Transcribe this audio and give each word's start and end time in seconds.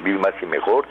servir 0.00 0.18
más 0.18 0.34
y 0.40 0.46
mejor, 0.46 0.86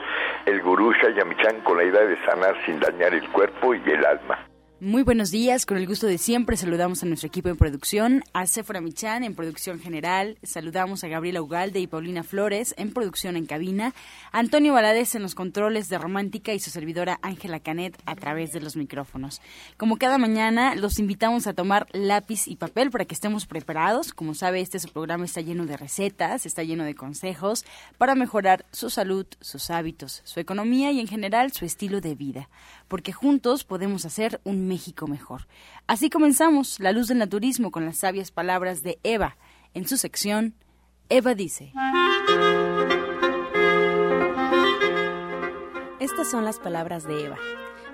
el 0.45 0.61
gurú 0.61 0.93
Shayamichan 0.93 1.61
con 1.61 1.77
la 1.77 1.83
idea 1.83 2.05
de 2.05 2.17
sanar 2.25 2.55
sin 2.65 2.79
dañar 2.79 3.13
el 3.13 3.27
cuerpo 3.29 3.73
y 3.73 3.81
el 3.89 4.05
alma. 4.05 4.49
Muy 4.81 5.03
buenos 5.03 5.29
días, 5.29 5.65
con 5.65 5.75
el 5.75 5.85
gusto 5.85 6.07
de 6.07 6.17
siempre 6.17 6.55
saludamos 6.55 7.03
a 7.03 7.05
nuestro 7.05 7.27
equipo 7.27 7.49
en 7.49 7.57
producción, 7.57 8.23
a 8.31 8.47
Sephora 8.47 8.79
Michan 8.79 9.25
en 9.25 9.35
producción 9.35 9.77
general, 9.77 10.37
saludamos 10.41 11.03
a 11.03 11.09
Gabriela 11.09 11.41
Ugalde 11.41 11.81
y 11.81 11.87
Paulina 11.87 12.23
Flores 12.23 12.73
en 12.77 12.93
producción 12.93 13.35
en 13.35 13.45
cabina, 13.45 13.93
Antonio 14.31 14.71
Valadez 14.71 15.15
en 15.15 15.21
los 15.21 15.35
controles 15.35 15.89
de 15.89 15.97
Romántica 15.97 16.53
y 16.53 16.61
su 16.61 16.69
servidora 16.69 17.19
Ángela 17.21 17.59
Canet 17.59 18.01
a 18.05 18.15
través 18.15 18.53
de 18.53 18.61
los 18.61 18.77
micrófonos. 18.77 19.41
Como 19.75 19.97
cada 19.97 20.17
mañana, 20.17 20.75
los 20.75 20.97
invitamos 20.97 21.45
a 21.47 21.53
tomar 21.53 21.85
lápiz 21.91 22.47
y 22.47 22.55
papel 22.55 22.89
para 22.89 23.03
que 23.03 23.15
estemos 23.15 23.47
preparados. 23.47 24.13
Como 24.13 24.33
sabe, 24.33 24.61
este 24.61 24.79
programa 24.87 25.25
está 25.25 25.41
lleno 25.41 25.65
de 25.65 25.75
recetas, 25.75 26.45
está 26.45 26.63
lleno 26.63 26.85
de 26.85 26.95
consejos 26.95 27.65
para 27.97 28.15
mejorar 28.15 28.65
su 28.71 28.89
salud, 28.89 29.25
sus 29.41 29.69
hábitos, 29.69 30.21
su 30.23 30.39
economía 30.39 30.91
y 30.91 30.99
en 30.99 31.07
general 31.07 31.51
su 31.51 31.65
estilo 31.65 32.01
de 32.01 32.15
vida, 32.15 32.49
porque 32.87 33.13
juntos 33.13 33.63
podemos 33.63 34.05
hacer 34.05 34.41
un 34.43 34.67
México 34.67 35.07
mejor. 35.07 35.47
Así 35.87 36.09
comenzamos 36.09 36.79
La 36.79 36.91
Luz 36.91 37.07
del 37.07 37.17
Naturismo 37.17 37.71
con 37.71 37.85
las 37.85 37.97
sabias 37.97 38.31
palabras 38.31 38.83
de 38.83 38.99
Eva. 39.03 39.37
En 39.73 39.87
su 39.87 39.97
sección, 39.97 40.55
Eva 41.09 41.35
dice. 41.35 41.73
Estas 45.99 46.31
son 46.31 46.45
las 46.45 46.59
palabras 46.59 47.03
de 47.03 47.25
Eva. 47.25 47.37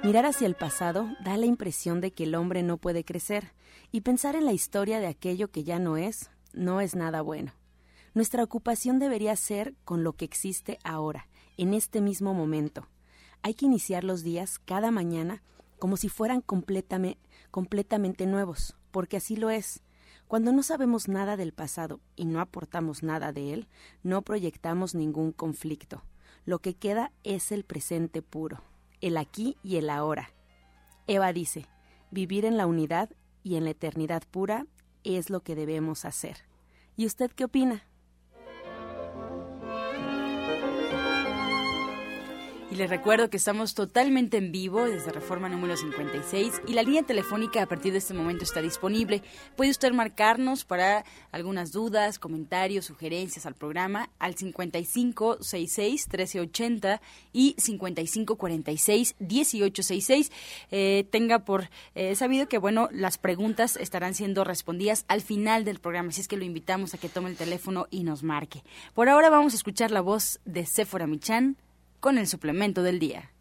Mirar 0.03 0.25
hacia 0.25 0.45
el 0.45 0.55
pasado 0.55 1.09
da 1.23 1.37
la 1.37 1.45
impresión 1.45 2.01
de 2.01 2.11
que 2.11 2.25
el 2.25 2.35
hombre 2.35 2.61
no 2.61 2.77
puede 2.77 3.03
crecer, 3.03 3.53
y 3.91 4.01
pensar 4.01 4.35
en 4.35 4.45
la 4.45 4.53
historia 4.53 4.99
de 4.99 5.07
aquello 5.07 5.49
que 5.49 5.63
ya 5.63 5.79
no 5.79 5.97
es, 5.97 6.29
no 6.53 6.81
es 6.81 6.95
nada 6.95 7.21
bueno. 7.21 7.53
Nuestra 8.15 8.43
ocupación 8.45 8.97
debería 8.97 9.35
ser 9.35 9.75
con 9.83 10.05
lo 10.05 10.13
que 10.13 10.23
existe 10.23 10.79
ahora, 10.85 11.27
en 11.57 11.73
este 11.73 11.99
mismo 11.99 12.33
momento. 12.33 12.87
Hay 13.41 13.55
que 13.55 13.65
iniciar 13.65 14.05
los 14.05 14.23
días 14.23 14.57
cada 14.57 14.89
mañana 14.89 15.43
como 15.79 15.97
si 15.97 16.07
fueran 16.07 16.39
completamente, 16.39 18.25
nuevos, 18.25 18.77
porque 18.91 19.17
así 19.17 19.35
lo 19.35 19.49
es. 19.49 19.81
Cuando 20.29 20.53
no 20.53 20.63
sabemos 20.63 21.09
nada 21.09 21.35
del 21.35 21.51
pasado 21.51 21.99
y 22.15 22.23
no 22.23 22.39
aportamos 22.39 23.03
nada 23.03 23.33
de 23.33 23.53
él, 23.53 23.67
no 24.01 24.21
proyectamos 24.21 24.95
ningún 24.95 25.33
conflicto. 25.33 26.01
Lo 26.45 26.59
que 26.59 26.73
queda 26.73 27.11
es 27.25 27.51
el 27.51 27.65
presente 27.65 28.21
puro, 28.21 28.63
el 29.01 29.17
aquí 29.17 29.57
y 29.61 29.75
el 29.75 29.89
ahora. 29.89 30.29
Eva 31.05 31.33
dice, 31.33 31.67
vivir 32.11 32.45
en 32.45 32.55
la 32.55 32.65
unidad 32.65 33.09
y 33.43 33.57
en 33.57 33.65
la 33.65 33.71
eternidad 33.71 34.23
pura 34.31 34.67
es 35.03 35.29
lo 35.29 35.41
que 35.41 35.55
debemos 35.55 36.05
hacer. 36.05 36.37
¿Y 36.95 37.05
usted 37.05 37.29
qué 37.31 37.43
opina? 37.43 37.83
Y 42.75 42.77
les 42.77 42.89
recuerdo 42.89 43.29
que 43.29 43.37
estamos 43.37 43.73
totalmente 43.73 44.35
en 44.35 44.51
vivo 44.51 44.83
desde 44.83 45.13
Reforma 45.13 45.47
número 45.47 45.77
56 45.77 46.63
y 46.67 46.73
la 46.73 46.83
línea 46.83 47.03
telefónica 47.03 47.63
a 47.63 47.67
partir 47.67 47.93
de 47.93 47.99
este 47.99 48.13
momento 48.13 48.43
está 48.43 48.61
disponible. 48.61 49.23
Puede 49.55 49.71
usted 49.71 49.93
marcarnos 49.93 50.65
para 50.65 51.05
algunas 51.31 51.71
dudas, 51.71 52.19
comentarios, 52.19 52.83
sugerencias 52.83 53.45
al 53.45 53.55
programa 53.55 54.09
al 54.19 54.35
5566 54.35 56.07
1380 56.09 57.01
y 57.31 57.55
5546 57.57 59.15
1866. 59.19 60.31
Eh, 60.69 61.07
tenga 61.09 61.45
por 61.45 61.69
eh, 61.93 62.13
sabido 62.17 62.49
que 62.49 62.57
bueno, 62.57 62.89
las 62.91 63.17
preguntas 63.17 63.77
estarán 63.77 64.13
siendo 64.15 64.43
respondidas 64.43 65.05
al 65.07 65.21
final 65.21 65.63
del 65.63 65.79
programa, 65.79 66.09
así 66.09 66.19
es 66.19 66.27
que 66.27 66.35
lo 66.35 66.43
invitamos 66.43 66.93
a 66.93 66.97
que 66.97 67.07
tome 67.07 67.29
el 67.29 67.37
teléfono 67.37 67.87
y 67.89 68.03
nos 68.03 68.21
marque. 68.21 68.65
Por 68.93 69.07
ahora 69.07 69.29
vamos 69.29 69.53
a 69.53 69.55
escuchar 69.55 69.91
la 69.91 70.01
voz 70.01 70.41
de 70.43 70.65
Sephora 70.65 71.07
Michan 71.07 71.55
con 72.05 72.19
el 72.19 72.27
suplemento 72.27 72.83
del 72.83 72.99
día. 72.99 73.31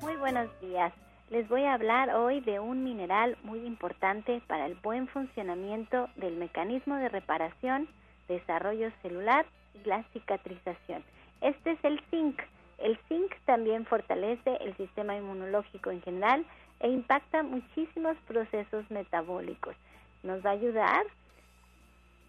Muy 0.00 0.16
buenos 0.16 0.48
días. 0.62 0.94
Les 1.28 1.46
voy 1.50 1.64
a 1.64 1.74
hablar 1.74 2.14
hoy 2.14 2.40
de 2.40 2.58
un 2.60 2.82
mineral 2.82 3.36
muy 3.42 3.58
importante 3.66 4.40
para 4.46 4.64
el 4.64 4.74
buen 4.76 5.06
funcionamiento 5.08 6.08
del 6.16 6.36
mecanismo 6.36 6.96
de 6.96 7.10
reparación, 7.10 7.88
desarrollo 8.26 8.90
celular 9.02 9.44
y 9.74 9.86
la 9.86 10.02
cicatrización. 10.14 11.04
Este 11.42 11.72
es 11.72 11.84
el 11.84 12.00
zinc. 12.10 12.40
El 12.78 12.98
zinc 13.06 13.34
también 13.44 13.84
fortalece 13.84 14.56
el 14.62 14.74
sistema 14.78 15.14
inmunológico 15.14 15.90
en 15.90 16.00
general, 16.00 16.46
e 16.82 16.88
impacta 16.88 17.42
muchísimos 17.42 18.16
procesos 18.26 18.84
metabólicos. 18.90 19.74
Nos 20.22 20.44
va 20.44 20.50
a 20.50 20.54
ayudar 20.54 21.06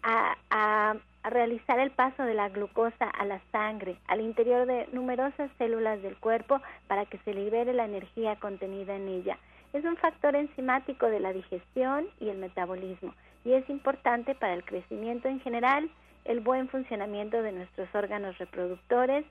a, 0.02 0.96
realizar 1.24 1.78
el 1.78 1.90
paso 1.90 2.22
de 2.22 2.34
la 2.34 2.50
glucosa 2.50 3.08
a 3.08 3.24
la 3.24 3.40
sangre, 3.50 3.96
al 4.08 4.20
interior 4.20 4.66
de 4.66 4.86
numerosas 4.92 5.50
células 5.56 6.02
del 6.02 6.16
cuerpo 6.18 6.60
para 6.86 7.06
que 7.06 7.16
se 7.24 7.32
libere 7.32 7.72
la 7.72 7.86
energía 7.86 8.36
contenida 8.36 8.94
en 8.94 9.08
ella. 9.08 9.38
Es 9.72 9.84
un 9.86 9.96
factor 9.96 10.36
enzimático 10.36 11.06
de 11.06 11.20
la 11.20 11.32
digestión 11.32 12.06
y 12.20 12.28
el 12.28 12.36
metabolismo 12.36 13.14
y 13.42 13.54
es 13.54 13.68
importante 13.70 14.34
para 14.34 14.52
el 14.52 14.64
crecimiento 14.64 15.28
en 15.28 15.40
general, 15.40 15.88
el 16.26 16.40
buen 16.40 16.68
funcionamiento 16.68 17.42
de 17.42 17.52
nuestros 17.52 17.88
órganos 17.94 18.36
reproductores, 18.36 19.24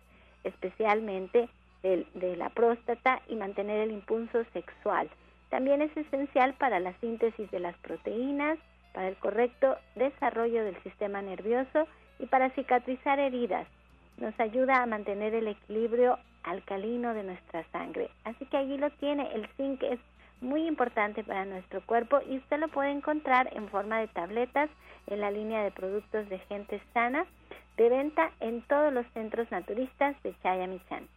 especialmente 0.43 1.47
de, 1.83 2.35
la 2.37 2.49
próstata 2.49 3.21
y 3.27 3.35
mantener 3.35 3.81
el 3.81 3.91
impulso 3.91 4.43
sexual. 4.53 5.09
También 5.49 5.81
es 5.81 5.95
esencial 5.95 6.53
para 6.53 6.79
la 6.79 6.93
síntesis 6.99 7.51
de 7.51 7.59
las 7.59 7.75
proteínas, 7.77 8.57
para 8.93 9.09
el 9.09 9.15
correcto 9.17 9.77
desarrollo 9.95 10.63
del 10.63 10.81
sistema 10.83 11.21
nervioso 11.21 11.87
y 12.19 12.25
para 12.25 12.49
cicatrizar 12.51 13.19
heridas. 13.19 13.67
Nos 14.17 14.39
ayuda 14.39 14.81
a 14.81 14.85
mantener 14.85 15.35
el 15.35 15.47
equilibrio 15.47 16.17
alcalino 16.43 17.13
de 17.13 17.23
nuestra 17.23 17.63
sangre. 17.71 18.09
Así 18.23 18.45
que 18.45 18.57
allí 18.57 18.77
lo 18.77 18.89
tiene, 18.91 19.29
el 19.33 19.47
zinc 19.57 19.83
es 19.83 19.99
muy 20.41 20.67
importante 20.67 21.23
para 21.23 21.45
nuestro 21.45 21.81
cuerpo 21.85 22.19
y 22.29 22.37
usted 22.37 22.59
lo 22.59 22.67
puede 22.67 22.91
encontrar 22.91 23.49
en 23.55 23.69
forma 23.69 23.99
de 23.99 24.07
tabletas 24.07 24.69
en 25.07 25.21
la 25.21 25.31
línea 25.31 25.63
de 25.63 25.71
productos 25.71 26.27
de 26.29 26.39
gente 26.39 26.81
sana 26.93 27.25
de 27.77 27.89
venta 27.89 28.31
en 28.39 28.61
todos 28.63 28.93
los 28.93 29.05
centros 29.13 29.49
naturistas 29.51 30.21
de 30.21 30.35
Chayamichán. 30.43 31.07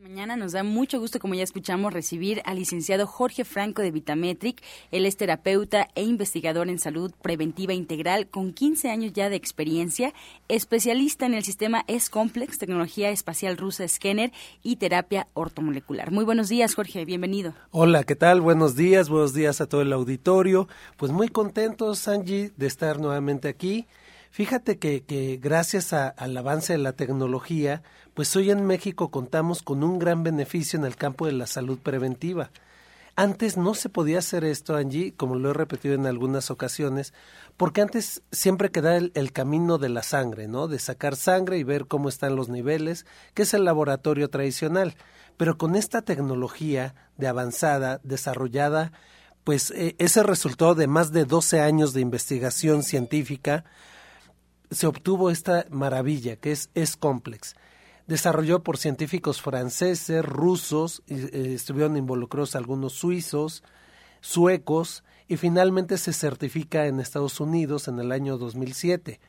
Mañana 0.00 0.36
nos 0.36 0.52
da 0.52 0.62
mucho 0.62 1.00
gusto, 1.00 1.18
como 1.18 1.34
ya 1.34 1.42
escuchamos, 1.42 1.92
recibir 1.92 2.40
al 2.44 2.56
licenciado 2.56 3.04
Jorge 3.04 3.44
Franco 3.44 3.82
de 3.82 3.90
Vitametric. 3.90 4.62
Él 4.92 5.04
es 5.04 5.16
terapeuta 5.16 5.88
e 5.96 6.04
investigador 6.04 6.68
en 6.68 6.78
salud 6.78 7.12
preventiva 7.20 7.74
integral 7.74 8.28
con 8.28 8.52
15 8.52 8.90
años 8.90 9.12
ya 9.12 9.28
de 9.28 9.34
experiencia, 9.34 10.14
especialista 10.46 11.26
en 11.26 11.34
el 11.34 11.42
sistema 11.42 11.82
S-Complex, 11.88 12.58
tecnología 12.58 13.10
espacial 13.10 13.56
rusa 13.56 13.88
Scanner 13.88 14.30
y 14.62 14.76
terapia 14.76 15.26
ortomolecular. 15.34 16.12
Muy 16.12 16.24
buenos 16.24 16.48
días, 16.48 16.76
Jorge, 16.76 17.04
bienvenido. 17.04 17.54
Hola, 17.72 18.04
¿qué 18.04 18.14
tal? 18.14 18.40
Buenos 18.40 18.76
días, 18.76 19.08
buenos 19.08 19.34
días 19.34 19.60
a 19.60 19.66
todo 19.66 19.82
el 19.82 19.92
auditorio. 19.92 20.68
Pues 20.96 21.10
muy 21.10 21.26
contentos, 21.26 22.06
Angie, 22.06 22.52
de 22.56 22.68
estar 22.68 23.00
nuevamente 23.00 23.48
aquí. 23.48 23.88
Fíjate 24.38 24.78
que, 24.78 25.02
que 25.02 25.36
gracias 25.42 25.92
al 25.92 26.36
avance 26.36 26.72
de 26.72 26.78
la 26.78 26.92
tecnología, 26.92 27.82
pues 28.14 28.36
hoy 28.36 28.52
en 28.52 28.66
México 28.66 29.10
contamos 29.10 29.62
con 29.62 29.82
un 29.82 29.98
gran 29.98 30.22
beneficio 30.22 30.78
en 30.78 30.84
el 30.84 30.94
campo 30.94 31.26
de 31.26 31.32
la 31.32 31.48
salud 31.48 31.76
preventiva. 31.80 32.52
Antes 33.16 33.56
no 33.56 33.74
se 33.74 33.88
podía 33.88 34.20
hacer 34.20 34.44
esto, 34.44 34.76
Angie, 34.76 35.12
como 35.12 35.34
lo 35.34 35.50
he 35.50 35.54
repetido 35.54 35.96
en 35.96 36.06
algunas 36.06 36.52
ocasiones, 36.52 37.14
porque 37.56 37.80
antes 37.80 38.22
siempre 38.30 38.70
quedaba 38.70 38.98
el, 39.12 39.32
camino 39.32 39.76
de 39.76 39.88
la 39.88 40.04
sangre, 40.04 40.46
¿no? 40.46 40.68
De 40.68 40.78
sacar 40.78 41.16
sangre 41.16 41.58
y 41.58 41.64
ver 41.64 41.86
cómo 41.86 42.08
están 42.08 42.36
los 42.36 42.48
niveles, 42.48 43.06
que 43.34 43.42
es 43.42 43.54
el 43.54 43.64
laboratorio 43.64 44.30
tradicional. 44.30 44.94
Pero 45.36 45.58
con 45.58 45.74
esta 45.74 46.02
tecnología 46.02 46.94
de 47.16 47.26
avanzada, 47.26 47.98
desarrollada, 48.04 48.92
pues 49.42 49.72
eh, 49.72 49.96
ese 49.98 50.22
resultado 50.22 50.76
de 50.76 50.86
más 50.86 51.10
de 51.10 51.24
12 51.24 51.60
años 51.60 51.92
de 51.92 52.02
investigación 52.02 52.84
científica, 52.84 53.64
se 54.70 54.86
obtuvo 54.86 55.30
esta 55.30 55.66
maravilla 55.70 56.36
que 56.36 56.52
es 56.52 56.70
S-Complex 56.74 57.54
desarrolló 58.08 58.62
por 58.64 58.78
científicos 58.78 59.40
franceses, 59.40 60.24
rusos, 60.24 61.02
eh, 61.06 61.52
estuvieron 61.54 61.96
involucrados 61.96 62.56
algunos 62.56 62.94
suizos, 62.94 63.62
suecos, 64.20 65.04
y 65.28 65.36
finalmente 65.36 65.98
se 65.98 66.14
certifica 66.14 66.86
en 66.86 67.00
Estados 67.00 67.38
Unidos 67.38 67.86
en 67.86 68.00
el 68.00 68.10
año 68.12 68.38
2007. 68.38 69.20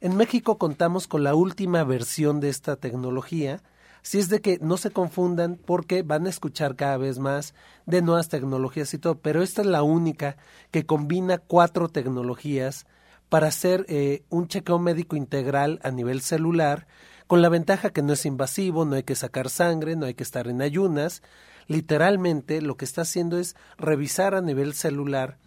En 0.00 0.16
México 0.16 0.58
contamos 0.58 1.06
con 1.06 1.22
la 1.22 1.36
última 1.36 1.84
versión 1.84 2.40
de 2.40 2.48
esta 2.48 2.74
tecnología, 2.74 3.62
si 4.02 4.18
es 4.18 4.28
de 4.28 4.40
que 4.40 4.58
no 4.60 4.76
se 4.78 4.90
confundan 4.90 5.56
porque 5.64 6.02
van 6.02 6.26
a 6.26 6.30
escuchar 6.30 6.74
cada 6.74 6.96
vez 6.96 7.20
más 7.20 7.54
de 7.86 8.02
nuevas 8.02 8.28
tecnologías 8.28 8.92
y 8.94 8.98
todo, 8.98 9.14
pero 9.14 9.44
esta 9.44 9.62
es 9.62 9.68
la 9.68 9.84
única 9.84 10.36
que 10.72 10.84
combina 10.84 11.38
cuatro 11.38 11.88
tecnologías 11.88 12.84
para 13.28 13.48
hacer 13.48 13.84
eh, 13.88 14.22
un 14.28 14.48
chequeo 14.48 14.78
médico 14.78 15.16
integral 15.16 15.80
a 15.82 15.90
nivel 15.90 16.20
celular, 16.20 16.86
con 17.26 17.42
la 17.42 17.48
ventaja 17.48 17.90
que 17.90 18.02
no 18.02 18.12
es 18.12 18.26
invasivo, 18.26 18.84
no 18.84 18.96
hay 18.96 19.02
que 19.02 19.16
sacar 19.16 19.48
sangre, 19.48 19.96
no 19.96 20.06
hay 20.06 20.14
que 20.14 20.22
estar 20.22 20.46
en 20.46 20.60
ayunas. 20.60 21.22
Literalmente 21.66 22.60
lo 22.60 22.76
que 22.76 22.84
está 22.84 23.02
haciendo 23.02 23.38
es 23.38 23.56
revisar 23.78 24.34
a 24.34 24.42
nivel 24.42 24.74
celular 24.74 25.38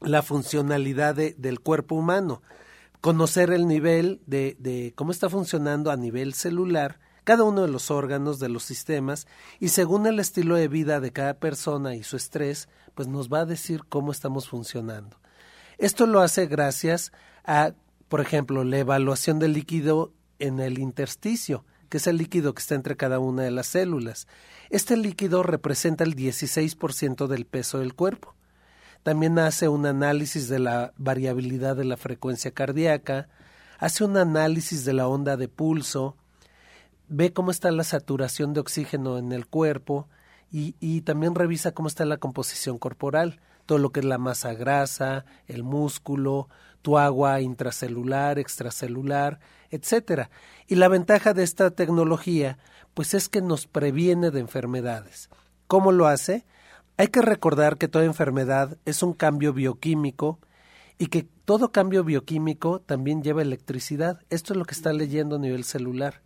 la 0.00 0.22
funcionalidad 0.22 1.14
del 1.14 1.60
cuerpo 1.60 1.96
humano, 1.96 2.42
conocer 3.00 3.50
el 3.50 3.66
nivel 3.66 4.22
de, 4.26 4.56
de 4.58 4.92
cómo 4.94 5.10
está 5.10 5.28
funcionando 5.28 5.90
a 5.90 5.96
nivel 5.96 6.32
celular 6.32 7.00
cada 7.24 7.44
uno 7.44 7.62
de 7.62 7.68
los 7.68 7.90
órganos, 7.90 8.38
de 8.38 8.48
los 8.48 8.64
sistemas, 8.64 9.26
y 9.58 9.68
según 9.68 10.06
el 10.06 10.18
estilo 10.18 10.56
de 10.56 10.68
vida 10.68 11.00
de 11.00 11.12
cada 11.12 11.34
persona 11.34 11.94
y 11.94 12.02
su 12.02 12.16
estrés, 12.16 12.68
pues 12.94 13.08
nos 13.08 13.28
va 13.28 13.40
a 13.40 13.46
decir 13.46 13.82
cómo 13.88 14.10
estamos 14.10 14.48
funcionando. 14.48 15.19
Esto 15.80 16.04
lo 16.04 16.20
hace 16.20 16.46
gracias 16.46 17.10
a, 17.42 17.72
por 18.10 18.20
ejemplo, 18.20 18.64
la 18.64 18.76
evaluación 18.76 19.38
del 19.38 19.54
líquido 19.54 20.12
en 20.38 20.60
el 20.60 20.78
intersticio, 20.78 21.64
que 21.88 21.96
es 21.96 22.06
el 22.06 22.18
líquido 22.18 22.52
que 22.52 22.60
está 22.60 22.74
entre 22.74 22.98
cada 22.98 23.18
una 23.18 23.44
de 23.44 23.50
las 23.50 23.68
células. 23.68 24.28
Este 24.68 24.94
líquido 24.98 25.42
representa 25.42 26.04
el 26.04 26.14
16% 26.14 27.28
del 27.28 27.46
peso 27.46 27.78
del 27.78 27.94
cuerpo. 27.94 28.34
También 29.02 29.38
hace 29.38 29.68
un 29.68 29.86
análisis 29.86 30.50
de 30.50 30.58
la 30.58 30.92
variabilidad 30.98 31.76
de 31.76 31.86
la 31.86 31.96
frecuencia 31.96 32.50
cardíaca, 32.50 33.30
hace 33.78 34.04
un 34.04 34.18
análisis 34.18 34.84
de 34.84 34.92
la 34.92 35.08
onda 35.08 35.38
de 35.38 35.48
pulso, 35.48 36.14
ve 37.08 37.32
cómo 37.32 37.50
está 37.50 37.70
la 37.70 37.84
saturación 37.84 38.52
de 38.52 38.60
oxígeno 38.60 39.16
en 39.16 39.32
el 39.32 39.46
cuerpo 39.46 40.10
y, 40.52 40.74
y 40.78 41.00
también 41.00 41.34
revisa 41.34 41.72
cómo 41.72 41.88
está 41.88 42.04
la 42.04 42.18
composición 42.18 42.76
corporal, 42.76 43.40
todo 43.70 43.78
lo 43.78 43.92
que 43.92 44.00
es 44.00 44.06
la 44.06 44.18
masa 44.18 44.52
grasa, 44.52 45.24
el 45.46 45.62
músculo, 45.62 46.48
tu 46.82 46.98
agua 46.98 47.40
intracelular, 47.40 48.40
extracelular, 48.40 49.38
etcétera. 49.70 50.28
Y 50.66 50.74
la 50.74 50.88
ventaja 50.88 51.34
de 51.34 51.44
esta 51.44 51.70
tecnología, 51.70 52.58
pues 52.94 53.14
es 53.14 53.28
que 53.28 53.40
nos 53.40 53.68
previene 53.68 54.32
de 54.32 54.40
enfermedades. 54.40 55.30
¿Cómo 55.68 55.92
lo 55.92 56.08
hace? 56.08 56.44
Hay 56.96 57.06
que 57.06 57.22
recordar 57.22 57.78
que 57.78 57.86
toda 57.86 58.04
enfermedad 58.06 58.76
es 58.86 59.04
un 59.04 59.12
cambio 59.12 59.52
bioquímico 59.52 60.40
y 60.98 61.06
que 61.06 61.28
todo 61.44 61.70
cambio 61.70 62.02
bioquímico 62.02 62.80
también 62.80 63.22
lleva 63.22 63.42
electricidad. 63.42 64.18
Esto 64.30 64.52
es 64.52 64.56
lo 64.58 64.64
que 64.64 64.74
está 64.74 64.92
leyendo 64.92 65.36
a 65.36 65.38
nivel 65.38 65.62
celular. 65.62 66.22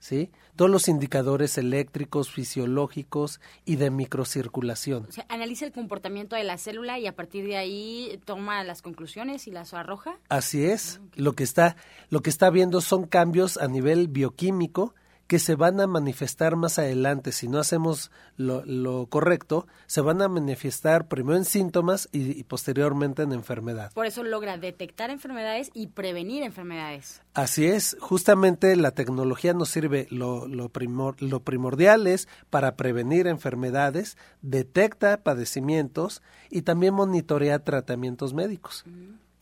¿sí? 0.00 0.32
Todos 0.58 0.72
los 0.72 0.88
indicadores 0.88 1.56
eléctricos, 1.56 2.32
fisiológicos 2.32 3.40
y 3.64 3.76
de 3.76 3.92
microcirculación. 3.92 5.06
O 5.08 5.12
sea, 5.12 5.24
analiza 5.28 5.66
el 5.66 5.70
comportamiento 5.70 6.34
de 6.34 6.42
la 6.42 6.58
célula 6.58 6.98
y 6.98 7.06
a 7.06 7.14
partir 7.14 7.46
de 7.46 7.56
ahí 7.56 8.20
toma 8.24 8.64
las 8.64 8.82
conclusiones 8.82 9.46
y 9.46 9.52
las 9.52 9.72
arroja. 9.72 10.18
Así 10.28 10.64
es. 10.64 10.98
Ah, 11.00 11.08
lo 11.14 11.34
que 11.34 11.44
está 11.44 11.76
lo 12.10 12.22
que 12.22 12.30
está 12.30 12.50
viendo 12.50 12.80
son 12.80 13.06
cambios 13.06 13.56
a 13.56 13.68
nivel 13.68 14.08
bioquímico 14.08 14.96
que 15.28 15.38
se 15.38 15.56
van 15.56 15.78
a 15.78 15.86
manifestar 15.86 16.56
más 16.56 16.78
adelante. 16.78 17.32
Si 17.32 17.48
no 17.48 17.58
hacemos 17.58 18.10
lo, 18.36 18.64
lo 18.64 19.06
correcto, 19.06 19.66
se 19.86 20.00
van 20.00 20.22
a 20.22 20.28
manifestar 20.28 21.06
primero 21.06 21.36
en 21.36 21.44
síntomas 21.44 22.08
y, 22.12 22.40
y, 22.40 22.44
posteriormente 22.44 23.22
en 23.22 23.32
enfermedad. 23.32 23.92
Por 23.92 24.06
eso 24.06 24.24
logra 24.24 24.56
detectar 24.56 25.10
enfermedades 25.10 25.70
y 25.74 25.88
prevenir 25.88 26.42
enfermedades. 26.42 27.20
Así 27.34 27.66
es, 27.66 27.98
justamente 28.00 28.74
la 28.74 28.92
tecnología 28.92 29.52
nos 29.52 29.68
sirve, 29.68 30.08
lo, 30.10 30.48
lo, 30.48 30.70
primor, 30.70 31.22
lo 31.22 31.40
primordial 31.40 32.06
es 32.06 32.26
para 32.48 32.74
prevenir 32.76 33.26
enfermedades, 33.26 34.16
detecta 34.40 35.22
padecimientos 35.22 36.22
y 36.48 36.62
también 36.62 36.94
monitorea 36.94 37.58
tratamientos 37.58 38.32
médicos. 38.32 38.86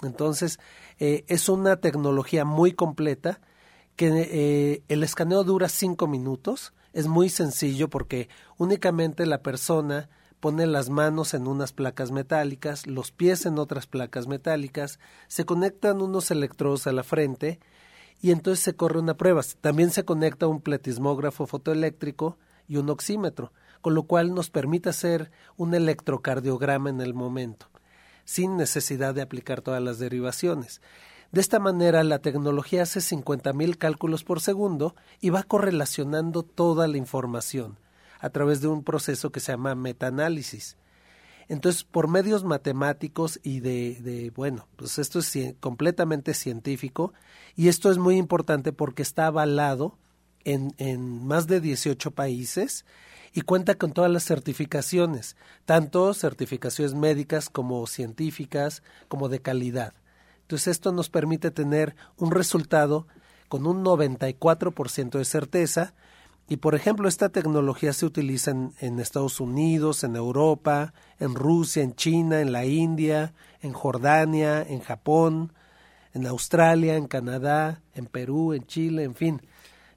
Entonces, 0.02 0.58
eh, 0.98 1.24
es 1.28 1.48
una 1.48 1.76
tecnología 1.76 2.44
muy 2.44 2.72
completa 2.72 3.40
que 3.96 4.08
eh, 4.08 4.82
el 4.88 5.02
escaneo 5.02 5.42
dura 5.42 5.68
cinco 5.68 6.06
minutos. 6.06 6.72
Es 6.92 7.08
muy 7.08 7.28
sencillo 7.28 7.88
porque 7.88 8.28
únicamente 8.56 9.26
la 9.26 9.42
persona 9.42 10.08
pone 10.40 10.66
las 10.66 10.90
manos 10.90 11.34
en 11.34 11.46
unas 11.46 11.72
placas 11.72 12.10
metálicas, 12.12 12.86
los 12.86 13.10
pies 13.10 13.46
en 13.46 13.58
otras 13.58 13.86
placas 13.86 14.26
metálicas, 14.26 14.98
se 15.28 15.44
conectan 15.44 16.00
unos 16.00 16.30
electrodos 16.30 16.86
a 16.86 16.92
la 16.92 17.02
frente 17.02 17.58
y 18.20 18.30
entonces 18.30 18.62
se 18.62 18.76
corre 18.76 18.98
una 18.98 19.16
prueba. 19.16 19.42
También 19.60 19.90
se 19.90 20.04
conecta 20.04 20.46
un 20.46 20.60
pletismógrafo 20.60 21.46
fotoeléctrico 21.46 22.38
y 22.68 22.76
un 22.76 22.90
oxímetro, 22.90 23.52
con 23.80 23.94
lo 23.94 24.04
cual 24.04 24.34
nos 24.34 24.50
permite 24.50 24.88
hacer 24.88 25.30
un 25.56 25.74
electrocardiograma 25.74 26.90
en 26.90 27.00
el 27.00 27.14
momento, 27.14 27.68
sin 28.24 28.56
necesidad 28.56 29.14
de 29.14 29.22
aplicar 29.22 29.62
todas 29.62 29.82
las 29.82 29.98
derivaciones. 29.98 30.80
De 31.32 31.40
esta 31.40 31.58
manera, 31.58 32.04
la 32.04 32.20
tecnología 32.20 32.82
hace 32.82 33.00
50.000 33.00 33.76
cálculos 33.76 34.24
por 34.24 34.40
segundo 34.40 34.94
y 35.20 35.30
va 35.30 35.42
correlacionando 35.42 36.42
toda 36.42 36.86
la 36.86 36.96
información 36.96 37.78
a 38.20 38.30
través 38.30 38.60
de 38.60 38.68
un 38.68 38.82
proceso 38.82 39.30
que 39.30 39.40
se 39.40 39.52
llama 39.52 39.74
metaanálisis. 39.74 40.76
Entonces, 41.48 41.84
por 41.84 42.08
medios 42.08 42.44
matemáticos 42.44 43.38
y 43.42 43.60
de, 43.60 44.32
bueno, 44.34 44.66
pues 44.76 44.98
esto 44.98 45.20
es 45.20 45.32
completamente 45.60 46.34
científico 46.34 47.12
y 47.54 47.68
esto 47.68 47.90
es 47.90 47.98
muy 47.98 48.16
importante 48.16 48.72
porque 48.72 49.02
está 49.02 49.26
avalado 49.26 49.96
en, 50.44 50.74
en 50.78 51.24
más 51.24 51.46
de 51.46 51.60
18 51.60 52.10
países 52.12 52.84
y 53.32 53.42
cuenta 53.42 53.74
con 53.76 53.92
todas 53.92 54.10
las 54.10 54.24
certificaciones, 54.24 55.36
tanto 55.66 56.14
certificaciones 56.14 56.94
médicas 56.94 57.48
como 57.48 57.86
científicas, 57.86 58.82
como 59.08 59.28
de 59.28 59.40
calidad. 59.40 59.94
Entonces 60.46 60.68
esto 60.68 60.92
nos 60.92 61.10
permite 61.10 61.50
tener 61.50 61.96
un 62.16 62.30
resultado 62.30 63.08
con 63.48 63.66
un 63.66 63.84
94% 63.84 65.18
de 65.18 65.24
certeza 65.24 65.94
y 66.48 66.58
por 66.58 66.76
ejemplo 66.76 67.08
esta 67.08 67.30
tecnología 67.30 67.92
se 67.92 68.06
utiliza 68.06 68.52
en, 68.52 68.72
en, 68.78 69.00
Estados 69.00 69.40
Unidos, 69.40 70.04
en 70.04 70.14
Europa, 70.14 70.94
en 71.18 71.34
Rusia, 71.34 71.82
en 71.82 71.96
China, 71.96 72.40
en 72.40 72.52
la 72.52 72.64
India, 72.64 73.34
en 73.60 73.72
Jordania, 73.72 74.62
en 74.62 74.78
Japón, 74.78 75.52
en 76.14 76.28
Australia, 76.28 76.94
en 76.94 77.08
Canadá, 77.08 77.82
en 77.92 78.06
Perú, 78.06 78.52
en 78.52 78.64
Chile, 78.66 79.02
en 79.02 79.16
fin. 79.16 79.42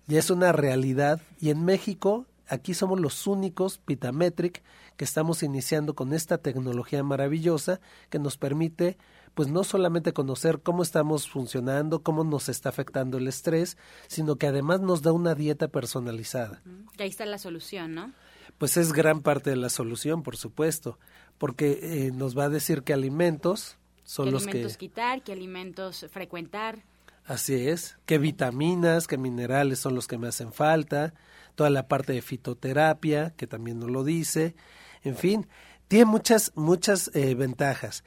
Ya 0.08 0.18
es 0.18 0.32
una 0.32 0.52
realidad 0.52 1.22
y 1.40 1.52
en 1.52 1.64
México 1.64 2.26
aquí 2.48 2.74
somos 2.74 3.00
los 3.00 3.28
únicos, 3.28 3.82
Vitametric, 3.86 4.64
que 4.98 5.06
estamos 5.06 5.44
iniciando 5.44 5.94
con 5.94 6.12
esta 6.12 6.40
tecnología 6.40 7.04
maravillosa 7.04 7.80
que 8.10 8.18
nos 8.18 8.38
permite 8.38 8.98
pues 9.40 9.48
no 9.48 9.64
solamente 9.64 10.12
conocer 10.12 10.60
cómo 10.62 10.84
estamos 10.84 11.30
funcionando, 11.30 12.04
cómo 12.04 12.26
nos 12.26 12.50
está 12.50 12.68
afectando 12.68 13.18
el 13.18 13.26
estrés, 13.30 13.78
sino 14.08 14.36
que 14.36 14.48
además 14.48 14.82
nos 14.82 15.02
da 15.02 15.14
una 15.14 15.34
dieta 15.34 15.70
personalizada. 15.70 16.62
Y 16.98 17.04
ahí 17.04 17.08
está 17.08 17.26
la 17.26 17.38
solución, 17.38 17.96
¿no? 17.96 18.12
Pues 18.58 18.76
es 18.76 18.92
gran 18.92 19.22
parte 19.22 19.52
de 19.52 19.56
la 19.56 19.70
solución, 19.70 20.24
por 20.24 20.36
supuesto, 20.36 21.00
porque 21.38 21.80
eh, 21.82 22.12
nos 22.12 22.38
va 22.38 22.44
a 22.44 22.50
decir 22.50 22.84
qué 22.84 22.92
alimentos 22.92 23.78
son 24.04 24.26
¿Qué 24.26 24.32
los 24.34 24.44
alimentos 24.44 24.74
que... 24.74 24.88
quitar, 24.88 25.24
qué 25.24 25.32
alimentos 25.32 26.06
frecuentar. 26.12 26.84
Así 27.24 27.70
es, 27.70 27.98
qué 28.06 28.18
vitaminas, 28.18 29.08
qué 29.08 29.18
minerales 29.18 29.80
son 29.80 29.96
los 29.96 30.06
que 30.10 30.18
me 30.18 30.28
hacen 30.28 30.52
falta, 30.52 31.14
toda 31.56 31.70
la 31.70 31.88
parte 31.88 32.12
de 32.12 32.22
fitoterapia, 32.22 33.34
que 33.38 33.48
también 33.48 33.80
nos 33.80 33.90
lo 33.90 34.04
dice, 34.04 34.58
en 35.02 35.16
fin, 35.16 35.48
tiene 35.88 36.04
muchas, 36.04 36.52
muchas 36.56 37.10
eh, 37.14 37.36
ventajas. 37.36 38.04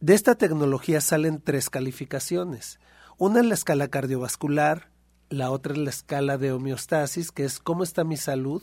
De 0.00 0.14
esta 0.14 0.34
tecnología 0.34 1.00
salen 1.00 1.40
tres 1.42 1.68
calificaciones. 1.70 2.78
Una 3.18 3.40
es 3.40 3.46
la 3.46 3.54
escala 3.54 3.88
cardiovascular, 3.88 4.90
la 5.28 5.50
otra 5.50 5.74
es 5.74 5.78
la 5.78 5.90
escala 5.90 6.38
de 6.38 6.52
homeostasis, 6.52 7.30
que 7.32 7.44
es 7.44 7.58
cómo 7.60 7.82
está 7.82 8.02
mi 8.04 8.16
salud, 8.16 8.62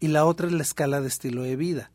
y 0.00 0.08
la 0.08 0.24
otra 0.24 0.48
es 0.48 0.52
la 0.52 0.62
escala 0.62 1.00
de 1.00 1.08
estilo 1.08 1.42
de 1.42 1.54
vida. 1.56 1.92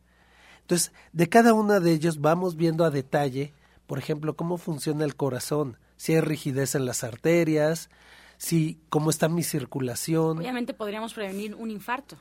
Entonces, 0.62 0.94
de 1.12 1.28
cada 1.30 1.54
una 1.54 1.80
de 1.80 1.92
ellos 1.92 2.20
vamos 2.22 2.56
viendo 2.56 2.86
a 2.86 2.90
detalle, 2.90 3.54
por 3.88 4.00
ejemplo, 4.00 4.36
cómo 4.36 4.58
funciona 4.58 5.04
el 5.04 5.16
corazón, 5.16 5.78
si 5.98 6.14
hay 6.14 6.22
rigidez 6.22 6.76
en 6.76 6.86
las 6.86 7.04
arterias, 7.04 7.90
si 8.38 8.80
cómo 8.90 9.10
está 9.10 9.28
mi 9.28 9.44
circulación. 9.44 10.38
Obviamente 10.38 10.74
podríamos 10.74 11.14
prevenir 11.14 11.56
un 11.56 11.72
infarto. 11.72 12.18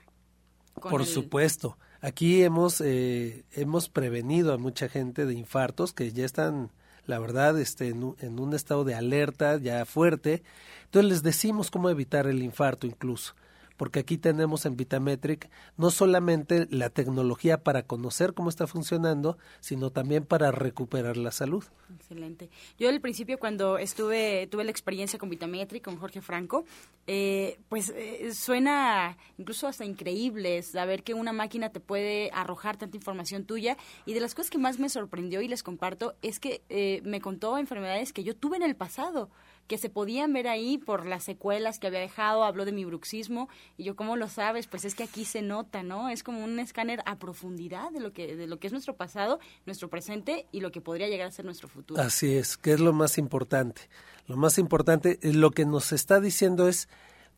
Por 0.80 1.00
el- 1.02 1.06
supuesto. 1.06 1.78
Aquí 2.06 2.44
hemos, 2.44 2.80
eh, 2.82 3.42
hemos 3.50 3.88
prevenido 3.88 4.52
a 4.52 4.58
mucha 4.58 4.88
gente 4.88 5.26
de 5.26 5.34
infartos 5.34 5.92
que 5.92 6.12
ya 6.12 6.24
están, 6.24 6.70
la 7.04 7.18
verdad, 7.18 7.58
este, 7.58 7.88
en, 7.88 8.04
un, 8.04 8.16
en 8.20 8.38
un 8.38 8.54
estado 8.54 8.84
de 8.84 8.94
alerta 8.94 9.58
ya 9.58 9.84
fuerte. 9.84 10.44
Entonces 10.84 11.10
les 11.10 11.22
decimos 11.24 11.68
cómo 11.68 11.90
evitar 11.90 12.28
el 12.28 12.44
infarto 12.44 12.86
incluso. 12.86 13.34
Porque 13.76 14.00
aquí 14.00 14.18
tenemos 14.18 14.66
en 14.66 14.76
Vitametric 14.76 15.50
no 15.76 15.90
solamente 15.90 16.66
la 16.70 16.90
tecnología 16.90 17.62
para 17.62 17.82
conocer 17.82 18.34
cómo 18.34 18.48
está 18.48 18.66
funcionando, 18.66 19.38
sino 19.60 19.90
también 19.90 20.24
para 20.24 20.50
recuperar 20.50 21.16
la 21.16 21.30
salud. 21.30 21.64
Excelente. 21.94 22.50
Yo 22.78 22.88
al 22.88 23.00
principio 23.00 23.38
cuando 23.38 23.78
estuve, 23.78 24.46
tuve 24.48 24.64
la 24.64 24.70
experiencia 24.70 25.18
con 25.18 25.28
Vitametri, 25.28 25.80
con 25.80 25.98
Jorge 25.98 26.20
Franco, 26.20 26.64
eh, 27.06 27.58
pues 27.68 27.92
eh, 27.94 28.32
suena 28.34 29.16
incluso 29.38 29.68
hasta 29.68 29.84
increíble 29.84 30.62
saber 30.62 31.02
que 31.02 31.14
una 31.14 31.32
máquina 31.32 31.70
te 31.70 31.80
puede 31.80 32.30
arrojar 32.32 32.76
tanta 32.76 32.96
información 32.96 33.44
tuya. 33.44 33.76
Y 34.04 34.14
de 34.14 34.20
las 34.20 34.34
cosas 34.34 34.50
que 34.50 34.58
más 34.58 34.78
me 34.78 34.88
sorprendió 34.88 35.40
y 35.42 35.48
les 35.48 35.62
comparto 35.62 36.14
es 36.22 36.40
que 36.40 36.62
eh, 36.68 37.00
me 37.04 37.20
contó 37.20 37.58
enfermedades 37.58 38.12
que 38.12 38.24
yo 38.24 38.34
tuve 38.34 38.56
en 38.56 38.62
el 38.62 38.76
pasado 38.76 39.30
que 39.66 39.78
se 39.78 39.90
podían 39.90 40.32
ver 40.32 40.48
ahí 40.48 40.78
por 40.78 41.06
las 41.06 41.24
secuelas 41.24 41.78
que 41.78 41.86
había 41.86 42.00
dejado, 42.00 42.44
habló 42.44 42.64
de 42.64 42.72
mi 42.72 42.84
bruxismo, 42.84 43.48
y 43.76 43.84
yo, 43.84 43.96
¿cómo 43.96 44.16
lo 44.16 44.28
sabes? 44.28 44.66
Pues 44.66 44.84
es 44.84 44.94
que 44.94 45.02
aquí 45.04 45.24
se 45.24 45.42
nota, 45.42 45.82
¿no? 45.82 46.08
Es 46.08 46.22
como 46.22 46.44
un 46.44 46.58
escáner 46.58 47.00
a 47.06 47.18
profundidad 47.18 47.90
de 47.90 48.00
lo 48.00 48.12
que, 48.12 48.36
de 48.36 48.46
lo 48.46 48.58
que 48.58 48.68
es 48.68 48.72
nuestro 48.72 48.96
pasado, 48.96 49.40
nuestro 49.64 49.90
presente 49.90 50.46
y 50.52 50.60
lo 50.60 50.70
que 50.70 50.80
podría 50.80 51.08
llegar 51.08 51.28
a 51.28 51.30
ser 51.30 51.44
nuestro 51.44 51.68
futuro. 51.68 52.00
Así 52.00 52.34
es, 52.34 52.56
que 52.56 52.72
es 52.72 52.80
lo 52.80 52.92
más 52.92 53.18
importante. 53.18 53.82
Lo 54.26 54.36
más 54.36 54.58
importante, 54.58 55.18
eh, 55.22 55.32
lo 55.32 55.50
que 55.50 55.64
nos 55.64 55.92
está 55.92 56.20
diciendo 56.20 56.68
es 56.68 56.88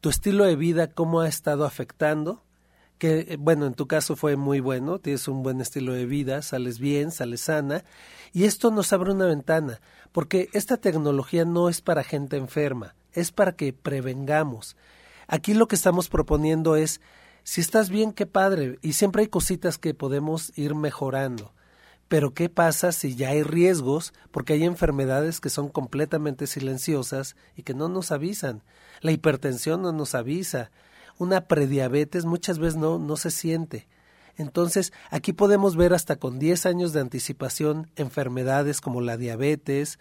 tu 0.00 0.08
estilo 0.10 0.44
de 0.44 0.56
vida, 0.56 0.92
cómo 0.92 1.20
ha 1.20 1.28
estado 1.28 1.64
afectando, 1.64 2.44
que 2.98 3.20
eh, 3.20 3.36
bueno, 3.38 3.66
en 3.66 3.74
tu 3.74 3.86
caso 3.86 4.16
fue 4.16 4.36
muy 4.36 4.60
bueno, 4.60 4.98
tienes 4.98 5.28
un 5.28 5.42
buen 5.42 5.60
estilo 5.60 5.92
de 5.92 6.06
vida, 6.06 6.42
sales 6.42 6.78
bien, 6.78 7.10
sales 7.10 7.40
sana, 7.42 7.84
y 8.32 8.44
esto 8.44 8.70
nos 8.70 8.92
abre 8.92 9.12
una 9.12 9.26
ventana, 9.26 9.80
porque 10.12 10.48
esta 10.52 10.76
tecnología 10.76 11.44
no 11.44 11.68
es 11.68 11.80
para 11.80 12.04
gente 12.04 12.36
enferma, 12.36 12.94
es 13.12 13.32
para 13.32 13.52
que 13.52 13.72
prevengamos. 13.72 14.76
Aquí 15.26 15.54
lo 15.54 15.68
que 15.68 15.76
estamos 15.76 16.08
proponiendo 16.08 16.76
es, 16.76 17.00
si 17.44 17.60
estás 17.60 17.88
bien, 17.88 18.12
qué 18.12 18.26
padre, 18.26 18.78
y 18.82 18.94
siempre 18.94 19.22
hay 19.22 19.28
cositas 19.28 19.78
que 19.78 19.94
podemos 19.94 20.52
ir 20.56 20.74
mejorando. 20.74 21.52
Pero 22.08 22.32
¿qué 22.32 22.48
pasa 22.48 22.90
si 22.92 23.14
ya 23.14 23.28
hay 23.30 23.42
riesgos? 23.42 24.14
Porque 24.30 24.54
hay 24.54 24.64
enfermedades 24.64 25.40
que 25.40 25.50
son 25.50 25.68
completamente 25.68 26.46
silenciosas 26.46 27.36
y 27.54 27.62
que 27.62 27.74
no 27.74 27.88
nos 27.88 28.10
avisan. 28.12 28.62
La 29.00 29.12
hipertensión 29.12 29.82
no 29.82 29.92
nos 29.92 30.14
avisa. 30.14 30.70
Una 31.18 31.42
prediabetes 31.42 32.24
muchas 32.24 32.58
veces 32.58 32.76
no, 32.76 32.98
no 32.98 33.16
se 33.16 33.30
siente. 33.30 33.88
Entonces, 34.36 34.92
aquí 35.10 35.32
podemos 35.32 35.76
ver 35.76 35.92
hasta 35.92 36.16
con 36.16 36.38
10 36.38 36.66
años 36.66 36.92
de 36.92 37.00
anticipación 37.00 37.90
enfermedades 37.96 38.80
como 38.80 39.00
la 39.00 39.16
diabetes, 39.16 39.98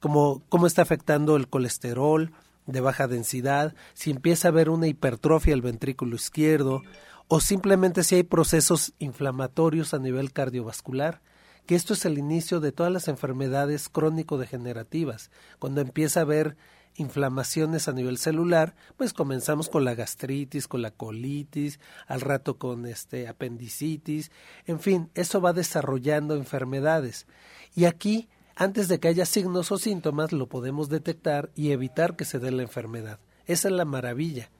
como 0.00 0.42
cómo 0.48 0.66
está 0.66 0.82
afectando 0.82 1.36
el 1.36 1.48
colesterol 1.48 2.32
de 2.66 2.80
baja 2.80 3.06
densidad, 3.06 3.74
si 3.94 4.10
empieza 4.10 4.48
a 4.48 4.50
haber 4.50 4.70
una 4.70 4.88
hipertrofia 4.88 5.52
del 5.52 5.62
ventrículo 5.62 6.16
izquierdo, 6.16 6.82
o 7.28 7.40
simplemente 7.40 8.02
si 8.02 8.16
hay 8.16 8.22
procesos 8.24 8.92
inflamatorios 8.98 9.94
a 9.94 9.98
nivel 9.98 10.32
cardiovascular 10.32 11.20
que 11.66 11.74
esto 11.74 11.94
es 11.94 12.04
el 12.04 12.16
inicio 12.16 12.60
de 12.60 12.72
todas 12.72 12.92
las 12.92 13.08
enfermedades 13.08 13.88
crónico-degenerativas. 13.88 15.30
Cuando 15.58 15.80
empieza 15.80 16.20
a 16.20 16.22
haber 16.22 16.56
inflamaciones 16.98 17.88
a 17.88 17.92
nivel 17.92 18.18
celular, 18.18 18.74
pues 18.96 19.12
comenzamos 19.12 19.68
con 19.68 19.84
la 19.84 19.94
gastritis, 19.94 20.68
con 20.68 20.82
la 20.82 20.90
colitis, 20.90 21.80
al 22.06 22.20
rato 22.20 22.58
con 22.58 22.86
este 22.86 23.28
apendicitis, 23.28 24.30
en 24.66 24.80
fin, 24.80 25.10
eso 25.14 25.40
va 25.40 25.52
desarrollando 25.52 26.34
enfermedades. 26.34 27.26
Y 27.74 27.84
aquí, 27.84 28.28
antes 28.54 28.88
de 28.88 29.00
que 29.00 29.08
haya 29.08 29.26
signos 29.26 29.70
o 29.72 29.78
síntomas, 29.78 30.32
lo 30.32 30.48
podemos 30.48 30.88
detectar 30.88 31.50
y 31.54 31.72
evitar 31.72 32.16
que 32.16 32.24
se 32.24 32.38
dé 32.38 32.50
la 32.50 32.62
enfermedad. 32.62 33.18
Esa 33.46 33.68
es 33.68 33.74
la 33.74 33.84
maravilla. 33.84 34.50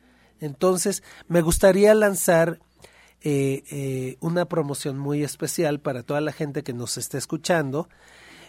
Entonces, 0.41 1.03
me 1.29 1.41
gustaría 1.41 1.95
lanzar 1.95 2.61
eh, 3.23 3.65
eh, 3.71 4.17
una 4.21 4.45
promoción 4.45 4.99
muy 4.99 5.25
especial 5.25 5.81
para 5.81 6.03
toda 6.03 6.21
la 6.21 6.33
gente 6.33 6.63
que 6.63 6.73
nos 6.73 6.99
esté 6.99 7.19
escuchando. 7.19 7.89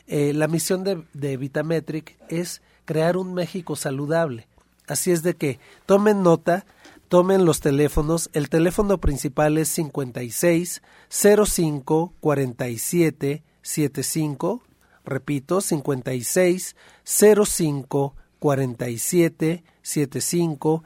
Eh, 0.06 0.34
la 0.34 0.48
misión 0.48 0.84
de, 0.84 1.04
de 1.14 1.38
Vitametric 1.38 2.18
es 2.30 2.62
crear 2.88 3.18
un 3.18 3.36
México 3.36 3.76
saludable. 3.76 4.48
Así 4.88 5.12
es 5.12 5.22
de 5.22 5.36
que 5.36 5.60
tomen 5.86 6.24
nota, 6.24 6.66
tomen 7.10 7.46
los 7.46 7.60
teléfonos. 7.60 8.30
El 8.34 8.50
teléfono 8.50 8.98
principal 9.00 9.58
es 9.60 9.68
56 9.68 10.82
05 11.10 12.14
47 12.20 13.44
75. 13.62 14.64
Repito, 15.06 15.62
56 15.62 16.76
05 17.04 18.16
47 18.40 19.64
75 19.82 20.84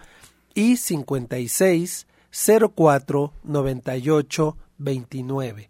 y 0.54 0.78
56 0.78 2.08
04 2.76 3.34
98 3.44 4.58
29. 4.80 5.70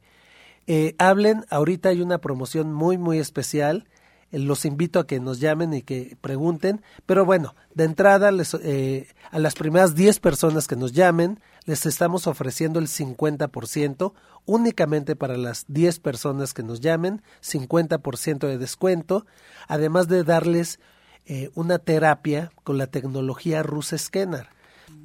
Eh, 0.67 0.95
hablen, 0.99 1.45
ahorita 1.49 1.89
hay 1.89 2.01
una 2.01 2.19
promoción 2.19 2.71
muy 2.71 2.97
muy 2.97 3.19
especial. 3.19 3.87
Los 4.31 4.65
invito 4.65 4.99
a 4.99 5.07
que 5.07 5.19
nos 5.19 5.39
llamen 5.39 5.73
y 5.73 5.81
que 5.81 6.17
pregunten. 6.21 6.81
Pero 7.05 7.25
bueno, 7.25 7.55
de 7.73 7.83
entrada 7.83 8.31
les, 8.31 8.53
eh, 8.55 9.07
a 9.29 9.39
las 9.39 9.55
primeras 9.55 9.95
10 9.95 10.19
personas 10.19 10.67
que 10.67 10.75
nos 10.75 10.93
llamen 10.93 11.39
les 11.65 11.85
estamos 11.85 12.25
ofreciendo 12.25 12.79
el 12.79 12.87
50% 12.87 14.13
únicamente 14.45 15.15
para 15.15 15.37
las 15.37 15.65
10 15.67 15.99
personas 15.99 16.55
que 16.55 16.63
nos 16.63 16.81
llamen, 16.81 17.21
50% 17.43 18.47
de 18.47 18.57
descuento, 18.57 19.27
además 19.67 20.07
de 20.07 20.23
darles 20.23 20.79
eh, 21.25 21.51
una 21.53 21.77
terapia 21.77 22.51
con 22.63 22.79
la 22.79 22.87
tecnología 22.87 23.61
Rus 23.61 23.93
Scanner 23.95 24.49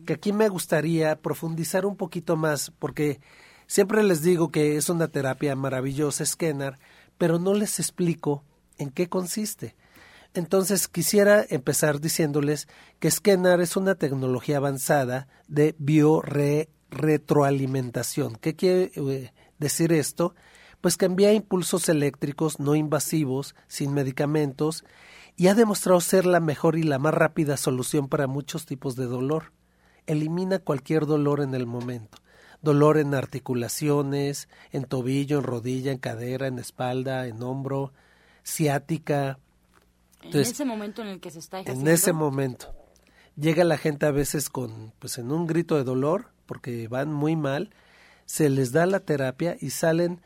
que 0.07 0.15
aquí 0.15 0.33
me 0.33 0.49
gustaría 0.49 1.21
profundizar 1.21 1.85
un 1.85 1.97
poquito 1.97 2.37
más, 2.37 2.73
porque 2.79 3.21
siempre 3.67 4.03
les 4.03 4.23
digo 4.23 4.51
que 4.51 4.77
es 4.77 4.89
una 4.89 5.09
terapia 5.09 5.55
maravillosa, 5.57 6.25
Scanner, 6.25 6.79
pero 7.19 7.39
no 7.39 7.53
les 7.53 7.79
explico 7.79 8.45
en 8.79 8.91
qué 8.91 9.09
consiste. 9.09 9.75
Entonces 10.35 10.89
quisiera 10.89 11.47
empezar 11.49 12.01
diciéndoles 12.01 12.69
que 12.99 13.11
Scanner 13.11 13.61
es 13.61 13.77
una 13.77 13.95
tecnología 13.95 14.57
avanzada 14.59 15.29
de 15.49 15.75
biorretroalimentación. 15.79 18.37
¿Qué 18.37 18.55
quiere 18.55 18.93
eh, 18.97 19.33
decir 19.59 19.93
esto? 19.93 20.35
Pues 20.81 20.97
que 20.97 21.07
envía 21.07 21.33
impulsos 21.33 21.89
eléctricos 21.89 22.61
no 22.61 22.75
invasivos, 22.75 23.55
sin 23.67 23.95
medicamentos, 23.95 24.85
y 25.37 25.47
ha 25.49 25.55
demostrado 25.55 26.01
ser 26.01 26.27
la 26.27 26.41
mejor 26.41 26.77
y 26.77 26.83
la 26.83 26.99
más 26.99 27.15
rápida 27.15 27.57
solución 27.57 28.09
para 28.09 28.27
muchos 28.27 28.67
tipos 28.67 28.97
de 28.97 29.07
dolor 29.07 29.53
elimina 30.07 30.59
cualquier 30.59 31.07
dolor 31.07 31.41
en 31.41 31.55
el 31.55 31.67
momento. 31.67 32.19
Dolor 32.63 32.99
en 32.99 33.15
articulaciones, 33.15 34.49
en 34.73 34.85
tobillo, 34.85 35.39
en 35.39 35.45
rodilla, 35.45 35.93
en 35.93 35.99
cadera, 35.99 36.47
en 36.47 36.59
espalda, 36.59 37.27
en 37.27 37.43
hombro, 37.43 37.93
ciática. 38.47 39.39
Entonces, 40.23 40.49
en 40.49 40.55
ese 40.55 40.65
momento 40.65 41.03
en 41.03 41.09
el 41.09 41.21
que 41.21 41.31
se 41.31 41.41
está 41.41 41.61
ejerciendo. 41.61 41.91
En 41.91 41.95
ese 41.95 42.13
momento. 42.13 42.73
Llega 43.37 43.65
la 43.65 43.77
gente 43.77 44.07
a 44.07 44.11
veces 44.11 44.49
con, 44.49 44.93
pues 44.99 45.19
en 45.19 45.31
un 45.31 45.47
grito 45.47 45.77
de 45.77 45.85
dolor, 45.85 46.31
porque 46.47 46.89
van 46.89 47.13
muy 47.13 47.37
mal, 47.37 47.71
se 48.25 48.49
les 48.49 48.73
da 48.73 48.87
la 48.87 49.01
terapia 49.01 49.57
y 49.61 49.71
salen, 49.71 50.23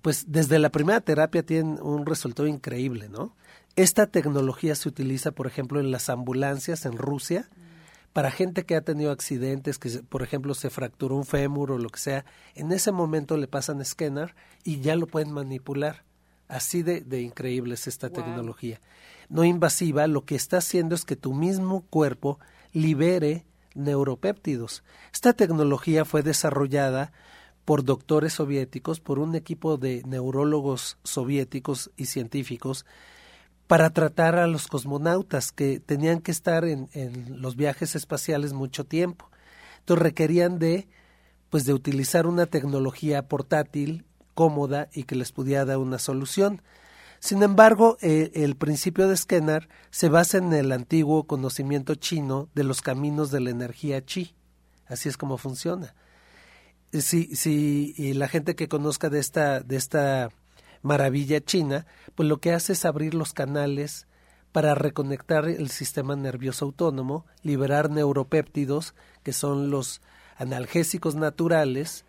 pues 0.00 0.26
desde 0.28 0.60
la 0.60 0.70
primera 0.70 1.00
terapia 1.00 1.42
tienen 1.42 1.82
un 1.82 2.06
resultado 2.06 2.46
increíble, 2.46 3.08
¿no? 3.08 3.34
Esta 3.74 4.06
tecnología 4.06 4.74
se 4.76 4.88
utiliza, 4.88 5.32
por 5.32 5.46
ejemplo, 5.46 5.80
en 5.80 5.90
las 5.90 6.08
ambulancias 6.08 6.84
en 6.86 6.96
Rusia, 6.96 7.48
para 8.12 8.30
gente 8.30 8.64
que 8.64 8.76
ha 8.76 8.82
tenido 8.82 9.10
accidentes, 9.10 9.78
que 9.78 9.88
por 10.08 10.22
ejemplo 10.22 10.54
se 10.54 10.70
fracturó 10.70 11.16
un 11.16 11.24
fémur 11.24 11.72
o 11.72 11.78
lo 11.78 11.88
que 11.88 11.98
sea, 11.98 12.24
en 12.54 12.70
ese 12.70 12.92
momento 12.92 13.38
le 13.38 13.48
pasan 13.48 13.80
escáner 13.80 14.34
y 14.62 14.80
ya 14.80 14.94
lo 14.94 15.06
pueden 15.06 15.32
manipular. 15.32 16.04
Así 16.52 16.82
de, 16.82 17.00
de 17.00 17.22
increíble 17.22 17.74
es 17.74 17.86
esta 17.86 18.10
tecnología. 18.10 18.78
No 19.30 19.42
invasiva, 19.42 20.06
lo 20.06 20.26
que 20.26 20.34
está 20.34 20.58
haciendo 20.58 20.94
es 20.94 21.06
que 21.06 21.16
tu 21.16 21.32
mismo 21.32 21.86
cuerpo 21.88 22.38
libere 22.74 23.46
neuropéptidos. 23.74 24.84
Esta 25.14 25.32
tecnología 25.32 26.04
fue 26.04 26.22
desarrollada 26.22 27.10
por 27.64 27.84
doctores 27.84 28.34
soviéticos, 28.34 29.00
por 29.00 29.18
un 29.18 29.34
equipo 29.34 29.78
de 29.78 30.02
neurólogos 30.06 30.98
soviéticos 31.04 31.90
y 31.96 32.04
científicos 32.04 32.84
para 33.66 33.88
tratar 33.88 34.36
a 34.36 34.46
los 34.46 34.66
cosmonautas 34.66 35.52
que 35.52 35.80
tenían 35.80 36.20
que 36.20 36.32
estar 36.32 36.66
en, 36.66 36.90
en, 36.92 37.40
los 37.40 37.56
viajes 37.56 37.96
espaciales 37.96 38.52
mucho 38.52 38.84
tiempo. 38.84 39.30
Entonces 39.78 40.02
requerían 40.02 40.58
de 40.58 40.86
pues 41.48 41.64
de 41.64 41.72
utilizar 41.72 42.26
una 42.26 42.44
tecnología 42.44 43.28
portátil, 43.28 44.04
cómoda 44.34 44.88
y 44.92 45.04
que 45.04 45.16
les 45.16 45.32
pudiera 45.32 45.64
dar 45.64 45.78
una 45.78 45.98
solución. 45.98 46.62
Sin 47.18 47.42
embargo, 47.42 47.98
eh, 48.00 48.32
el 48.34 48.56
principio 48.56 49.08
de 49.08 49.16
Skinner 49.16 49.68
se 49.90 50.08
basa 50.08 50.38
en 50.38 50.52
el 50.52 50.72
antiguo 50.72 51.24
conocimiento 51.24 51.94
chino 51.94 52.48
de 52.54 52.64
los 52.64 52.82
caminos 52.82 53.30
de 53.30 53.40
la 53.40 53.50
energía 53.50 54.04
chi. 54.04 54.34
Así 54.86 55.08
es 55.08 55.16
como 55.16 55.38
funciona. 55.38 55.94
Si, 56.92 57.34
si 57.36 57.94
y 57.96 58.12
la 58.14 58.28
gente 58.28 58.56
que 58.56 58.68
conozca 58.68 59.08
de 59.08 59.20
esta, 59.20 59.60
de 59.60 59.76
esta 59.76 60.30
maravilla 60.82 61.40
china, 61.40 61.86
pues 62.14 62.28
lo 62.28 62.38
que 62.38 62.52
hace 62.52 62.72
es 62.74 62.84
abrir 62.84 63.14
los 63.14 63.32
canales 63.32 64.06
para 64.50 64.74
reconectar 64.74 65.48
el 65.48 65.70
sistema 65.70 66.14
nervioso 66.14 66.66
autónomo, 66.66 67.24
liberar 67.42 67.88
neuropéptidos, 67.90 68.94
que 69.22 69.32
son 69.32 69.70
los 69.70 70.02
analgésicos 70.36 71.14
naturales, 71.14 72.04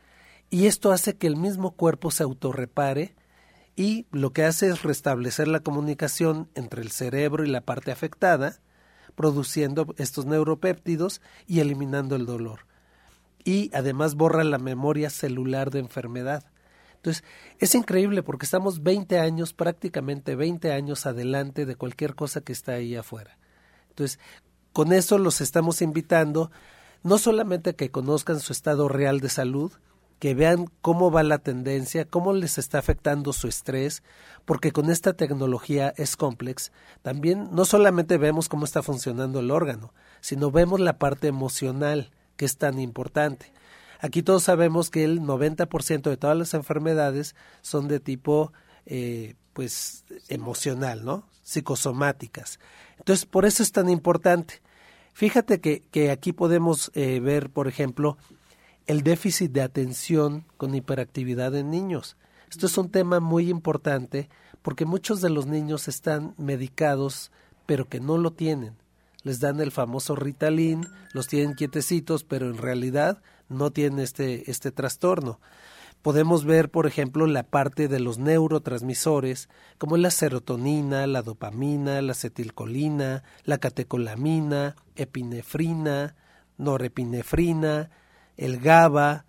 y 0.54 0.68
esto 0.68 0.92
hace 0.92 1.16
que 1.16 1.26
el 1.26 1.36
mismo 1.36 1.72
cuerpo 1.72 2.12
se 2.12 2.22
autorrepare 2.22 3.16
y 3.76 4.06
lo 4.12 4.34
que 4.34 4.44
hace 4.44 4.68
es 4.68 4.84
restablecer 4.84 5.48
la 5.48 5.62
comunicación 5.62 6.48
entre 6.54 6.84
el 6.84 6.92
cerebro 6.92 7.44
y 7.44 7.48
la 7.48 7.62
parte 7.62 7.92
afectada, 7.92 8.60
produciendo 9.16 9.96
estos 9.98 10.28
neuropéptidos 10.28 11.22
y 11.48 11.60
eliminando 11.60 12.16
el 12.16 12.28
dolor. 12.28 12.68
Y 13.44 13.72
además 13.74 14.14
borra 14.14 14.44
la 14.44 14.60
memoria 14.60 15.10
celular 15.10 15.72
de 15.72 15.80
enfermedad. 15.80 16.46
Entonces, 16.98 17.24
es 17.58 17.74
increíble 17.74 18.22
porque 18.22 18.46
estamos 18.46 18.84
20 18.84 19.18
años, 19.18 19.54
prácticamente 19.54 20.36
20 20.36 20.72
años 20.72 21.08
adelante 21.08 21.66
de 21.66 21.76
cualquier 21.76 22.14
cosa 22.14 22.42
que 22.42 22.54
está 22.54 22.74
ahí 22.74 22.96
afuera. 22.96 23.40
Entonces, 23.90 24.20
con 24.72 24.94
eso 24.94 25.18
los 25.18 25.42
estamos 25.42 25.82
invitando 25.82 26.52
no 27.02 27.18
solamente 27.18 27.72
a 27.72 27.74
que 27.74 27.90
conozcan 27.90 28.40
su 28.40 28.54
estado 28.54 28.88
real 28.88 29.20
de 29.20 29.30
salud, 29.30 29.72
que 30.24 30.36
vean 30.36 30.68
cómo 30.80 31.12
va 31.12 31.22
la 31.22 31.40
tendencia, 31.40 32.06
cómo 32.06 32.32
les 32.32 32.58
está 32.58 32.80
afectando 32.80 33.34
su 33.34 33.50
estrés, 33.50 34.04
porque 34.46 34.72
con 34.72 34.90
esta 34.90 35.12
tecnología 35.12 35.94
es 35.98 36.16
complex, 36.16 36.72
también 37.02 37.50
no 37.52 37.66
solamente 37.66 38.18
vemos 38.18 38.48
cómo 38.48 38.64
está 38.64 38.82
funcionando 38.82 39.42
el 39.42 39.52
órgano, 39.52 39.94
sino 40.22 40.50
vemos 40.50 40.80
la 40.80 40.98
parte 40.98 41.28
emocional, 41.28 42.12
que 42.38 42.46
es 42.46 42.56
tan 42.56 42.80
importante. 42.80 43.52
Aquí 44.00 44.24
todos 44.24 44.44
sabemos 44.44 44.90
que 44.90 45.04
el 45.04 45.20
90% 45.20 46.04
de 46.04 46.16
todas 46.16 46.38
las 46.38 46.54
enfermedades 46.54 47.36
son 47.62 47.90
de 47.90 48.00
tipo 48.00 48.54
eh, 48.86 49.36
pues 49.52 50.06
emocional, 50.30 51.04
¿no? 51.04 51.28
Psicosomáticas. 51.42 52.62
Entonces, 52.98 53.26
por 53.26 53.46
eso 53.46 53.62
es 53.62 53.74
tan 53.74 53.90
importante. 53.90 54.62
Fíjate 55.12 55.60
que, 55.60 55.82
que 55.92 56.12
aquí 56.12 56.32
podemos 56.32 56.92
eh, 56.94 57.20
ver, 57.20 57.50
por 57.50 57.68
ejemplo, 57.68 58.18
el 58.88 59.04
déficit 59.04 59.52
de 59.52 59.62
atención 59.62 60.46
con 60.58 60.76
hiperactividad 60.76 61.56
en 61.56 61.70
niños. 61.70 62.18
Esto 62.50 62.68
es 62.68 62.78
un 62.78 62.90
tema 62.90 63.20
muy 63.20 63.50
importante 63.50 64.30
porque 64.62 64.86
muchos 64.86 65.22
de 65.22 65.30
los 65.30 65.46
niños 65.46 65.88
están 65.88 66.34
medicados 66.38 67.32
pero 67.66 67.88
que 67.88 68.00
no 68.00 68.18
lo 68.18 68.32
tienen. 68.32 68.76
Les 69.24 69.40
dan 69.40 69.62
el 69.62 69.72
famoso 69.72 70.16
Ritalin, 70.16 70.86
los 71.14 71.28
tienen 71.28 71.56
quietecitos, 71.56 72.24
pero 72.24 72.50
en 72.50 72.58
realidad 72.58 73.22
no 73.48 73.72
tiene 73.72 74.04
este, 74.04 74.50
este 74.52 74.72
trastorno. 74.72 75.40
Podemos 76.02 76.44
ver, 76.44 76.70
por 76.70 76.86
ejemplo, 76.86 77.26
la 77.28 77.44
parte 77.44 77.88
de 77.88 78.02
los 78.02 78.18
neurotransmisores, 78.18 79.48
como 79.78 79.96
la 79.96 80.12
serotonina, 80.12 81.08
la 81.08 81.22
dopamina, 81.22 82.02
la 82.02 82.12
acetilcolina, 82.12 83.24
la 83.46 83.58
catecolamina, 83.58 84.76
epinefrina, 84.98 86.16
norepinefrina, 86.58 87.90
el 88.38 88.60
GABA, 88.60 89.26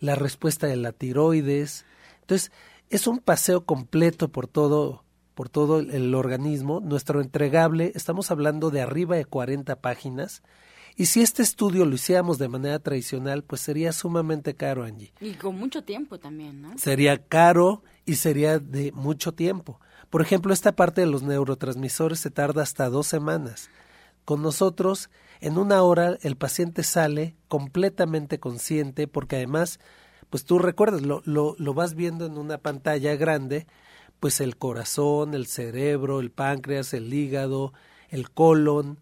la 0.00 0.14
respuesta 0.14 0.66
de 0.66 0.76
la 0.76 0.92
tiroides. 0.92 1.84
Entonces, 2.20 2.52
es 2.90 3.06
un 3.06 3.18
paseo 3.18 3.64
completo 3.64 4.28
por 4.28 4.46
todo, 4.46 5.04
por 5.34 5.48
todo 5.48 5.80
el 5.80 6.14
organismo. 6.14 6.80
Nuestro 6.80 7.20
entregable, 7.20 7.92
estamos 7.94 8.30
hablando 8.30 8.70
de 8.70 8.80
arriba 8.80 9.16
de 9.16 9.24
40 9.24 9.76
páginas, 9.80 10.42
y 10.98 11.06
si 11.06 11.20
este 11.20 11.42
estudio 11.42 11.84
lo 11.84 11.94
hiciéramos 11.94 12.38
de 12.38 12.48
manera 12.48 12.78
tradicional, 12.78 13.44
pues 13.44 13.60
sería 13.60 13.92
sumamente 13.92 14.54
caro, 14.54 14.82
Angie. 14.82 15.12
Y 15.20 15.34
con 15.34 15.54
mucho 15.58 15.84
tiempo 15.84 16.18
también, 16.18 16.62
¿no? 16.62 16.78
Sería 16.78 17.18
caro 17.18 17.82
y 18.06 18.14
sería 18.14 18.58
de 18.58 18.92
mucho 18.92 19.32
tiempo. 19.32 19.78
Por 20.08 20.22
ejemplo, 20.22 20.54
esta 20.54 20.72
parte 20.72 21.02
de 21.02 21.06
los 21.06 21.22
neurotransmisores 21.22 22.18
se 22.18 22.30
tarda 22.30 22.62
hasta 22.62 22.88
dos 22.88 23.06
semanas. 23.06 23.68
Con 24.24 24.40
nosotros, 24.40 25.10
en 25.40 25.58
una 25.58 25.82
hora, 25.82 26.16
el 26.22 26.36
paciente 26.36 26.82
sale 26.82 27.36
completamente 27.48 28.38
consciente 28.38 29.08
porque 29.08 29.36
además, 29.36 29.78
pues 30.30 30.44
tú 30.44 30.58
recuerdas, 30.58 31.02
lo, 31.02 31.22
lo, 31.24 31.54
lo 31.58 31.74
vas 31.74 31.94
viendo 31.94 32.26
en 32.26 32.38
una 32.38 32.58
pantalla 32.58 33.14
grande, 33.16 33.66
pues 34.20 34.40
el 34.40 34.56
corazón, 34.56 35.34
el 35.34 35.46
cerebro, 35.46 36.20
el 36.20 36.30
páncreas, 36.30 36.94
el 36.94 37.12
hígado, 37.12 37.72
el 38.08 38.30
colon. 38.30 38.98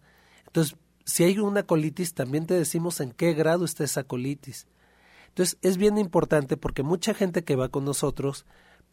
Entonces, 0.47 0.77
si 1.05 1.23
hay 1.23 1.39
una 1.39 1.63
colitis, 1.63 2.13
también 2.13 2.45
te 2.45 2.55
decimos 2.55 2.99
en 2.99 3.11
qué 3.11 3.33
grado 3.33 3.65
está 3.65 3.83
esa 3.83 4.03
colitis. 4.03 4.67
Entonces, 5.29 5.57
es 5.61 5.77
bien 5.77 5.97
importante 5.97 6.57
porque 6.57 6.83
mucha 6.83 7.13
gente 7.13 7.43
que 7.43 7.55
va 7.55 7.69
con 7.69 7.85
nosotros, 7.85 8.45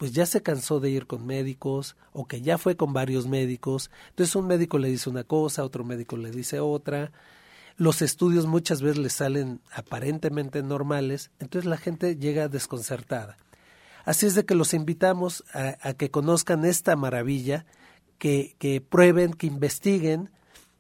pues 0.03 0.11
ya 0.11 0.27
se 0.27 0.43
cansó 0.43 0.81
de 0.81 0.91
ir 0.91 1.07
con 1.07 1.25
médicos 1.25 1.95
o 2.13 2.27
que 2.27 2.43
ya 2.43 2.59
fue 2.59 2.77
con 2.77 2.93
varios 2.93 3.29
médicos. 3.29 3.89
Entonces, 4.09 4.35
un 4.35 4.49
médico 4.49 4.79
le 4.79 4.89
dice 4.89 5.09
una 5.09 5.23
cosa, 5.23 5.65
otro 5.65 5.85
médico 5.85 6.17
le 6.17 6.33
dice 6.33 6.59
otra. 6.59 7.13
Los 7.77 8.03
estudios 8.03 8.47
muchas 8.47 8.83
veces 8.83 8.99
le 8.99 9.11
salen 9.11 9.61
aparentemente 9.71 10.65
normales, 10.65 11.31
entonces 11.39 11.71
la 11.71 11.77
gente 11.77 12.17
llega 12.17 12.49
desconcertada. 12.49 13.37
Así 14.05 14.27
es 14.27 14.35
de 14.35 14.45
que 14.45 14.57
los 14.57 14.75
invitamos 14.75 15.45
a, 15.55 15.95
que 15.95 16.11
conozcan 16.11 16.65
esta 16.65 16.97
maravilla, 16.97 17.65
que, 18.19 18.57
que 18.59 18.81
prueben, 18.81 19.33
que 19.33 19.47
investiguen, 19.47 20.31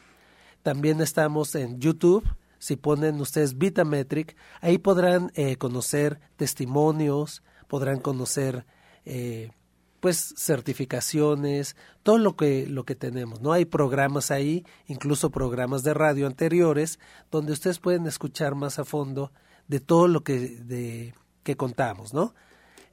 También 0.62 1.01
estamos 1.01 1.55
en 1.55 1.79
YouTube. 1.79 2.23
Si 2.59 2.75
ponen 2.75 3.19
ustedes 3.19 3.57
Vitametric, 3.57 4.35
ahí 4.61 4.77
podrán 4.77 5.31
eh, 5.33 5.55
conocer 5.55 6.19
testimonios, 6.35 7.41
podrán 7.67 7.99
conocer 7.99 8.65
eh, 9.05 9.51
pues 9.99 10.33
certificaciones, 10.37 11.75
todo 12.03 12.17
lo 12.17 12.35
que 12.35 12.67
lo 12.67 12.83
que 12.85 12.95
tenemos, 12.95 13.41
¿no? 13.41 13.51
Hay 13.53 13.65
programas 13.65 14.31
ahí, 14.31 14.65
incluso 14.87 15.29
programas 15.29 15.83
de 15.83 15.93
radio 15.93 16.27
anteriores 16.27 16.99
donde 17.31 17.53
ustedes 17.53 17.79
pueden 17.79 18.05
escuchar 18.05 18.55
más 18.55 18.79
a 18.79 18.85
fondo 18.85 19.31
de 19.67 19.79
todo 19.79 20.07
lo 20.07 20.23
que 20.23 20.39
de 20.39 21.13
que 21.43 21.57
contamos, 21.57 22.13
¿no? 22.13 22.33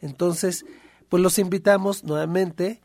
Entonces, 0.01 0.65
pues 1.09 1.23
los 1.23 1.39
invitamos 1.39 2.05
nuevamente, 2.05 2.81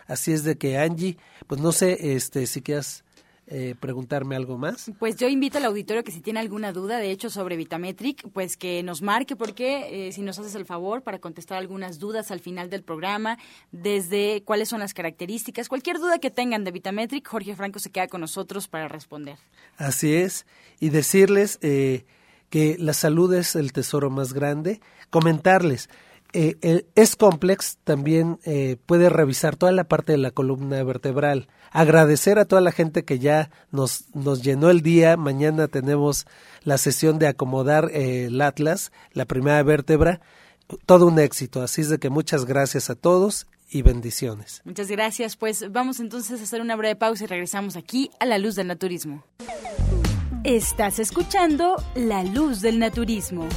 Así 0.06 0.32
es 0.32 0.44
de 0.44 0.58
que 0.58 0.78
Angie, 0.78 1.16
pues 1.46 1.60
no 1.60 1.72
sé 1.72 2.14
este, 2.14 2.46
si 2.46 2.62
quieras 2.62 3.03
eh, 3.46 3.74
preguntarme 3.78 4.36
algo 4.36 4.56
más. 4.56 4.90
Pues 4.98 5.16
yo 5.16 5.28
invito 5.28 5.58
al 5.58 5.66
auditorio 5.66 6.02
que 6.02 6.12
si 6.12 6.20
tiene 6.20 6.40
alguna 6.40 6.72
duda, 6.72 6.98
de 6.98 7.10
hecho, 7.10 7.28
sobre 7.28 7.56
Vitametric, 7.56 8.26
pues 8.32 8.56
que 8.56 8.82
nos 8.82 9.02
marque, 9.02 9.36
porque 9.36 10.08
eh, 10.08 10.12
si 10.12 10.22
nos 10.22 10.38
haces 10.38 10.54
el 10.54 10.64
favor 10.64 11.02
para 11.02 11.18
contestar 11.18 11.58
algunas 11.58 11.98
dudas 11.98 12.30
al 12.30 12.40
final 12.40 12.70
del 12.70 12.82
programa, 12.82 13.38
desde 13.70 14.42
cuáles 14.44 14.70
son 14.70 14.80
las 14.80 14.94
características, 14.94 15.68
cualquier 15.68 15.98
duda 15.98 16.18
que 16.18 16.30
tengan 16.30 16.64
de 16.64 16.70
Vitametric, 16.70 17.28
Jorge 17.28 17.54
Franco 17.54 17.78
se 17.78 17.90
queda 17.90 18.08
con 18.08 18.22
nosotros 18.22 18.66
para 18.66 18.88
responder. 18.88 19.36
Así 19.76 20.14
es, 20.14 20.46
y 20.80 20.88
decirles 20.88 21.58
eh, 21.60 22.06
que 22.48 22.76
la 22.78 22.94
salud 22.94 23.34
es 23.34 23.56
el 23.56 23.72
tesoro 23.72 24.08
más 24.08 24.32
grande, 24.32 24.80
comentarles. 25.10 25.90
Eh, 26.34 26.56
el 26.62 26.86
S-Complex 26.96 27.78
también 27.84 28.40
eh, 28.44 28.76
puede 28.86 29.08
revisar 29.08 29.54
toda 29.54 29.70
la 29.70 29.84
parte 29.84 30.12
de 30.12 30.18
la 30.18 30.32
columna 30.32 30.82
vertebral. 30.82 31.46
Agradecer 31.70 32.40
a 32.40 32.44
toda 32.44 32.60
la 32.60 32.72
gente 32.72 33.04
que 33.04 33.20
ya 33.20 33.50
nos, 33.70 34.06
nos 34.14 34.42
llenó 34.42 34.68
el 34.68 34.82
día. 34.82 35.16
Mañana 35.16 35.68
tenemos 35.68 36.26
la 36.64 36.76
sesión 36.76 37.20
de 37.20 37.28
acomodar 37.28 37.88
eh, 37.92 38.24
el 38.26 38.40
Atlas, 38.40 38.90
la 39.12 39.26
primera 39.26 39.62
vértebra. 39.62 40.20
Todo 40.86 41.06
un 41.06 41.20
éxito. 41.20 41.62
Así 41.62 41.82
es 41.82 41.88
de 41.88 41.98
que 41.98 42.10
muchas 42.10 42.46
gracias 42.46 42.90
a 42.90 42.96
todos 42.96 43.46
y 43.70 43.82
bendiciones. 43.82 44.60
Muchas 44.64 44.88
gracias. 44.88 45.36
Pues 45.36 45.70
vamos 45.70 46.00
entonces 46.00 46.40
a 46.40 46.42
hacer 46.42 46.60
una 46.60 46.74
breve 46.74 46.96
pausa 46.96 47.24
y 47.24 47.26
regresamos 47.28 47.76
aquí 47.76 48.10
a 48.18 48.26
la 48.26 48.38
luz 48.38 48.56
del 48.56 48.66
naturismo. 48.66 49.22
Estás 50.42 50.98
escuchando 50.98 51.76
La 51.94 52.24
Luz 52.24 52.60
del 52.60 52.78
Naturismo. 52.78 53.48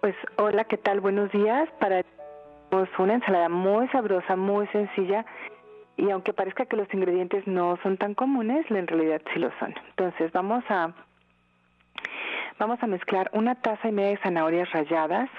Pues 0.00 0.14
hola, 0.36 0.64
¿qué 0.64 0.76
tal? 0.76 1.00
Buenos 1.00 1.32
días. 1.32 1.68
Para 1.80 2.04
una 2.98 3.14
ensalada 3.14 3.48
muy 3.48 3.88
sabrosa, 3.88 4.36
muy 4.36 4.66
sencilla 4.68 5.24
y 5.96 6.10
aunque 6.10 6.32
parezca 6.32 6.66
que 6.66 6.76
los 6.76 6.92
ingredientes 6.92 7.46
no 7.46 7.78
son 7.82 7.96
tan 7.96 8.14
comunes, 8.14 8.68
en 8.68 8.86
realidad 8.86 9.22
sí 9.32 9.38
lo 9.38 9.50
son. 9.58 9.74
Entonces 9.90 10.32
vamos 10.32 10.64
a 10.68 10.92
vamos 12.58 12.82
a 12.82 12.86
mezclar 12.86 13.30
una 13.32 13.54
taza 13.54 13.88
y 13.88 13.92
media 13.92 14.10
de 14.10 14.18
zanahorias 14.18 14.70
ralladas 14.72 15.30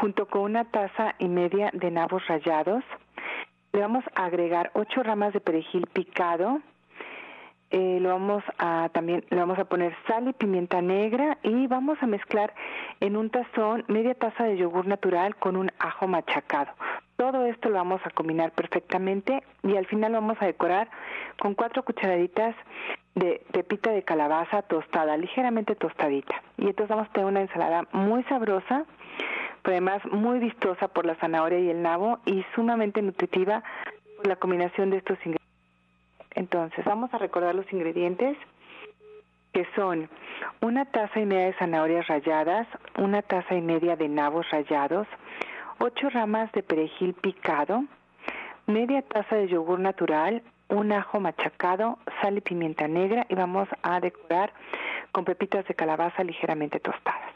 junto 0.00 0.26
con 0.26 0.42
una 0.42 0.64
taza 0.64 1.14
y 1.18 1.28
media 1.28 1.70
de 1.72 1.90
nabos 1.90 2.26
rallados. 2.28 2.84
Le 3.72 3.80
vamos 3.80 4.04
a 4.14 4.26
agregar 4.26 4.70
ocho 4.74 5.02
ramas 5.02 5.32
de 5.32 5.40
perejil 5.40 5.86
picado. 5.92 6.60
Eh, 7.70 7.98
lo 8.00 8.10
vamos 8.10 8.42
a 8.58 8.88
también 8.94 9.24
le 9.28 9.36
vamos 9.36 9.58
a 9.58 9.66
poner 9.66 9.94
sal 10.06 10.26
y 10.28 10.32
pimienta 10.32 10.80
negra 10.80 11.36
y 11.42 11.66
vamos 11.66 11.98
a 12.00 12.06
mezclar 12.06 12.54
en 13.00 13.14
un 13.14 13.28
tazón 13.28 13.84
media 13.88 14.14
taza 14.14 14.44
de 14.44 14.56
yogur 14.56 14.86
natural 14.86 15.36
con 15.36 15.56
un 15.56 15.70
ajo 15.78 16.06
machacado. 16.06 16.72
Todo 17.16 17.44
esto 17.44 17.68
lo 17.68 17.74
vamos 17.74 18.00
a 18.04 18.10
combinar 18.10 18.52
perfectamente 18.52 19.42
y 19.64 19.76
al 19.76 19.84
final 19.86 20.12
lo 20.12 20.20
vamos 20.20 20.38
a 20.40 20.46
decorar 20.46 20.88
con 21.40 21.54
cuatro 21.54 21.82
cucharaditas 21.82 22.54
de 23.16 23.42
pepita 23.52 23.90
de 23.90 24.04
calabaza 24.04 24.62
tostada, 24.62 25.16
ligeramente 25.16 25.74
tostadita. 25.74 26.40
Y 26.56 26.68
entonces 26.68 26.88
vamos 26.88 27.08
a 27.08 27.12
tener 27.12 27.26
una 27.26 27.40
ensalada 27.40 27.86
muy 27.92 28.22
sabrosa 28.24 28.86
además 29.64 30.02
muy 30.10 30.38
vistosa 30.38 30.88
por 30.88 31.06
la 31.06 31.14
zanahoria 31.16 31.58
y 31.58 31.70
el 31.70 31.82
nabo 31.82 32.20
y 32.24 32.44
sumamente 32.54 33.02
nutritiva 33.02 33.62
por 34.16 34.26
la 34.26 34.36
combinación 34.36 34.90
de 34.90 34.98
estos 34.98 35.18
ingredientes. 35.18 35.38
Entonces, 36.34 36.84
vamos 36.84 37.12
a 37.12 37.18
recordar 37.18 37.54
los 37.54 37.70
ingredientes 37.72 38.36
que 39.52 39.66
son 39.74 40.08
una 40.60 40.84
taza 40.84 41.20
y 41.20 41.26
media 41.26 41.46
de 41.46 41.54
zanahorias 41.54 42.06
ralladas, 42.06 42.66
una 42.96 43.22
taza 43.22 43.54
y 43.54 43.60
media 43.60 43.96
de 43.96 44.08
nabos 44.08 44.48
rallados, 44.50 45.06
ocho 45.78 46.10
ramas 46.10 46.52
de 46.52 46.62
perejil 46.62 47.14
picado, 47.14 47.84
media 48.66 49.02
taza 49.02 49.36
de 49.36 49.48
yogur 49.48 49.80
natural, 49.80 50.42
un 50.68 50.92
ajo 50.92 51.18
machacado, 51.18 51.98
sal 52.20 52.38
y 52.38 52.40
pimienta 52.40 52.86
negra 52.86 53.26
y 53.28 53.34
vamos 53.34 53.68
a 53.82 54.00
decorar 54.00 54.52
con 55.12 55.24
pepitas 55.24 55.66
de 55.66 55.74
calabaza 55.74 56.22
ligeramente 56.22 56.78
tostadas. 56.78 57.27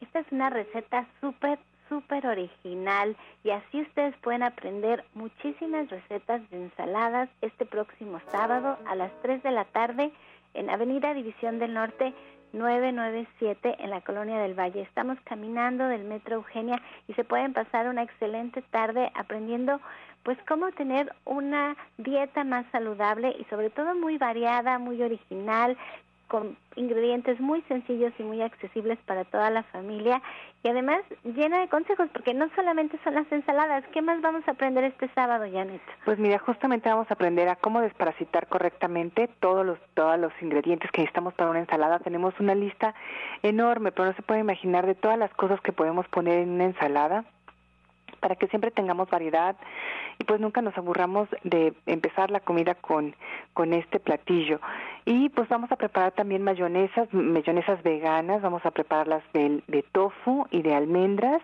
Esta 0.00 0.20
es 0.20 0.32
una 0.32 0.50
receta 0.50 1.06
súper, 1.20 1.58
súper 1.88 2.26
original 2.26 3.16
y 3.44 3.50
así 3.50 3.82
ustedes 3.82 4.16
pueden 4.18 4.42
aprender 4.42 5.04
muchísimas 5.14 5.88
recetas 5.90 6.48
de 6.50 6.56
ensaladas 6.56 7.28
este 7.42 7.66
próximo 7.66 8.20
sábado 8.30 8.78
a 8.86 8.94
las 8.94 9.12
3 9.22 9.42
de 9.42 9.50
la 9.50 9.64
tarde 9.66 10.10
en 10.54 10.70
Avenida 10.70 11.12
División 11.14 11.58
del 11.58 11.74
Norte 11.74 12.14
997 12.52 13.76
en 13.78 13.90
la 13.90 14.00
Colonia 14.00 14.38
del 14.38 14.58
Valle. 14.58 14.82
Estamos 14.82 15.18
caminando 15.24 15.86
del 15.86 16.04
Metro 16.04 16.36
Eugenia 16.36 16.80
y 17.06 17.14
se 17.14 17.24
pueden 17.24 17.52
pasar 17.52 17.86
una 17.88 18.02
excelente 18.02 18.62
tarde 18.62 19.12
aprendiendo 19.14 19.80
pues 20.22 20.38
cómo 20.48 20.70
tener 20.72 21.12
una 21.24 21.76
dieta 21.98 22.44
más 22.44 22.66
saludable 22.72 23.34
y 23.38 23.44
sobre 23.44 23.70
todo 23.70 23.94
muy 23.94 24.18
variada, 24.18 24.78
muy 24.78 25.02
original, 25.02 25.76
con 26.30 26.56
ingredientes 26.76 27.40
muy 27.40 27.60
sencillos 27.62 28.12
y 28.18 28.22
muy 28.22 28.40
accesibles 28.40 28.98
para 29.04 29.24
toda 29.24 29.50
la 29.50 29.64
familia 29.64 30.22
y 30.62 30.68
además 30.68 31.02
llena 31.24 31.58
de 31.60 31.68
consejos 31.68 32.08
porque 32.12 32.32
no 32.32 32.48
solamente 32.54 32.98
son 33.02 33.14
las 33.14 33.30
ensaladas, 33.32 33.84
¿qué 33.92 34.00
más 34.00 34.20
vamos 34.22 34.46
a 34.46 34.52
aprender 34.52 34.84
este 34.84 35.08
sábado, 35.14 35.44
Janet? 35.52 35.82
Pues 36.04 36.18
mira, 36.18 36.38
justamente 36.38 36.88
vamos 36.88 37.10
a 37.10 37.14
aprender 37.14 37.48
a 37.48 37.56
cómo 37.56 37.80
desparasitar 37.80 38.46
correctamente 38.46 39.28
todos 39.40 39.66
los 39.66 39.78
todos 39.94 40.18
los 40.18 40.32
ingredientes 40.40 40.90
que 40.92 41.00
necesitamos 41.00 41.34
para 41.34 41.50
una 41.50 41.60
ensalada. 41.60 41.98
Tenemos 41.98 42.38
una 42.38 42.54
lista 42.54 42.94
enorme, 43.42 43.90
pero 43.90 44.06
no 44.06 44.14
se 44.14 44.22
puede 44.22 44.40
imaginar 44.40 44.86
de 44.86 44.94
todas 44.94 45.18
las 45.18 45.32
cosas 45.34 45.60
que 45.60 45.72
podemos 45.72 46.06
poner 46.08 46.38
en 46.38 46.50
una 46.50 46.64
ensalada 46.64 47.24
para 48.20 48.36
que 48.36 48.46
siempre 48.48 48.70
tengamos 48.70 49.10
variedad 49.10 49.56
y 50.18 50.24
pues 50.24 50.40
nunca 50.40 50.62
nos 50.62 50.76
aburramos 50.76 51.28
de 51.42 51.72
empezar 51.86 52.30
la 52.30 52.40
comida 52.40 52.74
con, 52.74 53.14
con 53.54 53.72
este 53.72 53.98
platillo. 53.98 54.60
Y 55.04 55.30
pues 55.30 55.48
vamos 55.48 55.72
a 55.72 55.76
preparar 55.76 56.12
también 56.12 56.42
mayonesas, 56.42 57.12
mayonesas 57.12 57.82
veganas, 57.82 58.42
vamos 58.42 58.64
a 58.64 58.70
prepararlas 58.70 59.22
de, 59.32 59.62
de 59.66 59.82
tofu 59.82 60.46
y 60.50 60.62
de 60.62 60.74
almendras. 60.74 61.42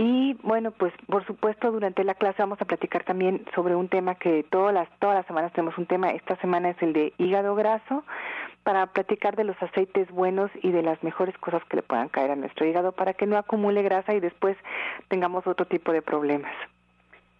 Y 0.00 0.34
bueno, 0.44 0.70
pues 0.70 0.92
por 1.08 1.26
supuesto 1.26 1.72
durante 1.72 2.04
la 2.04 2.14
clase 2.14 2.36
vamos 2.38 2.62
a 2.62 2.66
platicar 2.66 3.02
también 3.02 3.44
sobre 3.52 3.74
un 3.74 3.88
tema 3.88 4.14
que 4.14 4.44
todas 4.48 4.72
las, 4.72 4.88
todas 5.00 5.16
las 5.16 5.26
semanas 5.26 5.52
tenemos 5.52 5.76
un 5.76 5.86
tema. 5.86 6.10
Esta 6.10 6.36
semana 6.36 6.70
es 6.70 6.80
el 6.80 6.92
de 6.92 7.12
hígado 7.18 7.56
graso 7.56 8.04
para 8.62 8.86
platicar 8.86 9.34
de 9.34 9.42
los 9.42 9.60
aceites 9.60 10.08
buenos 10.12 10.52
y 10.62 10.70
de 10.70 10.82
las 10.82 11.02
mejores 11.02 11.36
cosas 11.38 11.64
que 11.64 11.78
le 11.78 11.82
puedan 11.82 12.10
caer 12.10 12.30
a 12.30 12.36
nuestro 12.36 12.64
hígado 12.64 12.92
para 12.92 13.12
que 13.14 13.26
no 13.26 13.36
acumule 13.36 13.82
grasa 13.82 14.14
y 14.14 14.20
después 14.20 14.56
tengamos 15.08 15.48
otro 15.48 15.66
tipo 15.66 15.90
de 15.90 16.00
problemas. 16.00 16.54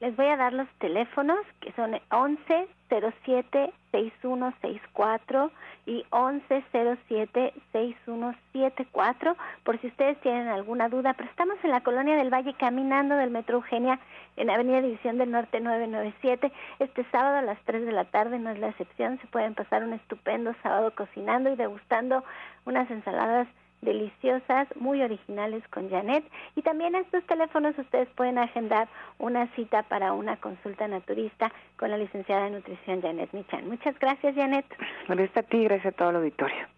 Les 0.00 0.14
voy 0.14 0.26
a 0.26 0.36
dar 0.36 0.52
los 0.52 0.68
teléfonos 0.78 1.38
que 1.60 1.72
son 1.72 1.98
11 2.10 2.68
07 2.88 3.72
6164 3.90 5.50
y 5.86 6.04
11 6.10 6.64
07 6.72 7.52
6174 7.72 9.36
por 9.64 9.80
si 9.80 9.88
ustedes 9.88 10.20
tienen 10.20 10.46
alguna 10.46 10.88
duda. 10.88 11.14
Pero 11.14 11.28
estamos 11.28 11.56
en 11.64 11.70
la 11.70 11.82
colonia 11.82 12.14
del 12.14 12.32
Valle 12.32 12.54
caminando 12.54 13.16
del 13.16 13.30
Metro 13.30 13.56
Eugenia 13.56 13.98
en 14.36 14.50
Avenida 14.50 14.80
División 14.82 15.18
del 15.18 15.32
Norte 15.32 15.58
997. 15.58 16.52
Este 16.78 17.04
sábado 17.10 17.38
a 17.38 17.42
las 17.42 17.58
3 17.64 17.84
de 17.84 17.92
la 17.92 18.04
tarde 18.04 18.38
no 18.38 18.50
es 18.50 18.58
la 18.60 18.68
excepción. 18.68 19.18
Se 19.18 19.26
pueden 19.26 19.54
pasar 19.54 19.82
un 19.82 19.94
estupendo 19.94 20.54
sábado 20.62 20.92
cocinando 20.94 21.50
y 21.50 21.56
degustando 21.56 22.22
unas 22.64 22.88
ensaladas 22.88 23.48
deliciosas, 23.82 24.68
muy 24.76 25.02
originales 25.02 25.66
con 25.68 25.90
Janet. 25.90 26.24
Y 26.56 26.62
también 26.62 26.94
a 26.94 27.00
estos 27.00 27.24
teléfonos 27.26 27.78
ustedes 27.78 28.08
pueden 28.16 28.38
agendar 28.38 28.88
una 29.18 29.46
cita 29.54 29.82
para 29.84 30.12
una 30.12 30.36
consulta 30.36 30.88
naturista 30.88 31.52
con 31.76 31.90
la 31.90 31.98
licenciada 31.98 32.44
de 32.44 32.50
nutrición 32.50 33.02
Janet 33.02 33.32
Michan. 33.32 33.68
Muchas 33.68 33.98
gracias, 33.98 34.34
Janet. 34.34 34.66
Gracias 35.06 35.36
a 35.36 35.42
ti, 35.42 35.64
gracias 35.64 35.94
a 35.94 35.96
todo 35.96 36.10
el 36.10 36.16
auditorio. 36.16 36.77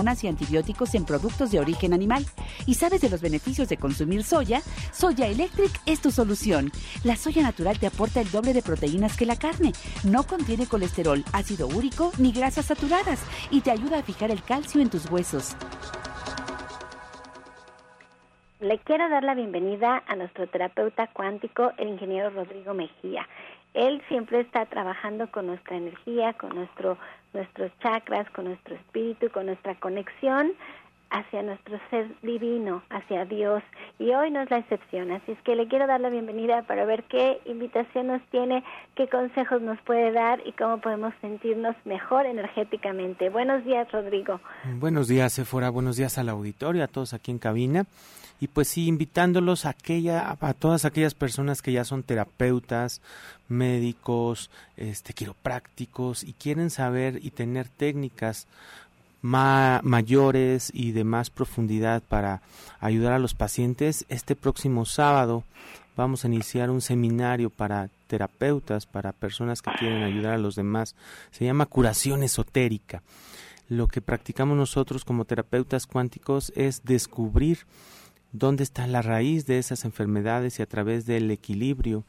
y 0.00 0.28
antibióticos 0.28 0.94
en 0.94 1.04
productos 1.04 1.50
de 1.50 1.60
origen 1.60 1.92
animal. 1.92 2.24
¿Y 2.66 2.74
sabes 2.74 3.00
de 3.02 3.10
los 3.10 3.20
beneficios 3.20 3.68
de 3.68 3.76
consumir 3.76 4.24
soya? 4.24 4.62
Soya 4.92 5.26
Electric 5.26 5.70
es 5.86 6.00
tu 6.00 6.10
solución. 6.10 6.72
La 7.04 7.16
soya 7.16 7.42
natural 7.42 7.78
te 7.78 7.86
aporta 7.86 8.20
el 8.20 8.30
doble 8.30 8.54
de 8.54 8.62
proteínas 8.62 9.16
que 9.16 9.26
la 9.26 9.36
carne. 9.36 9.72
No 10.04 10.24
contiene 10.24 10.66
colesterol, 10.66 11.22
ácido 11.32 11.68
úrico 11.68 12.12
ni 12.18 12.32
grasas 12.32 12.66
saturadas 12.66 13.20
y 13.50 13.60
te 13.60 13.70
ayuda 13.70 13.98
a 13.98 14.02
fijar 14.02 14.30
el 14.30 14.42
calcio 14.42 14.80
en 14.80 14.88
tus 14.88 15.10
huesos. 15.10 15.54
Le 18.60 18.78
quiero 18.78 19.08
dar 19.08 19.24
la 19.24 19.34
bienvenida 19.34 20.02
a 20.06 20.16
nuestro 20.16 20.46
terapeuta 20.46 21.06
cuántico, 21.08 21.72
el 21.78 21.88
ingeniero 21.88 22.30
Rodrigo 22.30 22.74
Mejía. 22.74 23.26
Él 23.72 24.02
siempre 24.08 24.40
está 24.40 24.66
trabajando 24.66 25.30
con 25.30 25.46
nuestra 25.46 25.76
energía, 25.76 26.32
con 26.34 26.54
nuestro, 26.54 26.98
nuestros 27.32 27.70
chakras, 27.80 28.28
con 28.30 28.46
nuestro 28.46 28.74
espíritu, 28.74 29.30
con 29.30 29.46
nuestra 29.46 29.74
conexión 29.76 30.52
hacia 31.10 31.42
nuestro 31.42 31.78
ser 31.90 32.08
divino, 32.22 32.82
hacia 32.88 33.24
Dios. 33.24 33.62
Y 33.98 34.12
hoy 34.12 34.30
no 34.30 34.40
es 34.40 34.50
la 34.50 34.58
excepción. 34.58 35.10
Así 35.10 35.32
es 35.32 35.38
que 35.42 35.56
le 35.56 35.66
quiero 35.66 35.86
dar 35.86 36.00
la 36.00 36.08
bienvenida 36.08 36.62
para 36.62 36.84
ver 36.84 37.04
qué 37.04 37.40
invitación 37.46 38.06
nos 38.06 38.22
tiene, 38.30 38.62
qué 38.94 39.08
consejos 39.08 39.60
nos 39.60 39.80
puede 39.82 40.12
dar 40.12 40.40
y 40.46 40.52
cómo 40.52 40.78
podemos 40.78 41.12
sentirnos 41.20 41.74
mejor 41.84 42.26
energéticamente. 42.26 43.28
Buenos 43.28 43.64
días, 43.64 43.90
Rodrigo. 43.90 44.40
Buenos 44.76 45.08
días, 45.08 45.32
Sephora. 45.32 45.70
Buenos 45.70 45.96
días 45.96 46.16
al 46.16 46.28
auditorio, 46.28 46.84
a 46.84 46.88
todos 46.88 47.12
aquí 47.12 47.32
en 47.32 47.38
cabina 47.38 47.86
y 48.40 48.48
pues 48.48 48.68
sí 48.68 48.86
invitándolos 48.86 49.66
a 49.66 49.70
aquella 49.70 50.36
a 50.40 50.54
todas 50.54 50.84
aquellas 50.84 51.14
personas 51.14 51.62
que 51.62 51.72
ya 51.72 51.84
son 51.84 52.02
terapeutas 52.02 53.00
médicos 53.48 54.50
este 54.76 55.12
quiroprácticos 55.12 56.24
y 56.24 56.32
quieren 56.32 56.70
saber 56.70 57.20
y 57.22 57.30
tener 57.30 57.68
técnicas 57.68 58.46
mayores 59.22 60.70
y 60.72 60.92
de 60.92 61.04
más 61.04 61.28
profundidad 61.28 62.02
para 62.02 62.40
ayudar 62.80 63.12
a 63.12 63.18
los 63.18 63.34
pacientes 63.34 64.06
este 64.08 64.34
próximo 64.34 64.86
sábado 64.86 65.44
vamos 65.96 66.24
a 66.24 66.28
iniciar 66.28 66.70
un 66.70 66.80
seminario 66.80 67.50
para 67.50 67.90
terapeutas 68.06 68.86
para 68.86 69.12
personas 69.12 69.60
que 69.60 69.70
quieren 69.78 70.02
ayudar 70.02 70.34
a 70.34 70.38
los 70.38 70.56
demás. 70.56 70.96
Se 71.30 71.44
llama 71.44 71.66
curación 71.66 72.22
esotérica. 72.22 73.02
Lo 73.68 73.86
que 73.86 74.00
practicamos 74.00 74.56
nosotros 74.56 75.04
como 75.04 75.26
terapeutas 75.26 75.86
cuánticos 75.86 76.52
es 76.56 76.84
descubrir 76.84 77.66
dónde 78.32 78.62
está 78.62 78.86
la 78.86 79.02
raíz 79.02 79.46
de 79.46 79.58
esas 79.58 79.84
enfermedades 79.84 80.58
y 80.58 80.62
a 80.62 80.66
través 80.66 81.06
del 81.06 81.30
equilibrio 81.30 82.04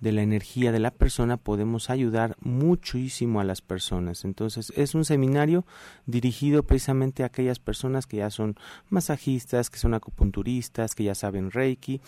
de 0.00 0.12
la 0.12 0.22
energía 0.22 0.72
de 0.72 0.78
la 0.78 0.90
persona 0.90 1.36
podemos 1.36 1.90
ayudar 1.90 2.36
muchísimo 2.40 3.40
a 3.40 3.44
las 3.44 3.60
personas. 3.60 4.24
Entonces 4.24 4.72
es 4.76 4.94
un 4.94 5.04
seminario 5.04 5.64
dirigido 6.06 6.62
precisamente 6.62 7.22
a 7.22 7.26
aquellas 7.26 7.58
personas 7.58 8.06
que 8.06 8.18
ya 8.18 8.30
son 8.30 8.56
masajistas, 8.88 9.68
que 9.68 9.78
son 9.78 9.94
acupunturistas, 9.94 10.94
que 10.94 11.04
ya 11.04 11.14
saben 11.14 11.50
Reiki. 11.50 12.00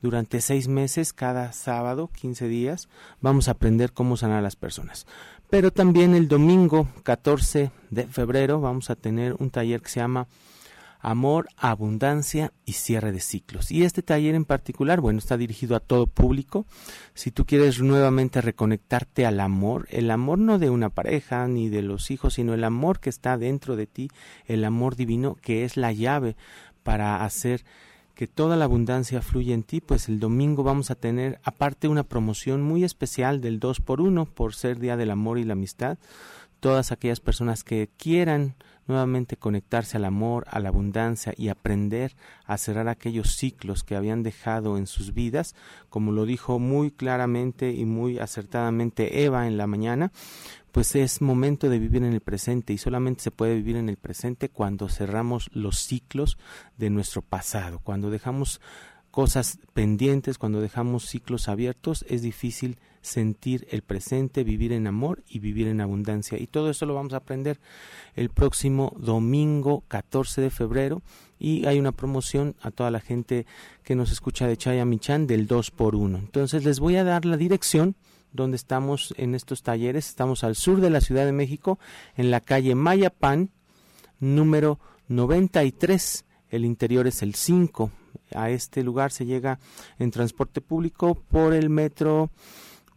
Durante 0.00 0.40
seis 0.40 0.68
meses, 0.68 1.12
cada 1.12 1.52
sábado, 1.52 2.10
15 2.14 2.48
días, 2.48 2.88
vamos 3.20 3.48
a 3.48 3.52
aprender 3.52 3.92
cómo 3.92 4.16
sanar 4.16 4.38
a 4.38 4.42
las 4.42 4.56
personas. 4.56 5.06
Pero 5.50 5.70
también 5.70 6.14
el 6.14 6.28
domingo 6.28 6.88
14 7.02 7.70
de 7.90 8.06
febrero 8.06 8.60
vamos 8.60 8.88
a 8.88 8.96
tener 8.96 9.36
un 9.38 9.50
taller 9.50 9.82
que 9.82 9.90
se 9.90 10.00
llama 10.00 10.26
amor, 11.04 11.48
abundancia 11.56 12.52
y 12.64 12.72
cierre 12.72 13.12
de 13.12 13.20
ciclos. 13.20 13.70
Y 13.70 13.84
este 13.84 14.02
taller 14.02 14.34
en 14.34 14.44
particular, 14.44 15.00
bueno, 15.00 15.18
está 15.18 15.36
dirigido 15.36 15.76
a 15.76 15.80
todo 15.80 16.06
público. 16.06 16.66
Si 17.12 17.30
tú 17.30 17.44
quieres 17.44 17.80
nuevamente 17.80 18.40
reconectarte 18.40 19.26
al 19.26 19.38
amor, 19.40 19.86
el 19.90 20.10
amor 20.10 20.38
no 20.38 20.58
de 20.58 20.70
una 20.70 20.88
pareja 20.88 21.46
ni 21.46 21.68
de 21.68 21.82
los 21.82 22.10
hijos, 22.10 22.34
sino 22.34 22.54
el 22.54 22.64
amor 22.64 23.00
que 23.00 23.10
está 23.10 23.36
dentro 23.36 23.76
de 23.76 23.86
ti, 23.86 24.10
el 24.46 24.64
amor 24.64 24.96
divino 24.96 25.36
que 25.36 25.64
es 25.64 25.76
la 25.76 25.92
llave 25.92 26.36
para 26.82 27.24
hacer 27.24 27.64
que 28.14 28.26
toda 28.26 28.56
la 28.56 28.64
abundancia 28.64 29.20
fluya 29.20 29.54
en 29.54 29.64
ti, 29.64 29.80
pues 29.80 30.08
el 30.08 30.20
domingo 30.20 30.62
vamos 30.62 30.90
a 30.90 30.94
tener 30.94 31.40
aparte 31.42 31.88
una 31.88 32.04
promoción 32.04 32.62
muy 32.62 32.84
especial 32.84 33.40
del 33.40 33.58
2 33.58 33.80
por 33.80 34.00
1 34.00 34.26
por 34.26 34.54
ser 34.54 34.78
Día 34.78 34.96
del 34.96 35.10
Amor 35.10 35.38
y 35.38 35.44
la 35.44 35.54
Amistad. 35.54 35.98
Todas 36.60 36.92
aquellas 36.92 37.20
personas 37.20 37.64
que 37.64 37.90
quieran 37.98 38.54
nuevamente 38.86 39.36
conectarse 39.36 39.96
al 39.96 40.04
amor, 40.04 40.44
a 40.50 40.60
la 40.60 40.68
abundancia 40.68 41.32
y 41.36 41.48
aprender 41.48 42.16
a 42.44 42.58
cerrar 42.58 42.88
aquellos 42.88 43.36
ciclos 43.36 43.82
que 43.82 43.96
habían 43.96 44.22
dejado 44.22 44.78
en 44.78 44.86
sus 44.86 45.14
vidas, 45.14 45.54
como 45.88 46.12
lo 46.12 46.26
dijo 46.26 46.58
muy 46.58 46.90
claramente 46.90 47.72
y 47.72 47.84
muy 47.84 48.18
acertadamente 48.18 49.24
Eva 49.24 49.46
en 49.46 49.56
la 49.56 49.66
mañana, 49.66 50.12
pues 50.72 50.96
es 50.96 51.22
momento 51.22 51.68
de 51.68 51.78
vivir 51.78 52.02
en 52.02 52.12
el 52.12 52.20
presente 52.20 52.72
y 52.72 52.78
solamente 52.78 53.22
se 53.22 53.30
puede 53.30 53.54
vivir 53.54 53.76
en 53.76 53.88
el 53.88 53.96
presente 53.96 54.48
cuando 54.48 54.88
cerramos 54.88 55.48
los 55.52 55.78
ciclos 55.78 56.36
de 56.76 56.90
nuestro 56.90 57.22
pasado, 57.22 57.78
cuando 57.78 58.10
dejamos 58.10 58.60
cosas 59.12 59.60
pendientes, 59.72 60.38
cuando 60.38 60.60
dejamos 60.60 61.06
ciclos 61.06 61.48
abiertos, 61.48 62.04
es 62.08 62.22
difícil 62.22 62.78
sentir 63.04 63.66
el 63.70 63.82
presente, 63.82 64.44
vivir 64.44 64.72
en 64.72 64.86
amor 64.86 65.22
y 65.28 65.38
vivir 65.38 65.68
en 65.68 65.80
abundancia. 65.80 66.38
Y 66.40 66.46
todo 66.46 66.70
eso 66.70 66.86
lo 66.86 66.94
vamos 66.94 67.12
a 67.12 67.18
aprender 67.18 67.60
el 68.16 68.30
próximo 68.30 68.94
domingo 68.98 69.84
14 69.88 70.40
de 70.40 70.50
febrero 70.50 71.02
y 71.38 71.66
hay 71.66 71.78
una 71.78 71.92
promoción 71.92 72.56
a 72.62 72.70
toda 72.70 72.90
la 72.90 73.00
gente 73.00 73.46
que 73.82 73.94
nos 73.94 74.10
escucha 74.10 74.46
de 74.46 74.56
Chayamichan 74.56 75.26
del 75.26 75.46
2 75.46 75.70
por 75.72 75.94
1 75.94 76.18
Entonces 76.18 76.64
les 76.64 76.80
voy 76.80 76.96
a 76.96 77.04
dar 77.04 77.26
la 77.26 77.36
dirección 77.36 77.94
donde 78.32 78.56
estamos 78.56 79.14
en 79.16 79.34
estos 79.34 79.62
talleres. 79.62 80.08
Estamos 80.08 80.42
al 80.42 80.56
sur 80.56 80.80
de 80.80 80.90
la 80.90 81.00
Ciudad 81.00 81.24
de 81.24 81.32
México, 81.32 81.78
en 82.16 82.30
la 82.30 82.40
calle 82.40 82.74
Mayapán, 82.74 83.50
número 84.18 84.80
93. 85.08 86.24
El 86.48 86.64
interior 86.64 87.06
es 87.06 87.22
el 87.22 87.34
5. 87.34 87.90
A 88.34 88.50
este 88.50 88.82
lugar 88.82 89.12
se 89.12 89.26
llega 89.26 89.58
en 89.98 90.10
transporte 90.10 90.60
público 90.60 91.14
por 91.14 91.54
el 91.54 91.70
metro 91.70 92.30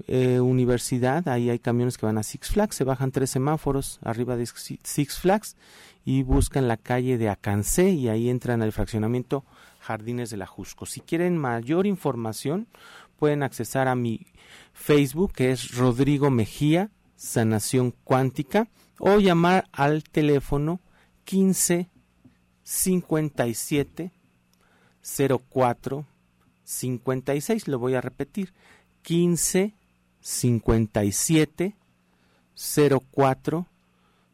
eh, 0.06 0.40
Universidad. 0.40 1.28
Ahí 1.28 1.50
hay 1.50 1.60
camiones 1.60 1.98
que 1.98 2.06
van 2.06 2.18
a 2.18 2.24
Six 2.24 2.50
Flags. 2.50 2.76
Se 2.76 2.84
bajan 2.84 3.12
tres 3.12 3.32
semáforos 3.32 4.00
arriba 4.04 4.36
de 4.36 4.46
Six 4.46 5.20
Flags 5.20 5.56
y 6.06 6.24
buscan 6.24 6.68
la 6.68 6.78
calle 6.78 7.18
de 7.18 7.30
Acancé 7.30 7.90
y 7.90 8.08
ahí 8.08 8.30
entran 8.30 8.62
al 8.62 8.72
fraccionamiento 8.72 9.44
Jardines 9.82 10.30
de 10.30 10.38
la 10.38 10.46
Jusco. 10.46 10.86
Si 10.86 11.02
quieren 11.02 11.38
mayor 11.38 11.88
información, 11.88 12.68
pueden 13.18 13.44
accesar 13.44 13.88
a 13.88 13.96
mi 13.96 14.28
Facebook, 14.74 15.34
que 15.34 15.52
es 15.52 15.76
Rodrigo 15.76 16.30
Mejía, 16.30 16.92
Sanación 17.16 17.92
Cuántica, 18.04 18.70
o 19.00 19.20
llamar 19.20 19.68
al 19.72 20.04
teléfono 20.04 20.80
15 21.26 21.90
57 22.64 24.12
04 25.50 26.06
56. 26.64 27.68
Lo 27.68 27.80
voy 27.80 27.96
a 27.96 28.02
repetir: 28.02 28.54
15 29.02 29.74
57 30.28 31.74
04 32.54 33.66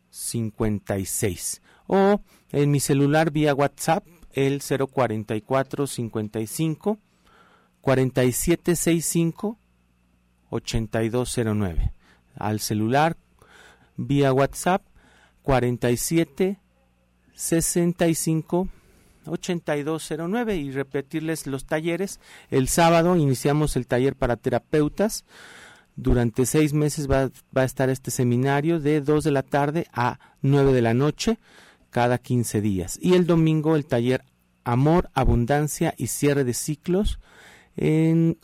56. 0.09 1.61
O 1.85 2.19
en 2.51 2.71
mi 2.71 2.79
celular 2.79 3.29
vía 3.29 3.53
WhatsApp, 3.53 4.03
el 4.31 4.63
044 4.63 5.85
55 5.85 6.97
4765 7.81 9.59
8209. 10.49 11.93
Al 12.37 12.59
celular 12.59 13.15
vía 13.95 14.33
WhatsApp 14.33 14.81
47 15.43 16.57
65 17.35 18.67
8209 19.27 20.55
y 20.55 20.71
repetirles 20.71 21.45
los 21.45 21.65
talleres. 21.65 22.19
El 22.49 22.67
sábado 22.67 23.15
iniciamos 23.15 23.75
el 23.75 23.85
taller 23.85 24.15
para 24.15 24.37
terapeutas. 24.37 25.23
Durante 25.95 26.45
seis 26.45 26.73
meses 26.73 27.09
va, 27.09 27.29
va, 27.55 27.61
a 27.61 27.65
estar 27.65 27.89
este 27.89 28.11
seminario 28.11 28.79
de 28.79 29.01
2 29.01 29.23
de 29.23 29.31
la 29.31 29.43
tarde 29.43 29.87
a 29.93 30.19
9 30.41 30.73
de 30.73 30.81
la 30.81 30.93
noche 30.93 31.37
cada 31.91 32.17
15 32.17 32.61
días. 32.61 32.97
Y 33.01 33.13
el 33.13 33.27
domingo 33.27 33.75
el 33.75 33.85
taller 33.85 34.23
Amor, 34.63 35.09
Abundancia 35.13 35.93
y 35.97 36.07
Cierre 36.07 36.43
de 36.43 36.53
Ciclos 36.53 37.19
en 37.75 38.37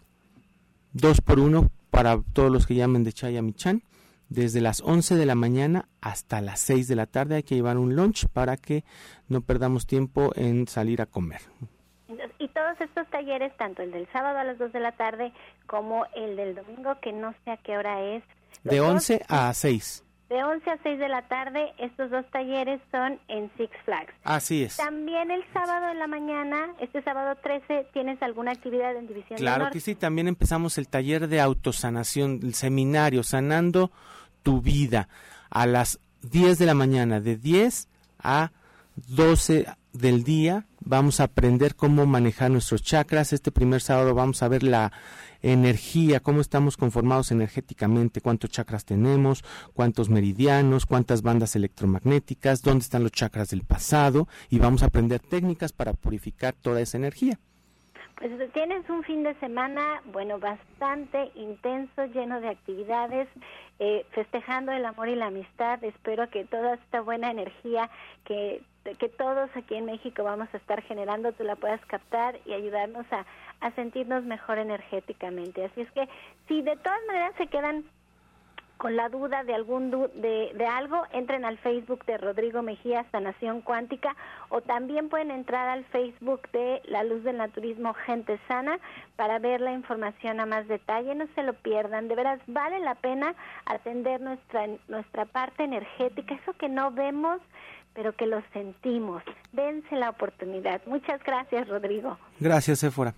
2 0.93 1.21
por 1.21 1.39
1 1.39 1.71
para 1.89 2.21
todos 2.33 2.51
los 2.51 2.67
que 2.67 2.75
llamen 2.75 3.03
de 3.03 3.13
Chayamichan 3.13 3.83
desde 4.29 4.61
las 4.61 4.81
11 4.81 5.15
de 5.15 5.25
la 5.25 5.35
mañana 5.35 5.89
hasta 6.01 6.41
las 6.41 6.59
6 6.61 6.87
de 6.87 6.95
la 6.95 7.07
tarde. 7.07 7.35
Hay 7.35 7.43
que 7.43 7.55
llevar 7.55 7.77
un 7.77 7.95
lunch 7.95 8.27
para 8.27 8.57
que 8.57 8.83
no 9.27 9.41
perdamos 9.41 9.87
tiempo 9.87 10.31
en 10.35 10.67
salir 10.67 11.01
a 11.01 11.07
comer. 11.07 11.41
Todos 12.69 12.81
estos 12.81 13.07
talleres, 13.09 13.55
tanto 13.57 13.81
el 13.81 13.91
del 13.91 14.07
sábado 14.11 14.37
a 14.37 14.43
las 14.43 14.59
2 14.59 14.71
de 14.73 14.79
la 14.79 14.91
tarde 14.91 15.33
como 15.65 16.05
el 16.15 16.35
del 16.35 16.53
domingo, 16.53 16.99
que 17.01 17.11
no 17.11 17.33
sé 17.43 17.51
a 17.51 17.57
qué 17.57 17.75
hora 17.77 17.99
es. 18.01 18.23
De 18.63 18.79
11 18.79 19.25
a 19.27 19.51
6. 19.51 20.03
De 20.29 20.43
11 20.43 20.69
a 20.69 20.77
6 20.83 20.99
de 20.99 21.09
la 21.09 21.27
tarde, 21.27 21.73
estos 21.79 22.11
dos 22.11 22.29
talleres 22.29 22.79
son 22.91 23.19
en 23.27 23.49
Six 23.57 23.71
Flags. 23.85 24.13
Así 24.23 24.63
es. 24.63 24.77
También 24.77 25.31
el 25.31 25.43
sábado 25.51 25.89
en 25.89 25.97
la 25.97 26.05
mañana, 26.05 26.75
este 26.79 27.01
sábado 27.01 27.39
13, 27.41 27.87
¿tienes 27.91 28.21
alguna 28.21 28.51
actividad 28.51 28.95
en 28.95 29.07
División 29.07 29.39
Claro 29.39 29.71
que 29.71 29.79
sí, 29.79 29.95
también 29.95 30.27
empezamos 30.27 30.77
el 30.77 30.87
taller 30.87 31.27
de 31.27 31.41
autosanación, 31.41 32.41
el 32.43 32.53
seminario 32.53 33.23
Sanando 33.23 33.89
tu 34.43 34.61
vida 34.61 35.09
a 35.49 35.65
las 35.65 35.99
10 36.21 36.59
de 36.59 36.65
la 36.67 36.75
mañana, 36.75 37.19
de 37.19 37.35
10 37.35 37.87
a 38.19 38.51
12 39.07 39.65
del 39.93 40.23
día. 40.23 40.65
Vamos 40.81 41.19
a 41.19 41.25
aprender 41.25 41.75
cómo 41.75 42.05
manejar 42.05 42.51
nuestros 42.51 42.83
chakras. 42.83 43.33
Este 43.33 43.51
primer 43.51 43.81
sábado 43.81 44.13
vamos 44.13 44.43
a 44.43 44.47
ver 44.47 44.63
la 44.63 44.91
energía, 45.41 46.19
cómo 46.19 46.41
estamos 46.41 46.77
conformados 46.77 47.31
energéticamente, 47.31 48.21
cuántos 48.21 48.51
chakras 48.51 48.85
tenemos, 48.85 49.43
cuántos 49.73 50.09
meridianos, 50.09 50.85
cuántas 50.85 51.21
bandas 51.21 51.55
electromagnéticas, 51.55 52.61
dónde 52.61 52.83
están 52.83 53.03
los 53.03 53.11
chakras 53.11 53.49
del 53.49 53.63
pasado 53.63 54.27
y 54.49 54.59
vamos 54.59 54.83
a 54.83 54.87
aprender 54.87 55.19
técnicas 55.19 55.71
para 55.71 55.93
purificar 55.93 56.53
toda 56.53 56.81
esa 56.81 56.97
energía. 56.97 57.39
Pues 58.19 58.31
tienes 58.51 58.89
un 58.89 59.01
fin 59.03 59.23
de 59.23 59.33
semana, 59.35 60.01
bueno, 60.11 60.39
bastante 60.39 61.31
intenso, 61.35 62.05
lleno 62.07 62.41
de 62.41 62.49
actividades, 62.49 63.29
eh, 63.79 64.05
festejando 64.11 64.73
el 64.73 64.85
amor 64.85 65.07
y 65.07 65.15
la 65.15 65.27
amistad. 65.27 65.81
Espero 65.85 66.29
que 66.29 66.43
toda 66.43 66.73
esta 66.73 66.99
buena 66.99 67.31
energía 67.31 67.89
que, 68.25 68.61
que 68.97 69.09
todos 69.09 69.49
aquí 69.55 69.75
en 69.75 69.85
México 69.85 70.23
vamos 70.23 70.47
a 70.53 70.57
estar 70.57 70.81
generando, 70.83 71.31
tú 71.33 71.43
la 71.43 71.55
puedas 71.55 71.83
captar 71.85 72.39
y 72.45 72.53
ayudarnos 72.53 73.05
a, 73.11 73.25
a 73.59 73.71
sentirnos 73.71 74.23
mejor 74.23 74.57
energéticamente. 74.57 75.65
Así 75.65 75.81
es 75.81 75.91
que 75.91 76.07
si 76.47 76.61
de 76.61 76.75
todas 76.77 76.99
maneras 77.07 77.33
se 77.37 77.47
quedan 77.47 77.85
con 78.79 78.95
la 78.95 79.09
duda 79.09 79.43
de 79.43 79.53
algún 79.53 79.91
de, 79.91 80.53
de, 80.55 80.65
algo, 80.65 81.03
entren 81.11 81.43
al 81.43 81.57
Facebook 81.57 82.05
de 82.05 82.17
Rodrigo 82.17 82.61
Mejía 82.61 83.05
Sanación 83.11 83.59
Cuántica 83.59 84.15
o 84.47 84.61
también 84.61 85.09
pueden 85.09 85.31
entrar 85.31 85.67
al 85.67 85.83
Facebook 85.83 86.49
de 86.53 86.81
La 86.85 87.03
Luz 87.03 87.25
del 87.25 87.35
Naturismo 87.35 87.93
Gente 87.93 88.39
Sana 88.47 88.79
para 89.17 89.37
ver 89.37 89.59
la 89.59 89.73
información 89.73 90.39
a 90.39 90.45
más 90.45 90.65
detalle. 90.69 91.13
No 91.13 91.27
se 91.35 91.43
lo 91.43 91.55
pierdan, 91.55 92.07
de 92.07 92.15
veras 92.15 92.39
vale 92.47 92.79
la 92.79 92.95
pena 92.95 93.35
atender 93.65 94.21
nuestra 94.21 94.65
nuestra 94.87 95.25
parte 95.25 95.65
energética, 95.65 96.35
eso 96.35 96.53
que 96.53 96.69
no 96.69 96.89
vemos 96.91 97.41
pero 97.99 98.15
que 98.15 98.27
lo 98.27 98.41
sentimos. 98.53 99.21
Dense 99.51 99.93
la 99.97 100.11
oportunidad. 100.11 100.79
Muchas 100.85 101.21
gracias, 101.21 101.67
Rodrigo. 101.67 102.17
Gracias, 102.39 102.79
Sephora. 102.79 103.13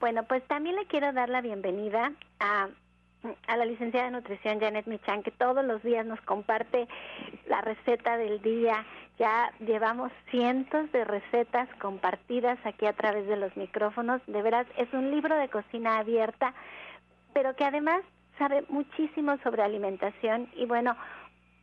Bueno, 0.00 0.22
pues 0.22 0.42
también 0.44 0.74
le 0.76 0.86
quiero 0.86 1.12
dar 1.12 1.28
la 1.28 1.42
bienvenida 1.42 2.12
a 2.40 2.68
a 3.46 3.56
la 3.56 3.64
licenciada 3.64 4.06
de 4.06 4.12
nutrición 4.12 4.60
Janet 4.60 4.86
Michan, 4.86 5.22
que 5.22 5.30
todos 5.30 5.64
los 5.64 5.82
días 5.82 6.04
nos 6.04 6.20
comparte 6.22 6.86
la 7.46 7.62
receta 7.62 8.18
del 8.18 8.40
día. 8.42 8.84
Ya 9.18 9.50
llevamos 9.60 10.12
cientos 10.30 10.90
de 10.92 11.04
recetas 11.04 11.68
compartidas 11.80 12.58
aquí 12.64 12.84
a 12.84 12.92
través 12.92 13.26
de 13.26 13.36
los 13.36 13.56
micrófonos. 13.56 14.20
De 14.26 14.42
veras, 14.42 14.66
es 14.76 14.92
un 14.92 15.10
libro 15.10 15.36
de 15.36 15.48
cocina 15.48 15.98
abierta, 15.98 16.52
pero 17.32 17.54
que 17.56 17.64
además 17.64 18.02
sabe 18.38 18.64
muchísimo 18.68 19.38
sobre 19.42 19.62
alimentación. 19.62 20.48
Y 20.54 20.66
bueno, 20.66 20.96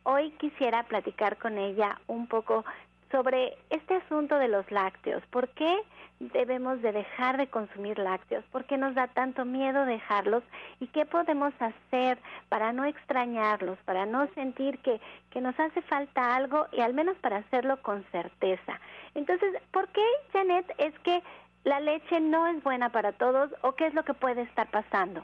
hoy 0.04 0.30
quisiera 0.32 0.82
platicar 0.84 1.36
con 1.38 1.58
ella 1.58 2.00
un 2.06 2.26
poco 2.26 2.64
sobre 3.12 3.58
este 3.70 3.94
asunto 3.96 4.38
de 4.38 4.48
los 4.48 4.68
lácteos. 4.70 5.22
¿Por 5.26 5.48
qué 5.50 5.76
debemos 6.18 6.80
de 6.80 6.92
dejar 6.92 7.36
de 7.36 7.46
consumir 7.46 7.98
lácteos? 7.98 8.44
¿Por 8.46 8.64
qué 8.64 8.78
nos 8.78 8.94
da 8.94 9.06
tanto 9.08 9.44
miedo 9.44 9.84
dejarlos? 9.84 10.42
¿Y 10.80 10.86
qué 10.88 11.04
podemos 11.04 11.52
hacer 11.60 12.18
para 12.48 12.72
no 12.72 12.84
extrañarlos, 12.84 13.78
para 13.84 14.06
no 14.06 14.26
sentir 14.34 14.78
que, 14.78 15.00
que 15.30 15.40
nos 15.40 15.58
hace 15.60 15.82
falta 15.82 16.34
algo 16.34 16.66
y 16.72 16.80
al 16.80 16.94
menos 16.94 17.16
para 17.18 17.38
hacerlo 17.38 17.80
con 17.82 18.02
certeza? 18.12 18.80
Entonces, 19.14 19.54
¿por 19.70 19.88
qué, 19.88 20.04
Janet, 20.32 20.72
es 20.78 20.98
que 21.00 21.22
la 21.64 21.80
leche 21.80 22.18
no 22.18 22.46
es 22.46 22.62
buena 22.62 22.88
para 22.88 23.12
todos 23.12 23.54
o 23.60 23.72
qué 23.72 23.86
es 23.86 23.94
lo 23.94 24.04
que 24.04 24.14
puede 24.14 24.42
estar 24.42 24.70
pasando? 24.70 25.22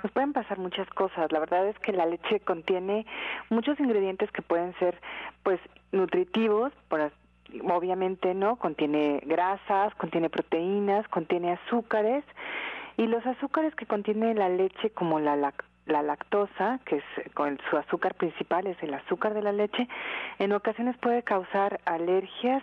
Pues 0.00 0.12
pueden 0.12 0.32
pasar 0.32 0.58
muchas 0.58 0.88
cosas. 0.90 1.30
La 1.32 1.38
verdad 1.38 1.66
es 1.66 1.78
que 1.78 1.92
la 1.92 2.06
leche 2.06 2.40
contiene 2.40 3.06
muchos 3.50 3.78
ingredientes 3.78 4.30
que 4.32 4.42
pueden 4.42 4.74
ser, 4.78 5.00
pues, 5.42 5.60
nutritivos, 5.92 6.72
por, 6.88 7.12
obviamente, 7.64 8.34
¿no? 8.34 8.56
Contiene 8.56 9.20
grasas, 9.24 9.94
contiene 9.96 10.30
proteínas, 10.30 11.06
contiene 11.08 11.52
azúcares 11.52 12.24
y 12.96 13.06
los 13.06 13.24
azúcares 13.26 13.74
que 13.74 13.86
contiene 13.86 14.34
la 14.34 14.48
leche, 14.48 14.90
como 14.90 15.20
la 15.20 15.36
la 15.86 16.02
lactosa, 16.02 16.78
que 16.84 16.96
es 16.96 17.32
con 17.34 17.58
su 17.68 17.76
azúcar 17.76 18.14
principal 18.14 18.66
es 18.66 18.80
el 18.82 18.94
azúcar 18.94 19.34
de 19.34 19.42
la 19.42 19.52
leche, 19.52 19.88
en 20.38 20.52
ocasiones 20.52 20.96
puede 20.98 21.22
causar 21.22 21.80
alergias 21.84 22.62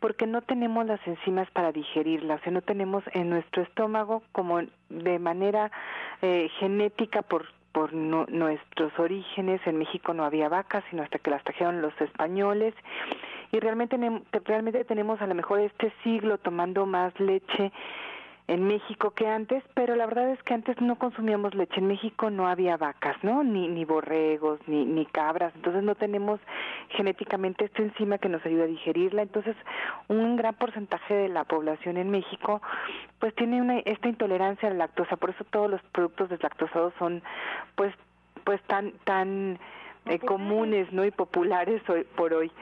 porque 0.00 0.26
no 0.26 0.42
tenemos 0.42 0.86
las 0.86 1.00
enzimas 1.06 1.50
para 1.50 1.72
digerirla, 1.72 2.40
o 2.44 2.50
no 2.50 2.62
tenemos 2.62 3.04
en 3.12 3.30
nuestro 3.30 3.62
estómago 3.62 4.22
como 4.32 4.60
de 4.88 5.18
manera 5.18 5.70
eh, 6.22 6.48
genética 6.58 7.22
por 7.22 7.46
por 7.72 7.92
nuestros 7.92 8.98
orígenes, 8.98 9.60
en 9.66 9.76
México 9.76 10.14
no 10.14 10.24
había 10.24 10.48
vacas, 10.48 10.82
sino 10.88 11.02
hasta 11.02 11.18
que 11.18 11.28
las 11.28 11.44
trajeron 11.44 11.82
los 11.82 11.92
españoles, 12.00 12.72
y 13.52 13.60
realmente, 13.60 13.98
realmente 14.46 14.82
tenemos 14.84 15.20
a 15.20 15.26
lo 15.26 15.34
mejor 15.34 15.60
este 15.60 15.92
siglo 16.02 16.38
tomando 16.38 16.86
más 16.86 17.12
leche 17.20 17.72
en 18.48 18.66
México 18.68 19.10
que 19.10 19.26
antes, 19.26 19.64
pero 19.74 19.96
la 19.96 20.06
verdad 20.06 20.30
es 20.30 20.42
que 20.44 20.54
antes 20.54 20.80
no 20.80 20.96
consumíamos 20.96 21.54
leche. 21.54 21.80
En 21.80 21.88
México 21.88 22.30
no 22.30 22.46
había 22.46 22.76
vacas, 22.76 23.16
¿no? 23.22 23.42
Ni, 23.42 23.66
ni 23.66 23.84
borregos, 23.84 24.60
ni, 24.68 24.84
ni 24.84 25.04
cabras. 25.06 25.52
Entonces 25.56 25.82
no 25.82 25.96
tenemos 25.96 26.38
genéticamente 26.90 27.64
esta 27.64 27.82
enzima 27.82 28.18
que 28.18 28.28
nos 28.28 28.44
ayuda 28.46 28.64
a 28.64 28.68
digerirla. 28.68 29.22
Entonces 29.22 29.56
un 30.06 30.36
gran 30.36 30.54
porcentaje 30.54 31.14
de 31.14 31.28
la 31.28 31.44
población 31.44 31.96
en 31.96 32.10
México 32.10 32.62
pues 33.18 33.34
tiene 33.34 33.60
una, 33.60 33.78
esta 33.80 34.08
intolerancia 34.08 34.68
a 34.68 34.72
la 34.72 34.78
lactosa. 34.78 35.16
Por 35.16 35.30
eso 35.30 35.44
todos 35.50 35.68
los 35.68 35.82
productos 35.92 36.28
deslactosados 36.28 36.94
son 36.98 37.22
pues, 37.74 37.92
pues 38.44 38.62
tan, 38.62 38.92
tan 39.04 39.58
eh, 40.06 40.20
comunes, 40.20 40.92
¿no? 40.92 41.04
Y 41.04 41.10
populares 41.10 41.82
hoy, 41.88 42.04
por 42.04 42.32
hoy, 42.32 42.52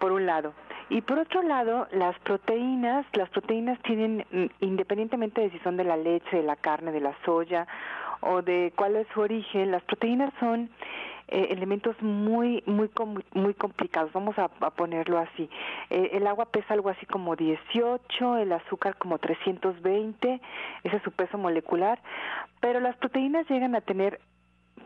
por 0.00 0.10
un 0.10 0.26
lado. 0.26 0.54
Y 0.90 1.00
por 1.00 1.18
otro 1.18 1.42
lado, 1.42 1.88
las 1.92 2.18
proteínas, 2.20 3.06
las 3.14 3.28
proteínas 3.30 3.78
tienen, 3.82 4.24
mm, 4.30 4.46
independientemente 4.60 5.40
de 5.40 5.50
si 5.50 5.58
son 5.60 5.76
de 5.76 5.84
la 5.84 5.96
leche, 5.96 6.36
de 6.36 6.42
la 6.42 6.56
carne, 6.56 6.92
de 6.92 7.00
la 7.00 7.14
soya 7.24 7.66
o 8.20 8.42
de 8.42 8.72
cuál 8.76 8.96
es 8.96 9.06
su 9.14 9.20
origen, 9.20 9.70
las 9.70 9.82
proteínas 9.84 10.32
son 10.40 10.70
eh, 11.28 11.48
elementos 11.50 11.96
muy 12.02 12.62
muy 12.66 12.90
muy 13.32 13.54
complicados 13.54 14.12
vamos 14.12 14.38
a, 14.38 14.48
ponerlo 14.48 15.18
así. 15.18 15.48
Eh, 15.88 16.10
el 16.12 16.26
agua 16.26 16.44
pesa 16.44 16.74
algo 16.74 16.90
así 16.90 17.06
como 17.06 17.34
18 17.34 18.36
el 18.36 18.52
azúcar 18.52 18.96
como 18.96 19.18
320 19.18 20.40
ese 20.82 20.96
es 20.96 21.02
su 21.02 21.12
peso 21.12 21.38
molecular 21.38 21.98
pero 22.60 22.78
las 22.78 22.94
proteínas 22.96 23.48
llegan 23.48 23.74
a 23.74 23.80
tener 23.80 24.20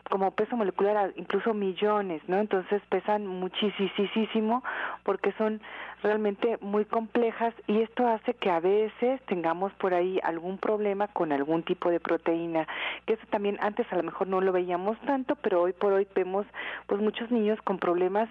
como 0.09 0.31
peso 0.31 0.55
molecular 0.55 1.13
incluso 1.15 1.53
millones, 1.53 2.21
¿no? 2.27 2.39
Entonces 2.39 2.81
pesan 2.89 3.27
muchísimo 3.27 4.63
porque 5.03 5.31
son 5.33 5.61
realmente 6.01 6.57
muy 6.61 6.85
complejas 6.85 7.53
y 7.67 7.81
esto 7.81 8.07
hace 8.07 8.33
que 8.33 8.49
a 8.49 8.59
veces 8.59 9.21
tengamos 9.25 9.73
por 9.73 9.93
ahí 9.93 10.19
algún 10.23 10.57
problema 10.57 11.07
con 11.07 11.31
algún 11.31 11.63
tipo 11.63 11.89
de 11.89 11.99
proteína, 11.99 12.67
que 13.05 13.13
eso 13.13 13.25
también 13.29 13.57
antes 13.61 13.91
a 13.91 13.95
lo 13.95 14.03
mejor 14.03 14.27
no 14.27 14.41
lo 14.41 14.51
veíamos 14.51 14.97
tanto, 15.01 15.35
pero 15.35 15.61
hoy 15.61 15.73
por 15.73 15.93
hoy 15.93 16.07
vemos 16.15 16.45
pues 16.87 17.01
muchos 17.01 17.29
niños 17.31 17.59
con 17.63 17.79
problemas 17.79 18.29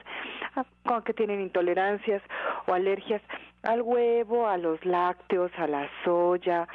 ah, 0.57 0.65
con 0.85 1.03
que 1.03 1.15
tienen 1.15 1.41
intolerancias 1.41 2.23
o 2.67 2.75
alergias 2.75 3.23
al 3.63 3.83
huevo, 3.83 4.47
a 4.47 4.57
los 4.57 4.85
lácteos, 4.85 5.51
a 5.59 5.67
la 5.67 5.89
soya, 6.05 6.67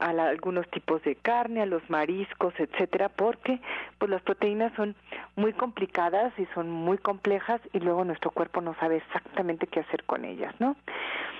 a 0.00 0.10
algunos 0.10 0.68
tipos 0.70 1.02
de 1.02 1.14
carne, 1.14 1.62
a 1.62 1.66
los 1.66 1.88
mariscos, 1.90 2.54
etcétera, 2.58 3.08
porque 3.08 3.60
pues 3.98 4.10
las 4.10 4.22
proteínas 4.22 4.72
son 4.74 4.96
muy 5.36 5.52
complicadas 5.52 6.32
y 6.38 6.46
son 6.54 6.70
muy 6.70 6.98
complejas 6.98 7.60
y 7.72 7.80
luego 7.80 8.04
nuestro 8.04 8.30
cuerpo 8.30 8.60
no 8.60 8.74
sabe 8.80 8.96
exactamente 8.96 9.66
qué 9.66 9.80
hacer 9.80 10.04
con 10.04 10.24
ellas, 10.24 10.54
¿no? 10.58 10.76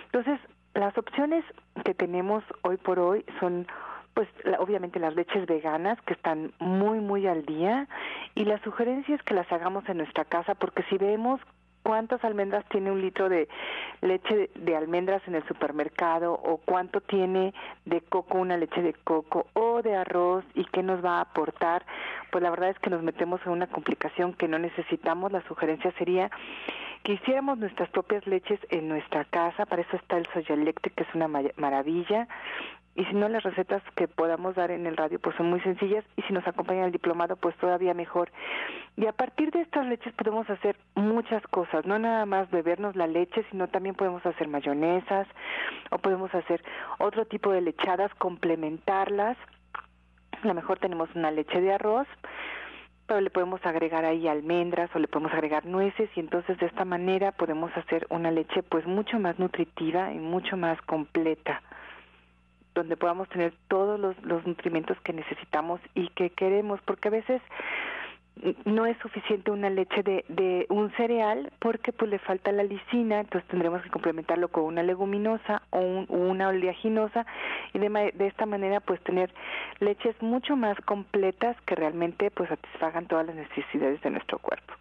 Entonces, 0.07 0.39
las 0.75 0.97
opciones 0.97 1.45
que 1.85 1.95
tenemos 1.95 2.45
hoy 2.63 2.77
por 2.77 2.99
hoy 2.99 3.25
son 3.41 3.67
pues 4.15 4.29
obviamente 4.59 4.99
las 4.99 5.15
leches 5.15 5.47
veganas 5.47 6.01
que 6.03 6.15
están 6.15 6.53
muy 6.59 6.99
muy 6.99 7.27
al 7.27 7.47
día 7.47 7.87
y 8.35 8.45
las 8.45 8.61
sugerencias 8.63 9.23
que 9.23 9.35
las 9.35 9.51
hagamos 9.53 9.89
en 9.89 9.99
nuestra 9.99 10.25
casa 10.25 10.55
porque 10.55 10.83
si 10.91 10.99
vemos 10.99 11.41
cuántas 11.83 12.23
almendras 12.25 12.65
tiene 12.67 12.91
un 12.91 13.01
litro 13.01 13.29
de 13.29 13.49
leche 14.03 14.51
de 14.55 14.77
almendras 14.77 15.23
en 15.27 15.35
el 15.35 15.47
supermercado 15.47 16.33
o 16.33 16.59
cuánto 16.59 17.01
tiene 17.01 17.53
de 17.85 18.01
coco 18.01 18.39
una 18.39 18.57
leche 18.57 18.83
de 18.83 18.95
coco 18.95 19.47
o 19.55 19.83
de 19.83 19.97
arroz 19.97 20.45
y 20.55 20.65
qué 20.67 20.83
nos 20.83 21.05
va 21.05 21.19
a 21.19 21.23
aportar, 21.23 21.85
pues 22.31 22.43
la 22.43 22.51
verdad 22.51 22.71
es 22.71 22.79
que 22.79 22.91
nos 22.91 23.03
metemos 23.03 23.41
en 23.45 23.53
una 23.53 23.67
complicación 23.67 24.35
que 24.35 24.49
no 24.49 24.59
necesitamos. 24.59 25.33
La 25.33 25.43
sugerencia 25.43 25.93
sería 25.99 26.31
que 27.03 27.15
hiciéramos 27.15 27.59
nuestras 27.59 27.89
propias 27.91 28.27
leches 28.27 28.61
en 28.69 28.89
nuestra 28.89 29.25
casa, 29.25 29.65
para 29.67 29.83
eso 29.83 29.97
está 29.97 30.19
el 30.19 30.27
Soya 30.33 30.55
Electric, 30.55 30.95
que 30.95 31.05
es 31.05 31.15
una 31.15 31.29
maravilla, 31.57 32.29
y 33.01 33.05
si 33.07 33.15
no 33.15 33.31
las 33.31 33.43
recetas 33.43 33.83
que 33.97 34.09
podamos 34.09 34.55
dar 34.57 34.71
en 34.71 34.85
el 34.85 34.95
radio 34.95 35.19
pues 35.19 35.35
son 35.37 35.49
muy 35.49 35.61
sencillas 35.63 36.05
y 36.19 36.23
si 36.23 36.35
nos 36.35 36.47
acompaña 36.47 36.85
el 36.85 36.93
diplomado 36.93 37.35
pues 37.37 37.57
todavía 37.57 37.95
mejor. 37.95 38.31
Y 38.99 39.07
a 39.07 39.13
partir 39.13 39.51
de 39.53 39.63
estas 39.63 39.87
leches 39.87 40.13
podemos 40.13 40.51
hacer 40.51 40.77
muchas 40.95 41.43
cosas 41.45 41.87
no 41.87 41.99
nada 41.99 42.27
más 42.27 42.51
bebernos 42.51 42.97
la 42.97 43.07
leche 43.07 43.43
sino 43.51 43.69
también 43.69 43.95
podemos 43.95 44.25
hacer 44.27 44.49
mayonesas 44.49 45.27
o 45.91 45.97
podemos 45.97 46.35
hacer 46.35 46.63
otro 46.99 47.25
tipo 47.25 47.51
de 47.53 47.63
lechadas 47.63 48.15
complementarlas. 48.17 49.39
A 50.43 50.47
lo 50.47 50.53
mejor 50.53 50.79
tenemos 50.79 51.09
una 51.15 51.31
leche 51.31 51.59
de 51.59 51.73
arroz 51.73 52.07
pero 53.07 53.23
le 53.23 53.31
podemos 53.31 53.65
agregar 53.65 54.05
ahí 54.05 54.29
almendras 54.29 54.91
o 54.95 54.99
le 54.99 55.09
podemos 55.09 55.33
agregar 55.33 55.65
nueces 55.65 56.11
y 56.15 56.21
entonces 56.21 56.59
de 56.59 56.67
esta 56.67 56.85
manera 56.85 57.33
podemos 57.33 57.75
hacer 57.79 58.07
una 58.11 58.31
leche 58.31 58.63
pues 58.63 58.87
mucho 58.87 59.19
más 59.19 59.39
nutritiva 59.39 60.13
y 60.13 60.19
mucho 60.19 60.59
más 60.59 60.79
completa 60.83 61.63
donde 62.75 62.97
podamos 62.97 63.29
tener 63.29 63.53
todos 63.69 63.99
los, 63.99 64.21
los 64.23 64.47
nutrimentos 64.47 64.99
que 65.01 65.13
necesitamos 65.13 65.81
y 65.95 66.09
que 66.11 66.31
queremos, 66.31 66.81
porque 66.85 67.09
a 67.09 67.13
veces 67.13 67.43
no 68.65 68.87
es 68.87 68.97
suficiente 68.99 69.51
una 69.51 69.71
leche 69.71 70.03
de, 70.03 70.25
de 70.29 70.67
un 70.69 70.91
cereal 70.93 71.53
porque 71.59 71.93
pues 71.93 72.11
le 72.11 72.19
falta 72.19 72.53
la 72.53 72.63
lisina, 72.63 73.21
entonces 73.21 73.49
tendremos 73.49 73.83
que 73.83 73.91
complementarlo 73.91 74.49
con 74.49 74.65
una 74.65 74.83
leguminosa 74.83 75.63
o 75.71 75.81
una 75.81 76.49
oleaginosa 76.49 77.27
y 77.75 77.79
de, 77.79 78.13
de, 78.15 78.27
esta 78.27 78.47
manera 78.47 78.81
pues 78.81 79.01
tener 79.03 79.33
leches 79.81 80.21
mucho 80.23 80.57
más 80.57 80.79
completas 80.83 81.57
que 81.67 81.75
realmente 81.75 82.31
pues 82.31 82.49
satisfagan 82.49 83.07
todas 83.07 83.27
las 83.27 83.37
necesidades 83.37 84.01
de 84.01 84.11
nuestro 84.11 84.39
cuerpo. 84.39 84.75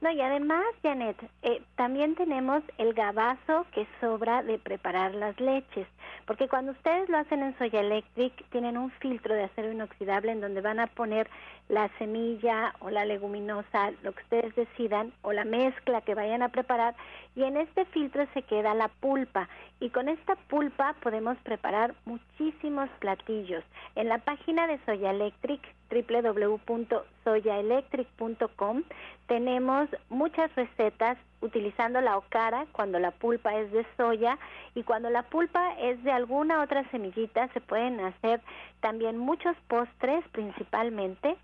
No, 0.00 0.12
y 0.12 0.20
además, 0.20 0.64
Janet, 0.84 1.16
eh, 1.42 1.60
también 1.74 2.14
tenemos 2.14 2.62
el 2.78 2.94
gabazo 2.94 3.66
que 3.72 3.84
sobra 4.00 4.44
de 4.44 4.56
preparar 4.56 5.12
las 5.12 5.38
leches, 5.40 5.88
porque 6.24 6.46
cuando 6.46 6.70
ustedes 6.70 7.08
lo 7.08 7.18
hacen 7.18 7.42
en 7.42 7.58
Soya 7.58 7.80
Electric, 7.80 8.32
tienen 8.50 8.78
un 8.78 8.92
filtro 8.92 9.34
de 9.34 9.44
acero 9.44 9.72
inoxidable 9.72 10.30
en 10.30 10.40
donde 10.40 10.60
van 10.60 10.78
a 10.78 10.86
poner 10.86 11.28
la 11.68 11.88
semilla 11.98 12.76
o 12.78 12.90
la 12.90 13.04
leguminosa, 13.06 13.90
lo 14.02 14.12
que 14.12 14.22
ustedes 14.22 14.54
decidan, 14.54 15.12
o 15.22 15.32
la 15.32 15.44
mezcla 15.44 16.00
que 16.02 16.14
vayan 16.14 16.42
a 16.42 16.50
preparar, 16.50 16.94
y 17.34 17.42
en 17.42 17.56
este 17.56 17.84
filtro 17.86 18.24
se 18.34 18.42
queda 18.42 18.74
la 18.74 18.88
pulpa, 18.88 19.48
y 19.80 19.90
con 19.90 20.08
esta 20.08 20.36
pulpa 20.48 20.94
podemos 21.02 21.36
preparar 21.38 21.94
muchísimos 22.04 22.88
platillos. 22.98 23.62
En 23.94 24.08
la 24.08 24.18
página 24.18 24.66
de 24.66 24.80
Soya 24.84 25.10
Electric, 25.10 25.60
www.soyaelectric.com, 25.90 28.82
tenemos 29.26 29.88
muchas 30.08 30.52
recetas 30.54 31.18
utilizando 31.40 32.00
la 32.00 32.16
ocara 32.16 32.66
cuando 32.72 32.98
la 32.98 33.10
pulpa 33.12 33.54
es 33.56 33.70
de 33.72 33.86
soya 33.96 34.38
y 34.74 34.82
cuando 34.82 35.08
la 35.10 35.22
pulpa 35.22 35.74
es 35.78 36.02
de 36.02 36.10
alguna 36.10 36.62
otra 36.62 36.82
semillita 36.90 37.46
se 37.52 37.60
pueden 37.60 38.00
hacer 38.00 38.40
también 38.80 39.18
muchos 39.18 39.54
postres 39.68 40.24
principalmente 40.32 41.36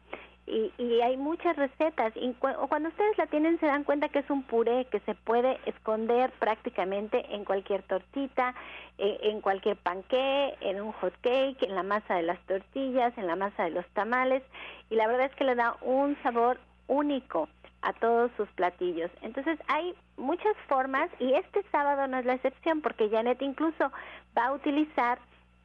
y, 0.47 0.73
y 0.79 1.01
hay 1.01 1.17
muchas 1.17 1.57
recetas 1.57 2.13
y 2.17 2.33
cuando 2.35 2.89
ustedes 2.89 3.17
la 3.17 3.27
tienen 3.27 3.59
se 3.61 3.67
dan 3.67 3.85
cuenta 3.85 4.09
que 4.09 4.19
es 4.19 4.31
un 4.31 4.43
puré 4.43 4.85
que 4.87 5.01
se 5.01 5.15
puede 5.15 5.59
esconder 5.67 6.31
prácticamente 6.39 7.25
en 7.35 7.45
cualquier 7.45 7.83
tortita, 7.83 8.55
eh, 8.99 9.19
en 9.23 9.41
cualquier 9.41 9.77
panqué, 9.77 10.55
en 10.61 10.81
un 10.81 10.93
hot 10.93 11.15
cake, 11.23 11.63
en 11.63 11.75
la 11.75 11.83
masa 11.83 12.17
de 12.17 12.23
las 12.23 12.39
tortillas, 12.47 13.17
en 13.17 13.27
la 13.27 13.37
masa 13.37 13.65
de 13.65 13.71
los 13.71 13.87
tamales 13.89 14.43
y 14.91 14.97
la 14.97 15.07
verdad 15.07 15.27
es 15.27 15.35
que 15.35 15.45
le 15.45 15.55
da 15.55 15.77
un 15.81 16.17
sabor 16.23 16.59
único 16.89 17.49
a 17.83 17.93
todos 17.95 18.31
sus 18.37 18.49
platillos. 18.51 19.11
Entonces 19.23 19.59
hay 19.69 19.95
muchas 20.17 20.57
formas 20.69 21.11
y 21.19 21.35
este 21.35 21.63
sábado 21.71 22.07
no 22.07 22.19
es 22.19 22.25
la 22.25 22.35
excepción 22.35 22.81
porque 22.81 23.09
Janet 23.09 23.41
incluso 23.43 23.91
va 24.37 24.47
a 24.47 24.53
utilizar 24.53 25.19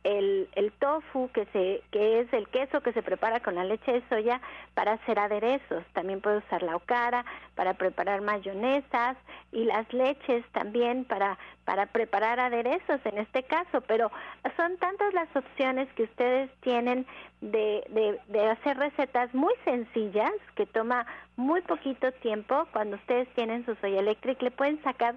el, 0.04 0.47
el 0.56 0.72
tofu 0.74 1.30
que 1.34 1.45
se 1.47 1.82
que 1.91 2.22
es 2.22 2.32
el 2.34 2.47
queso 2.47 2.82
que 2.82 2.93
se 2.93 3.04
prepara 3.04 3.39
con 3.41 3.56
la 3.56 3.64
leche 3.64 3.91
de 3.91 4.04
soya 4.10 4.41
para 4.74 4.93
hacer 4.93 5.20
aderezos. 5.20 5.84
También 5.93 6.22
puede 6.22 6.38
usar 6.38 6.64
la 6.64 6.76
okara 6.76 7.26
para 7.56 7.74
preparar 7.74 8.22
mayonesas 8.22 9.18
y 9.52 9.66
las 9.66 9.91
leches 9.93 10.45
también 10.52 11.06
para 11.06 11.38
para 11.66 11.86
preparar 11.88 12.39
aderezos 12.39 13.00
en 13.06 13.18
este 13.18 13.43
caso. 13.43 13.82
Pero 13.82 14.12
son 14.56 14.78
tantas 14.78 15.14
las 15.14 15.34
opciones 15.36 15.88
que 15.93 16.04
ustedes 16.04 16.50
tienen 16.62 17.06
de, 17.41 17.84
de, 17.89 18.20
de 18.28 18.50
hacer 18.50 18.78
recetas 18.78 19.34
muy 19.34 19.54
sencillas 19.66 20.32
que 20.56 20.66
toma 20.66 21.06
muy 21.36 21.62
poquito 21.62 22.12
tiempo. 22.14 22.68
Cuando 22.72 22.95
ustedes 22.95 23.28
tienen 23.36 23.66
su 23.66 23.76
soya 23.76 24.00
eléctrica 24.00 24.43
le 24.43 24.52
pueden 24.52 24.82
sacar 24.84 25.16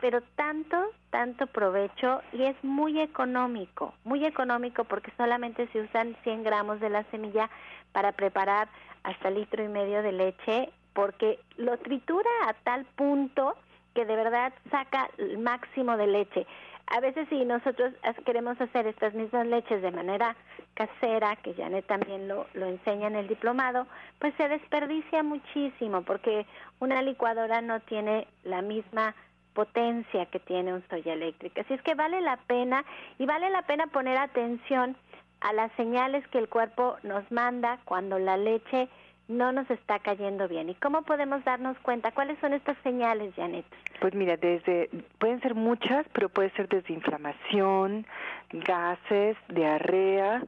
pero 0.00 0.20
tanto, 0.36 0.76
tanto 1.10 1.46
provecho 1.46 2.22
y 2.32 2.44
es 2.44 2.56
muy 2.62 3.00
económico, 3.00 3.94
muy 4.04 4.24
económico 4.24 4.84
porque 4.84 5.12
solamente 5.16 5.68
se 5.72 5.80
usan 5.80 6.16
100 6.22 6.44
gramos 6.44 6.80
de 6.80 6.90
la 6.90 7.04
semilla 7.04 7.50
para 7.92 8.12
preparar 8.12 8.68
hasta 9.02 9.30
litro 9.30 9.62
y 9.64 9.68
medio 9.68 10.02
de 10.02 10.12
leche 10.12 10.70
porque 10.92 11.38
lo 11.56 11.76
tritura 11.78 12.30
a 12.46 12.54
tal 12.54 12.84
punto 12.84 13.56
que 13.94 14.04
de 14.04 14.16
verdad 14.16 14.52
saca 14.70 15.08
el 15.18 15.38
máximo 15.38 15.96
de 15.96 16.06
leche. 16.06 16.46
A 16.90 17.00
veces 17.00 17.28
si 17.28 17.44
nosotros 17.44 17.92
queremos 18.24 18.58
hacer 18.60 18.86
estas 18.86 19.12
mismas 19.12 19.46
leches 19.46 19.82
de 19.82 19.90
manera 19.90 20.36
casera, 20.74 21.36
que 21.36 21.54
Janet 21.54 21.86
también 21.86 22.28
lo, 22.28 22.46
lo 22.54 22.66
enseña 22.66 23.08
en 23.08 23.16
el 23.16 23.28
diplomado, 23.28 23.86
pues 24.18 24.32
se 24.36 24.48
desperdicia 24.48 25.22
muchísimo 25.22 26.02
porque 26.02 26.46
una 26.80 27.02
licuadora 27.02 27.60
no 27.60 27.80
tiene 27.80 28.26
la 28.44 28.62
misma 28.62 29.14
potencia 29.58 30.24
que 30.26 30.38
tiene 30.38 30.72
un 30.72 30.84
soya 30.88 31.14
eléctrica. 31.14 31.62
Así 31.62 31.74
es 31.74 31.82
que 31.82 31.96
vale 31.96 32.20
la 32.20 32.36
pena 32.36 32.84
y 33.18 33.26
vale 33.26 33.50
la 33.50 33.62
pena 33.62 33.88
poner 33.88 34.16
atención 34.16 34.96
a 35.40 35.52
las 35.52 35.72
señales 35.72 36.24
que 36.28 36.38
el 36.38 36.48
cuerpo 36.48 36.96
nos 37.02 37.28
manda 37.32 37.80
cuando 37.84 38.20
la 38.20 38.36
leche 38.36 38.88
no 39.26 39.50
nos 39.50 39.68
está 39.68 39.98
cayendo 39.98 40.46
bien. 40.46 40.68
¿Y 40.68 40.76
cómo 40.76 41.02
podemos 41.02 41.42
darnos 41.42 41.76
cuenta? 41.80 42.12
¿Cuáles 42.12 42.38
son 42.38 42.52
estas 42.52 42.76
señales, 42.84 43.34
Janet? 43.34 43.64
Pues 44.00 44.14
mira, 44.14 44.36
desde 44.36 44.90
pueden 45.18 45.40
ser 45.40 45.56
muchas, 45.56 46.06
pero 46.12 46.28
puede 46.28 46.50
ser 46.50 46.68
desde 46.68 46.94
inflamación, 46.94 48.06
gases, 48.52 49.36
diarrea, 49.48 50.40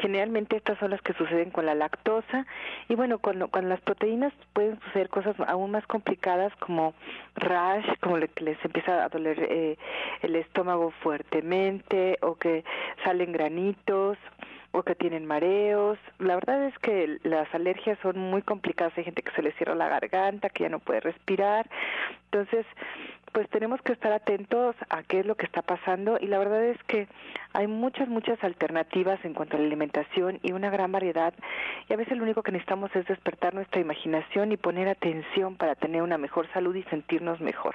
Generalmente 0.00 0.56
estas 0.56 0.78
son 0.78 0.90
las 0.90 1.02
que 1.02 1.12
suceden 1.14 1.50
con 1.50 1.66
la 1.66 1.74
lactosa 1.74 2.46
y 2.88 2.94
bueno, 2.94 3.18
con, 3.18 3.48
con 3.48 3.68
las 3.68 3.80
proteínas 3.80 4.32
pueden 4.52 4.78
suceder 4.80 5.08
cosas 5.08 5.36
aún 5.46 5.70
más 5.70 5.86
complicadas 5.86 6.54
como 6.56 6.94
rash, 7.36 7.86
como 8.00 8.18
que 8.18 8.44
les 8.44 8.64
empieza 8.64 9.04
a 9.04 9.08
doler 9.08 9.38
eh, 9.40 9.78
el 10.22 10.36
estómago 10.36 10.92
fuertemente 11.02 12.18
o 12.22 12.34
que 12.36 12.64
salen 13.04 13.32
granitos 13.32 14.18
o 14.72 14.82
que 14.82 14.96
tienen 14.96 15.24
mareos. 15.24 15.98
La 16.18 16.34
verdad 16.34 16.64
es 16.64 16.76
que 16.80 17.18
las 17.22 17.52
alergias 17.54 17.96
son 18.02 18.18
muy 18.18 18.42
complicadas. 18.42 18.92
Hay 18.98 19.04
gente 19.04 19.22
que 19.22 19.30
se 19.30 19.42
le 19.42 19.52
cierra 19.52 19.76
la 19.76 19.88
garganta, 19.88 20.48
que 20.48 20.64
ya 20.64 20.68
no 20.68 20.80
puede 20.80 21.00
respirar. 21.00 21.68
Entonces, 22.24 22.66
pues 23.34 23.50
tenemos 23.50 23.82
que 23.82 23.92
estar 23.92 24.12
atentos 24.12 24.76
a 24.88 25.02
qué 25.02 25.18
es 25.18 25.26
lo 25.26 25.34
que 25.34 25.44
está 25.44 25.60
pasando 25.60 26.18
y 26.20 26.28
la 26.28 26.38
verdad 26.38 26.64
es 26.66 26.80
que 26.84 27.08
hay 27.52 27.66
muchas, 27.66 28.08
muchas 28.08 28.42
alternativas 28.44 29.18
en 29.24 29.34
cuanto 29.34 29.56
a 29.56 29.58
la 29.58 29.66
alimentación 29.66 30.38
y 30.44 30.52
una 30.52 30.70
gran 30.70 30.92
variedad 30.92 31.34
y 31.88 31.92
a 31.92 31.96
veces 31.96 32.16
lo 32.16 32.22
único 32.22 32.44
que 32.44 32.52
necesitamos 32.52 32.94
es 32.94 33.04
despertar 33.06 33.52
nuestra 33.52 33.80
imaginación 33.80 34.52
y 34.52 34.56
poner 34.56 34.88
atención 34.88 35.56
para 35.56 35.74
tener 35.74 36.02
una 36.02 36.16
mejor 36.16 36.46
salud 36.52 36.76
y 36.76 36.84
sentirnos 36.84 37.40
mejor. 37.40 37.74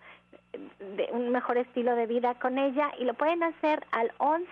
de 0.78 1.08
un 1.12 1.30
mejor 1.30 1.58
estilo 1.58 1.94
de 1.94 2.06
vida 2.06 2.34
con 2.34 2.58
ella 2.58 2.90
y 2.98 3.04
lo 3.04 3.14
pueden 3.14 3.42
hacer 3.42 3.84
al 3.92 4.12
11 4.18 4.48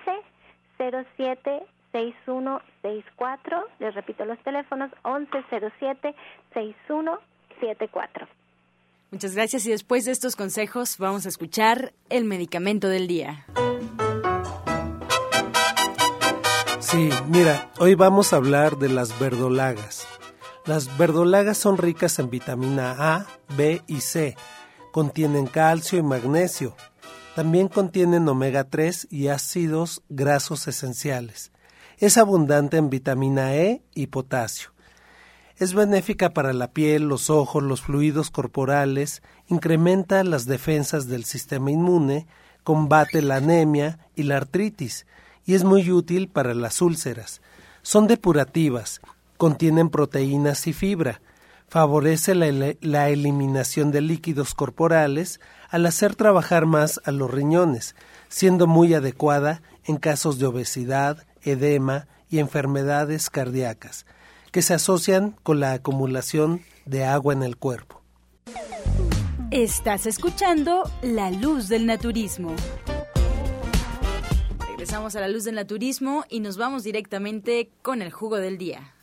07 0.79 1.63
6164. 1.93 3.65
Les 3.79 3.95
repito 3.95 4.25
los 4.25 4.39
teléfonos 4.41 4.91
11 5.03 5.31
07 5.79 6.15
6174. 6.53 8.27
Muchas 9.11 9.35
gracias 9.37 9.65
y 9.67 9.71
después 9.71 10.05
de 10.05 10.13
estos 10.13 10.35
consejos 10.35 10.99
vamos 10.99 11.25
a 11.27 11.29
escuchar 11.29 11.93
el 12.11 12.25
medicamento 12.25 12.89
del 12.89 13.07
día. 13.07 13.47
Sí, 16.81 17.11
mira, 17.29 17.71
hoy 17.79 17.95
vamos 17.95 18.33
a 18.33 18.37
hablar 18.37 18.77
de 18.77 18.89
las 18.89 19.19
verdolagas. 19.21 20.09
Las 20.67 20.99
verdolagas 20.99 21.59
son 21.59 21.79
ricas 21.79 22.19
en 22.19 22.31
vitamina 22.31 22.97
A, 22.99 23.27
B 23.57 23.83
y 23.87 24.01
C 24.01 24.37
Contienen 24.95 25.49
calcio 25.49 25.99
y 25.99 26.05
magnesio. 26.05 26.77
También 27.35 27.67
contienen 27.67 28.29
omega 28.29 28.63
3 28.63 29.09
y 29.11 29.27
ácidos 29.27 30.05
grasos 30.09 30.69
esenciales. 30.69 31.51
Es 31.99 32.17
abundante 32.17 32.77
en 32.77 32.91
vitamina 32.91 33.57
E 33.57 33.83
y 33.93 34.07
potasio. 34.07 34.71
Es 35.57 35.75
benéfica 35.75 36.31
para 36.31 36.53
la 36.53 36.71
piel, 36.71 37.09
los 37.09 37.29
ojos, 37.29 37.61
los 37.65 37.81
fluidos 37.81 38.31
corporales, 38.31 39.25
incrementa 39.49 40.23
las 40.23 40.47
defensas 40.47 41.09
del 41.09 41.25
sistema 41.25 41.73
inmune, 41.73 42.29
combate 42.63 43.21
la 43.21 43.39
anemia 43.39 43.99
y 44.15 44.23
la 44.23 44.37
artritis 44.37 45.07
y 45.45 45.55
es 45.55 45.65
muy 45.65 45.91
útil 45.91 46.29
para 46.29 46.55
las 46.55 46.81
úlceras. 46.81 47.43
Son 47.83 48.07
depurativas, 48.07 49.01
contienen 49.39 49.91
proteínas 49.91 50.69
y 50.69 50.73
fibra, 50.73 51.21
favorece 51.69 52.35
la, 52.35 53.09
eliminación 53.09 53.91
de 53.91 54.01
líquidos 54.01 54.55
corporales 54.55 55.41
al 55.71 55.87
hacer 55.87 56.15
trabajar 56.15 56.67
más 56.67 57.01
a 57.05 57.11
los 57.11 57.31
riñones, 57.31 57.97
siendo 58.29 58.67
muy 58.67 58.95
adecuada 58.95 59.63
en 59.85 59.97
casos 59.97 60.39
de 60.39 60.47
obesidad, 60.47 61.27
edema 61.43 62.07
y 62.31 62.39
enfermedades 62.39 63.31
cardíacas, 63.31 64.07
que 64.53 64.63
se 64.63 64.75
asocian 64.75 65.37
con 65.43 65.61
la 65.61 65.73
acumulación 65.73 66.63
de 66.87 67.05
agua 67.05 67.33
en 67.33 67.43
el 67.43 67.57
cuerpo. 67.57 68.03
Estás 69.51 70.07
escuchando 70.07 70.83
La 71.03 71.31
Luz 71.31 71.69
del 71.69 71.87
Naturismo. 71.87 72.55
Regresamos 74.69 75.15
a 75.17 75.21
La 75.21 75.29
Luz 75.29 75.45
del 75.45 75.55
Naturismo 75.55 76.25
y 76.29 76.41
nos 76.41 76.57
vamos 76.57 76.83
directamente 76.83 77.71
con 77.83 78.03
el 78.03 78.11
jugo 78.11 78.39
del 78.39 78.59
día. 78.59 78.95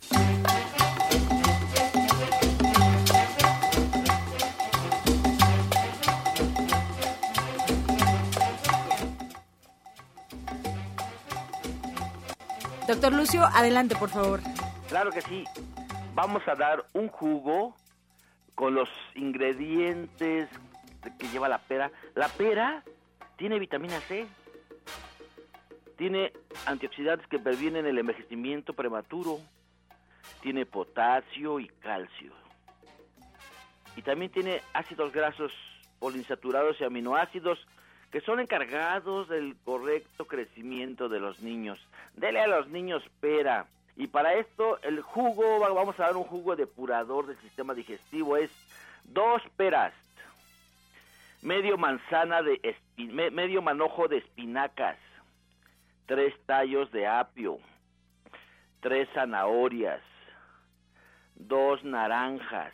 Doctor 12.91 13.13
Lucio, 13.13 13.45
adelante, 13.45 13.95
por 13.95 14.09
favor. 14.09 14.41
Claro 14.89 15.11
que 15.11 15.21
sí. 15.21 15.45
Vamos 16.13 16.45
a 16.45 16.55
dar 16.55 16.83
un 16.91 17.07
jugo 17.07 17.73
con 18.53 18.75
los 18.75 18.89
ingredientes 19.15 20.49
que 21.17 21.27
lleva 21.29 21.47
la 21.47 21.59
pera. 21.59 21.89
La 22.15 22.27
pera 22.27 22.83
tiene 23.37 23.59
vitamina 23.59 23.97
C, 24.01 24.27
tiene 25.97 26.33
antioxidantes 26.65 27.25
que 27.27 27.39
previenen 27.39 27.85
el 27.85 27.97
envejecimiento 27.97 28.73
prematuro, 28.73 29.39
tiene 30.41 30.65
potasio 30.65 31.61
y 31.61 31.69
calcio. 31.79 32.33
Y 33.95 34.01
también 34.01 34.33
tiene 34.33 34.61
ácidos 34.73 35.13
grasos 35.13 35.53
poliinsaturados 35.99 36.75
y 36.81 36.83
aminoácidos 36.83 37.57
que 38.12 38.22
son 38.22 38.39
encargados 38.39 39.30
del 39.30 39.55
correcto 39.64 40.26
crecimiento 40.26 41.07
de 41.07 41.20
los 41.20 41.41
niños. 41.41 41.80
Dele 42.16 42.41
a 42.41 42.47
los 42.47 42.68
niños 42.68 43.03
pera. 43.22 43.68
Y 43.95 44.07
para 44.07 44.34
esto 44.36 44.80
el 44.84 45.01
jugo, 45.01 45.59
vamos 45.59 45.99
a 45.99 46.03
dar 46.03 46.18
un 46.18 46.24
jugo 46.24 46.55
depurador 46.55 47.28
del 47.28 47.38
sistema 47.38 47.74
digestivo, 47.74 48.36
es 48.38 48.51
dos 49.05 49.41
peras, 49.55 49.93
medio 51.41 51.78
manzana 51.78 52.41
de 52.41 52.76
medio 53.32 53.62
manojo 53.62 54.07
de 54.07 54.18
espinacas, 54.18 54.97
tres 56.05 56.34
tallos 56.45 56.91
de 56.91 57.07
apio, 57.07 57.59
tres 58.82 59.07
zanahorias, 59.14 60.01
dos 61.36 61.84
naranjas, 61.84 62.74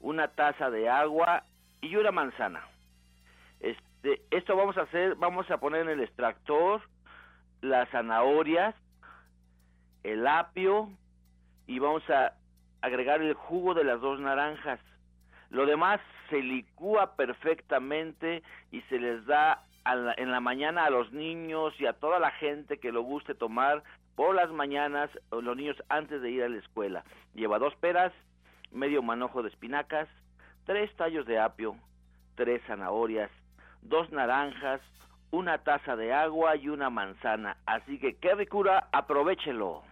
una 0.00 0.28
taza 0.28 0.70
de 0.70 0.88
agua 0.88 1.44
y 1.80 1.96
una 1.96 2.10
manzana. 2.10 2.62
Este, 4.06 4.22
esto 4.30 4.56
vamos 4.56 4.76
a 4.76 4.82
hacer, 4.82 5.16
vamos 5.16 5.50
a 5.50 5.58
poner 5.58 5.82
en 5.82 5.88
el 5.88 6.00
extractor 6.00 6.80
las 7.60 7.88
zanahorias, 7.90 8.74
el 10.04 10.24
apio 10.28 10.90
y 11.66 11.80
vamos 11.80 12.08
a 12.08 12.34
agregar 12.82 13.20
el 13.20 13.34
jugo 13.34 13.74
de 13.74 13.82
las 13.82 14.00
dos 14.00 14.20
naranjas. 14.20 14.78
Lo 15.50 15.66
demás 15.66 16.00
se 16.30 16.40
licúa 16.40 17.16
perfectamente 17.16 18.44
y 18.70 18.80
se 18.82 19.00
les 19.00 19.26
da 19.26 19.64
en 20.16 20.30
la 20.30 20.40
mañana 20.40 20.84
a 20.84 20.90
los 20.90 21.12
niños 21.12 21.74
y 21.80 21.86
a 21.86 21.94
toda 21.94 22.20
la 22.20 22.30
gente 22.30 22.78
que 22.78 22.92
lo 22.92 23.02
guste 23.02 23.34
tomar 23.34 23.82
por 24.14 24.36
las 24.36 24.50
mañanas, 24.52 25.10
los 25.32 25.56
niños 25.56 25.76
antes 25.88 26.22
de 26.22 26.30
ir 26.30 26.44
a 26.44 26.48
la 26.48 26.58
escuela. 26.58 27.04
Lleva 27.34 27.58
dos 27.58 27.74
peras, 27.76 28.12
medio 28.70 29.02
manojo 29.02 29.42
de 29.42 29.48
espinacas, 29.48 30.08
tres 30.64 30.94
tallos 30.94 31.26
de 31.26 31.40
apio, 31.40 31.74
tres 32.36 32.62
zanahorias, 32.66 33.30
dos 33.82 34.10
naranjas, 34.12 34.80
una 35.30 35.58
taza 35.58 35.96
de 35.96 36.12
agua 36.12 36.56
y 36.56 36.68
una 36.68 36.90
manzana. 36.90 37.56
Así 37.66 37.98
que 37.98 38.16
qué 38.16 38.34
ricura, 38.34 38.88
aprovechelo. 38.92 39.82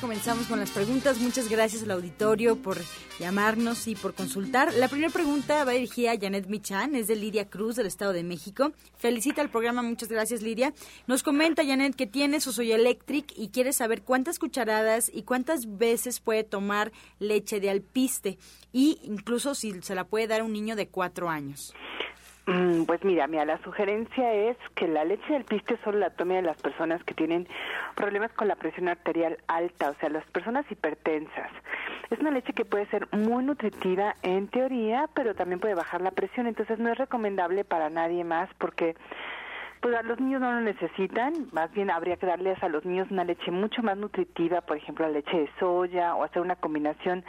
Comenzamos 0.00 0.46
con 0.46 0.58
las 0.60 0.70
preguntas. 0.70 1.18
Muchas 1.18 1.48
gracias 1.48 1.82
al 1.82 1.90
auditorio 1.90 2.56
por 2.56 2.78
llamarnos 3.18 3.86
y 3.88 3.94
por 3.94 4.14
consultar. 4.14 4.72
La 4.74 4.88
primera 4.88 5.12
pregunta 5.12 5.64
va 5.64 5.72
dirigida 5.72 6.12
a 6.12 6.18
Janet 6.18 6.46
Michan, 6.46 6.94
es 6.94 7.06
de 7.08 7.16
Lidia 7.16 7.48
Cruz 7.48 7.76
del 7.76 7.86
Estado 7.86 8.12
de 8.12 8.22
México. 8.22 8.72
Felicita 8.96 9.42
al 9.42 9.50
programa, 9.50 9.82
muchas 9.82 10.08
gracias 10.08 10.42
Lidia. 10.42 10.72
Nos 11.06 11.22
comenta 11.22 11.64
Janet 11.64 11.94
que 11.94 12.06
tiene 12.06 12.40
su 12.40 12.52
Soy 12.52 12.72
Electric 12.72 13.32
y 13.36 13.48
quiere 13.48 13.72
saber 13.72 14.02
cuántas 14.02 14.38
cucharadas 14.38 15.10
y 15.12 15.22
cuántas 15.22 15.78
veces 15.78 16.20
puede 16.20 16.44
tomar 16.44 16.92
leche 17.18 17.60
de 17.60 17.70
alpiste 17.70 18.38
y 18.72 18.98
incluso 19.02 19.54
si 19.54 19.80
se 19.82 19.94
la 19.94 20.04
puede 20.04 20.28
dar 20.28 20.42
a 20.42 20.44
un 20.44 20.52
niño 20.52 20.76
de 20.76 20.88
cuatro 20.88 21.28
años. 21.28 21.74
Mm, 22.48 22.84
pues 22.84 23.04
mira, 23.04 23.26
mira, 23.26 23.44
la 23.44 23.58
sugerencia 23.58 24.32
es 24.32 24.56
que 24.74 24.88
la 24.88 25.04
leche 25.04 25.34
del 25.34 25.44
piste 25.44 25.78
solo 25.84 25.98
la 25.98 26.08
tome 26.08 26.40
las 26.40 26.56
personas 26.56 27.04
que 27.04 27.12
tienen 27.12 27.46
problemas 27.94 28.32
con 28.32 28.48
la 28.48 28.56
presión 28.56 28.88
arterial 28.88 29.36
alta, 29.48 29.90
o 29.90 29.94
sea, 29.96 30.08
las 30.08 30.24
personas 30.30 30.64
hipertensas. 30.70 31.50
Es 32.08 32.18
una 32.20 32.30
leche 32.30 32.54
que 32.54 32.64
puede 32.64 32.86
ser 32.86 33.06
muy 33.12 33.44
nutritiva 33.44 34.14
en 34.22 34.48
teoría, 34.48 35.10
pero 35.12 35.34
también 35.34 35.60
puede 35.60 35.74
bajar 35.74 36.00
la 36.00 36.10
presión, 36.10 36.46
entonces 36.46 36.78
no 36.78 36.90
es 36.90 36.96
recomendable 36.96 37.64
para 37.64 37.90
nadie 37.90 38.24
más 38.24 38.48
porque 38.56 38.96
pues 39.82 39.94
a 39.94 40.02
los 40.02 40.18
niños 40.18 40.40
no 40.40 40.50
lo 40.50 40.62
necesitan, 40.62 41.48
más 41.52 41.70
bien 41.72 41.90
habría 41.90 42.16
que 42.16 42.24
darles 42.24 42.62
a 42.62 42.70
los 42.70 42.82
niños 42.86 43.10
una 43.10 43.24
leche 43.24 43.50
mucho 43.50 43.82
más 43.82 43.98
nutritiva, 43.98 44.62
por 44.62 44.78
ejemplo, 44.78 45.06
la 45.06 45.12
leche 45.12 45.36
de 45.36 45.50
soya 45.60 46.14
o 46.14 46.24
hacer 46.24 46.40
una 46.40 46.56
combinación 46.56 47.26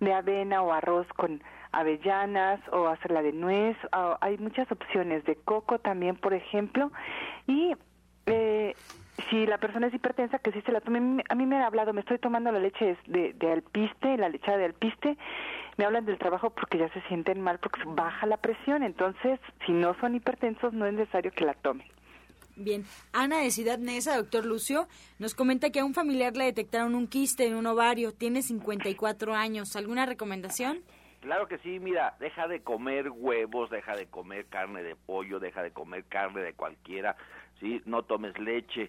de 0.00 0.14
avena 0.14 0.62
o 0.62 0.72
arroz 0.72 1.06
con 1.08 1.42
avellanas 1.78 2.60
o 2.72 2.88
hacerla 2.88 3.22
de 3.22 3.32
nuez. 3.32 3.76
hay 4.20 4.38
muchas 4.38 4.70
opciones 4.70 5.24
de 5.24 5.36
coco 5.36 5.78
también, 5.78 6.16
por 6.16 6.34
ejemplo. 6.34 6.90
Y 7.46 7.74
eh, 8.26 8.74
si 9.30 9.46
la 9.46 9.58
persona 9.58 9.86
es 9.86 9.94
hipertensa, 9.94 10.38
que 10.38 10.52
si 10.52 10.60
se 10.62 10.72
la 10.72 10.80
tome, 10.80 11.22
a 11.28 11.34
mí 11.34 11.46
me 11.46 11.56
ha 11.56 11.66
hablado, 11.66 11.92
me 11.92 12.00
estoy 12.00 12.18
tomando 12.18 12.52
la 12.52 12.58
leche 12.58 12.96
de, 13.06 13.32
de 13.32 13.52
alpiste, 13.52 14.16
la 14.16 14.28
lechada 14.28 14.58
de 14.58 14.66
alpiste, 14.66 15.16
me 15.76 15.84
hablan 15.84 16.04
del 16.04 16.18
trabajo 16.18 16.50
porque 16.50 16.78
ya 16.78 16.92
se 16.92 17.00
sienten 17.02 17.40
mal 17.40 17.58
porque 17.58 17.80
baja 17.86 18.26
la 18.26 18.36
presión, 18.36 18.82
entonces 18.82 19.38
si 19.64 19.72
no 19.72 19.94
son 20.00 20.14
hipertensos 20.14 20.72
no 20.72 20.86
es 20.86 20.94
necesario 20.94 21.30
que 21.32 21.44
la 21.44 21.54
tomen. 21.54 21.86
Bien, 22.56 22.84
Ana 23.12 23.38
de 23.38 23.52
Ciudad 23.52 23.78
Neza, 23.78 24.16
doctor 24.16 24.44
Lucio, 24.44 24.88
nos 25.20 25.36
comenta 25.36 25.70
que 25.70 25.78
a 25.78 25.84
un 25.84 25.94
familiar 25.94 26.36
le 26.36 26.44
detectaron 26.44 26.96
un 26.96 27.06
quiste 27.06 27.46
en 27.46 27.54
un 27.54 27.66
ovario, 27.66 28.12
tiene 28.12 28.42
54 28.42 29.32
años. 29.32 29.76
¿Alguna 29.76 30.06
recomendación? 30.06 30.80
Claro 31.28 31.46
que 31.46 31.58
sí, 31.58 31.78
mira, 31.78 32.14
deja 32.20 32.48
de 32.48 32.62
comer 32.62 33.10
huevos, 33.10 33.68
deja 33.68 33.94
de 33.94 34.06
comer 34.06 34.46
carne 34.46 34.82
de 34.82 34.96
pollo, 34.96 35.38
deja 35.38 35.62
de 35.62 35.72
comer 35.72 36.04
carne 36.04 36.40
de 36.40 36.54
cualquiera, 36.54 37.16
¿sí? 37.60 37.82
No 37.84 38.02
tomes 38.02 38.38
leche, 38.38 38.88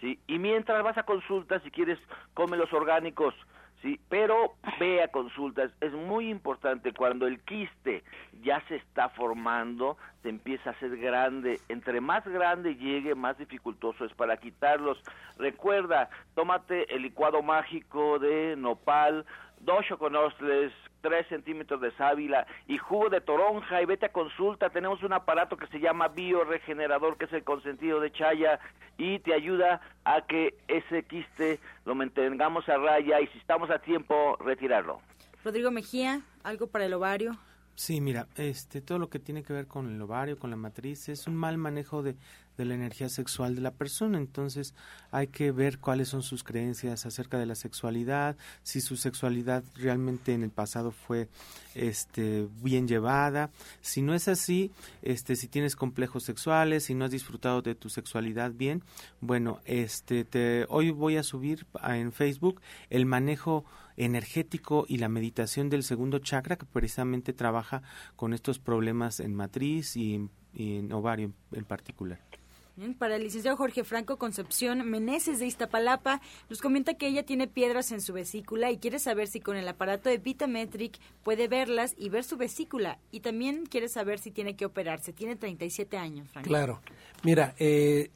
¿sí? 0.00 0.16
Y 0.28 0.38
mientras 0.38 0.84
vas 0.84 0.96
a 0.98 1.02
consultas, 1.02 1.64
si 1.64 1.72
quieres, 1.72 1.98
come 2.32 2.56
los 2.56 2.72
orgánicos, 2.72 3.34
¿sí? 3.82 3.98
Pero 4.08 4.54
ve 4.78 5.02
a 5.02 5.08
consultas, 5.08 5.72
es 5.80 5.92
muy 5.92 6.30
importante 6.30 6.92
cuando 6.92 7.26
el 7.26 7.40
quiste 7.40 8.04
ya 8.40 8.60
se 8.68 8.76
está 8.76 9.08
formando, 9.08 9.96
se 10.22 10.28
empieza 10.28 10.70
a 10.70 10.72
hacer 10.74 10.96
grande, 10.96 11.58
entre 11.68 12.00
más 12.00 12.24
grande 12.24 12.76
llegue, 12.76 13.16
más 13.16 13.36
dificultoso 13.36 14.04
es 14.04 14.14
para 14.14 14.36
quitarlos. 14.36 15.02
Recuerda, 15.38 16.08
tómate 16.36 16.94
el 16.94 17.02
licuado 17.02 17.42
mágico 17.42 18.20
de 18.20 18.54
nopal, 18.56 19.26
dos 19.60 19.84
choconostles, 19.86 20.72
tres 21.00 21.26
centímetros 21.28 21.80
de 21.80 21.92
sábila 21.92 22.46
y 22.66 22.78
jugo 22.78 23.08
de 23.08 23.20
toronja 23.20 23.80
y 23.80 23.86
vete 23.86 24.06
a 24.06 24.12
consulta. 24.12 24.70
Tenemos 24.70 25.02
un 25.02 25.12
aparato 25.12 25.56
que 25.56 25.66
se 25.68 25.80
llama 25.80 26.08
bioregenerador, 26.08 27.16
que 27.16 27.26
es 27.26 27.32
el 27.32 27.44
consentido 27.44 28.00
de 28.00 28.12
Chaya 28.12 28.58
y 28.98 29.18
te 29.20 29.34
ayuda 29.34 29.80
a 30.04 30.22
que 30.26 30.54
ese 30.68 31.04
quiste 31.04 31.58
lo 31.84 31.94
mantengamos 31.94 32.68
a 32.68 32.76
raya 32.76 33.20
y 33.20 33.26
si 33.28 33.38
estamos 33.38 33.70
a 33.70 33.78
tiempo, 33.78 34.36
retirarlo. 34.40 35.00
Rodrigo 35.44 35.70
Mejía, 35.70 36.20
algo 36.42 36.66
para 36.66 36.84
el 36.84 36.92
ovario. 36.92 37.38
Sí, 37.74 38.02
mira, 38.02 38.26
este, 38.36 38.82
todo 38.82 38.98
lo 38.98 39.08
que 39.08 39.18
tiene 39.18 39.42
que 39.42 39.54
ver 39.54 39.66
con 39.66 39.88
el 39.88 40.02
ovario, 40.02 40.38
con 40.38 40.50
la 40.50 40.56
matriz, 40.56 41.08
es 41.08 41.26
un 41.26 41.34
mal 41.34 41.56
manejo 41.56 42.02
de, 42.02 42.14
de 42.56 42.64
la 42.64 42.74
energía 42.74 43.08
sexual 43.08 43.54
de 43.54 43.60
la 43.60 43.70
persona. 43.72 44.18
Entonces 44.18 44.74
hay 45.10 45.28
que 45.28 45.52
ver 45.52 45.78
cuáles 45.78 46.08
son 46.08 46.22
sus 46.22 46.44
creencias 46.44 47.06
acerca 47.06 47.38
de 47.38 47.46
la 47.46 47.54
sexualidad, 47.54 48.36
si 48.62 48.80
su 48.80 48.96
sexualidad 48.96 49.64
realmente 49.76 50.34
en 50.34 50.42
el 50.42 50.50
pasado 50.50 50.90
fue 50.90 51.28
este, 51.74 52.48
bien 52.62 52.86
llevada. 52.86 53.50
Si 53.80 54.02
no 54.02 54.14
es 54.14 54.28
así, 54.28 54.70
este, 55.02 55.36
si 55.36 55.48
tienes 55.48 55.76
complejos 55.76 56.24
sexuales, 56.24 56.84
si 56.84 56.94
no 56.94 57.04
has 57.04 57.10
disfrutado 57.10 57.62
de 57.62 57.74
tu 57.74 57.88
sexualidad 57.88 58.52
bien, 58.52 58.82
bueno, 59.20 59.60
este, 59.64 60.24
te, 60.24 60.66
hoy 60.68 60.90
voy 60.90 61.16
a 61.16 61.22
subir 61.22 61.66
en 61.82 62.12
Facebook 62.12 62.60
el 62.90 63.06
manejo 63.06 63.64
energético 63.96 64.86
y 64.88 64.98
la 64.98 65.08
meditación 65.08 65.68
del 65.68 65.82
segundo 65.82 66.18
chakra 66.18 66.56
que 66.56 66.66
precisamente 66.66 67.32
trabaja 67.32 67.82
con 68.16 68.32
estos 68.32 68.58
problemas 68.58 69.20
en 69.20 69.34
matriz 69.34 69.96
y 69.96 70.28
en, 70.54 70.92
ovario 70.92 71.32
en 71.52 71.64
particular 71.64 72.18
para 72.98 73.16
el 73.16 73.24
licenciado 73.24 73.56
Jorge 73.56 73.84
Franco 73.84 74.16
Concepción 74.16 74.88
Meneses 74.88 75.38
de 75.38 75.46
Iztapalapa, 75.46 76.20
nos 76.48 76.60
comenta 76.60 76.94
que 76.94 77.06
ella 77.06 77.24
tiene 77.24 77.46
piedras 77.46 77.92
en 77.92 78.00
su 78.00 78.12
vesícula 78.12 78.70
y 78.70 78.78
quiere 78.78 78.98
saber 78.98 79.28
si 79.28 79.40
con 79.40 79.56
el 79.56 79.68
aparato 79.68 80.08
de 80.08 80.18
Vitametric 80.18 80.98
puede 81.22 81.48
verlas 81.48 81.94
y 81.98 82.08
ver 82.08 82.24
su 82.24 82.36
vesícula. 82.36 82.98
Y 83.10 83.20
también 83.20 83.66
quiere 83.66 83.88
saber 83.88 84.18
si 84.18 84.30
tiene 84.30 84.56
que 84.56 84.64
operarse. 84.64 85.12
Tiene 85.12 85.36
37 85.36 85.96
años, 85.98 86.28
Franco. 86.30 86.48
Claro. 86.48 86.80
Mira, 87.22 87.54
eh, 87.58 88.10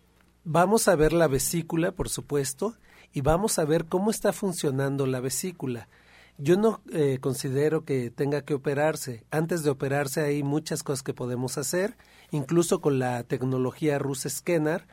vamos 0.45 0.89
a 0.89 0.97
ver 0.97 1.13
la 1.13 1.29
vesícula, 1.29 1.93
por 1.93 2.09
supuesto, 2.09 2.75
y 3.13 3.21
vamos 3.21 3.59
a 3.59 3.65
ver 3.65 3.85
cómo 3.87 4.11
está 4.11 4.33
funcionando 4.33 5.07
la 5.07 5.21
vesícula. 5.21 5.89
Yo 6.37 6.57
no 6.57 6.81
eh, 6.93 7.19
considero 7.21 7.85
que 7.85 8.11
tenga 8.11 8.43
que 8.43 8.55
operarse. 8.55 9.25
Antes 9.31 9.63
de 9.63 9.71
operarse 9.71 10.21
hay 10.21 10.43
muchas 10.43 10.83
cosas 10.83 11.03
que 11.03 11.15
podemos 11.15 11.59
hacer 11.59 11.97
incluso 12.35 12.81
con 12.81 12.99
la 12.99 13.23
tecnología 13.23 13.99
Rus 13.99 14.27
Scanner, 14.29 14.87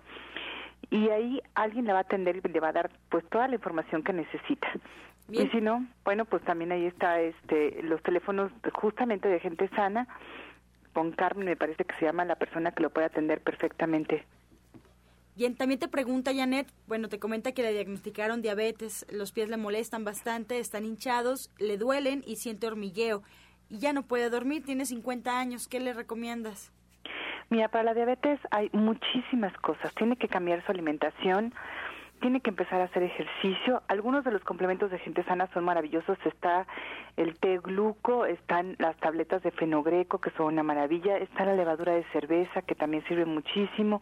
y 0.91 1.09
ahí 1.09 1.41
alguien 1.55 1.86
le 1.86 1.93
va 1.93 1.97
a 1.97 2.03
atender 2.03 2.36
y 2.36 2.41
le 2.47 2.59
va 2.59 2.68
a 2.68 2.74
dar 2.74 2.91
pues 3.09 3.28
toda 3.30 3.47
la 3.47 3.55
información 3.55 4.03
que 4.03 4.14
necesita. 4.14 4.68
Y 5.30 5.47
si 5.47 5.62
no, 5.62 5.88
bueno, 6.03 6.26
pues 6.26 6.43
también 6.43 6.72
ahí 6.72 6.86
está 6.86 7.22
este 7.22 7.82
los 7.82 8.03
teléfonos 8.03 8.51
justamente 8.72 9.28
de 9.30 9.39
gente 9.39 9.68
sana. 9.70 10.07
Con 10.93 11.12
Carmen 11.14 11.45
me 11.45 11.55
parece 11.55 11.84
que 11.84 11.95
se 11.95 12.05
llama 12.05 12.24
la 12.24 12.36
persona 12.36 12.72
que 12.72 12.84
lo 12.84 12.91
puede 12.91 13.07
atender 13.07 13.41
perfectamente. 13.41 14.28
Bien, 15.36 15.55
también 15.55 15.80
te 15.80 15.88
pregunta 15.88 16.36
Janet, 16.36 16.72
bueno, 16.86 17.09
te 17.09 17.18
comenta 17.18 17.53
que 17.53 17.64
le 17.64 17.74
diagnosticaron 17.74 18.43
diabetes, 18.43 19.07
los 19.12 19.32
pies 19.32 19.49
le 19.49 19.57
molestan 19.57 20.03
bastante, 20.03 20.59
están 20.59 20.86
hinchados, 20.86 21.49
le 21.57 21.78
duelen 21.78 22.22
y 22.28 22.36
siente 22.36 22.68
hormigueo 22.68 23.24
y 23.72 23.80
ya 23.80 23.93
no 23.93 24.03
puede 24.03 24.30
dormir, 24.30 24.65
tiene 24.65 24.86
50 24.86 25.39
años, 25.39 25.67
¿qué 25.67 25.80
le 25.80 25.93
recomiendas? 25.93 26.72
Mira, 27.49 27.69
para 27.69 27.86
la 27.86 27.93
diabetes 27.93 28.39
hay 28.51 28.69
muchísimas 28.74 29.53
cosas. 29.57 29.93
Tiene 29.95 30.17
que 30.17 30.28
cambiar 30.28 30.63
su 30.65 30.72
alimentación, 30.72 31.53
tiene 32.19 32.41
que 32.41 32.49
empezar 32.49 32.82
a 32.82 32.86
hacer 32.86 33.03
ejercicio. 33.03 33.82
Algunos 33.88 34.26
de 34.26 34.32
los 34.32 34.43
complementos 34.43 34.91
de 34.91 34.99
gente 34.99 35.24
sana 35.24 35.49
son 35.53 35.63
maravillosos. 35.63 36.17
Está 36.26 36.67
el 37.17 37.38
té 37.39 37.59
gluco, 37.59 38.26
están 38.26 38.76
las 38.78 38.95
tabletas 38.97 39.41
de 39.41 39.51
fenogreco, 39.51 40.19
que 40.19 40.32
son 40.32 40.47
una 40.47 40.63
maravilla. 40.63 41.17
Está 41.17 41.45
la 41.45 41.55
levadura 41.55 41.93
de 41.93 42.03
cerveza, 42.11 42.61
que 42.61 42.76
también 42.76 43.03
sirve 43.07 43.26
muchísimo. 43.26 44.01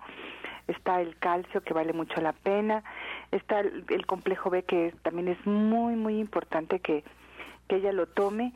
Está 0.68 1.00
el 1.02 1.16
calcio, 1.18 1.62
que 1.62 1.74
vale 1.74 1.94
mucho 1.94 2.22
la 2.22 2.34
pena. 2.34 2.84
Está 3.32 3.62
el, 3.62 3.86
el 3.90 4.06
complejo 4.06 4.50
B, 4.50 4.64
que 4.64 4.94
también 5.04 5.28
es 5.28 5.44
muy, 5.46 5.96
muy 5.96 6.20
importante 6.20 6.80
que, 6.80 7.04
que 7.68 7.78
ella 7.78 7.94
lo 7.94 8.08
tome. 8.08 8.54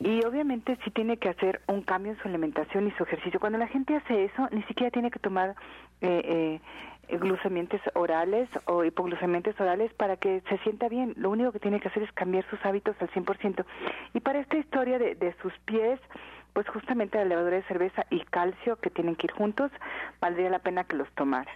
Y 0.00 0.24
obviamente 0.24 0.76
sí 0.84 0.90
tiene 0.90 1.16
que 1.16 1.28
hacer 1.28 1.60
un 1.68 1.82
cambio 1.82 2.12
en 2.12 2.18
su 2.18 2.28
alimentación 2.28 2.88
y 2.88 2.90
su 2.92 3.04
ejercicio. 3.04 3.38
Cuando 3.38 3.58
la 3.58 3.68
gente 3.68 3.94
hace 3.94 4.24
eso, 4.24 4.48
ni 4.50 4.62
siquiera 4.64 4.90
tiene 4.90 5.10
que 5.10 5.20
tomar 5.20 5.54
eh, 6.00 6.60
eh, 7.08 7.16
glucemiantes 7.18 7.80
orales 7.94 8.48
o 8.66 8.84
hipoglucemiantes 8.84 9.60
orales 9.60 9.92
para 9.94 10.16
que 10.16 10.42
se 10.48 10.58
sienta 10.58 10.88
bien. 10.88 11.14
Lo 11.16 11.30
único 11.30 11.52
que 11.52 11.60
tiene 11.60 11.78
que 11.78 11.88
hacer 11.88 12.02
es 12.02 12.12
cambiar 12.12 12.44
sus 12.50 12.64
hábitos 12.64 12.96
al 13.00 13.10
100%. 13.10 13.64
Y 14.14 14.20
para 14.20 14.40
esta 14.40 14.56
historia 14.56 14.98
de, 14.98 15.14
de 15.14 15.34
sus 15.40 15.52
pies, 15.66 16.00
pues 16.52 16.68
justamente 16.68 17.18
la 17.18 17.24
levadura 17.24 17.56
de 17.56 17.62
cerveza 17.64 18.04
y 18.10 18.20
calcio 18.24 18.76
que 18.76 18.90
tienen 18.90 19.14
que 19.14 19.26
ir 19.26 19.32
juntos, 19.32 19.70
valdría 20.20 20.50
la 20.50 20.58
pena 20.58 20.84
que 20.84 20.96
los 20.96 21.10
tomara. 21.12 21.50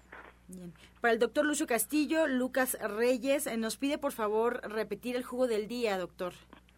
Bien. 0.49 0.73
Para 1.01 1.13
el 1.13 1.19
doctor 1.19 1.45
Lucio 1.45 1.67
Castillo, 1.67 2.27
Lucas 2.27 2.79
Reyes 2.81 3.47
eh, 3.47 3.57
nos 3.57 3.77
pide 3.77 3.99
por 3.99 4.13
favor 4.13 4.61
repetir 4.69 5.17
el 5.17 5.25
jugo 5.25 5.47
del 5.47 5.69
día, 5.69 5.99
doctor. 5.99 6.33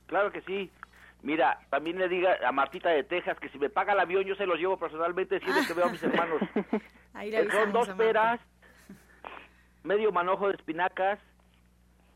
Claro 0.06 0.32
que 0.32 0.40
sí. 0.42 0.70
Mira, 1.22 1.58
también 1.70 1.98
le 1.98 2.08
diga 2.08 2.36
a 2.46 2.52
Martita 2.52 2.90
de 2.90 3.02
Texas 3.04 3.38
que 3.40 3.48
si 3.48 3.58
me 3.58 3.68
paga 3.70 3.92
el 3.92 4.00
avión 4.00 4.24
yo 4.24 4.34
se 4.36 4.46
los 4.46 4.58
llevo 4.58 4.76
personalmente 4.78 5.40
si 5.40 5.50
es 5.50 5.66
que 5.66 5.74
veo 5.74 5.86
a 5.86 5.90
mis 5.90 6.02
hermanos. 6.04 6.40
Ahí 7.14 7.30
le 7.30 7.40
Eh, 7.40 7.50
Son 7.50 7.72
dos 7.72 7.88
peras, 7.90 8.40
medio 9.82 10.12
manojo 10.12 10.48
de 10.48 10.54
espinacas, 10.54 11.18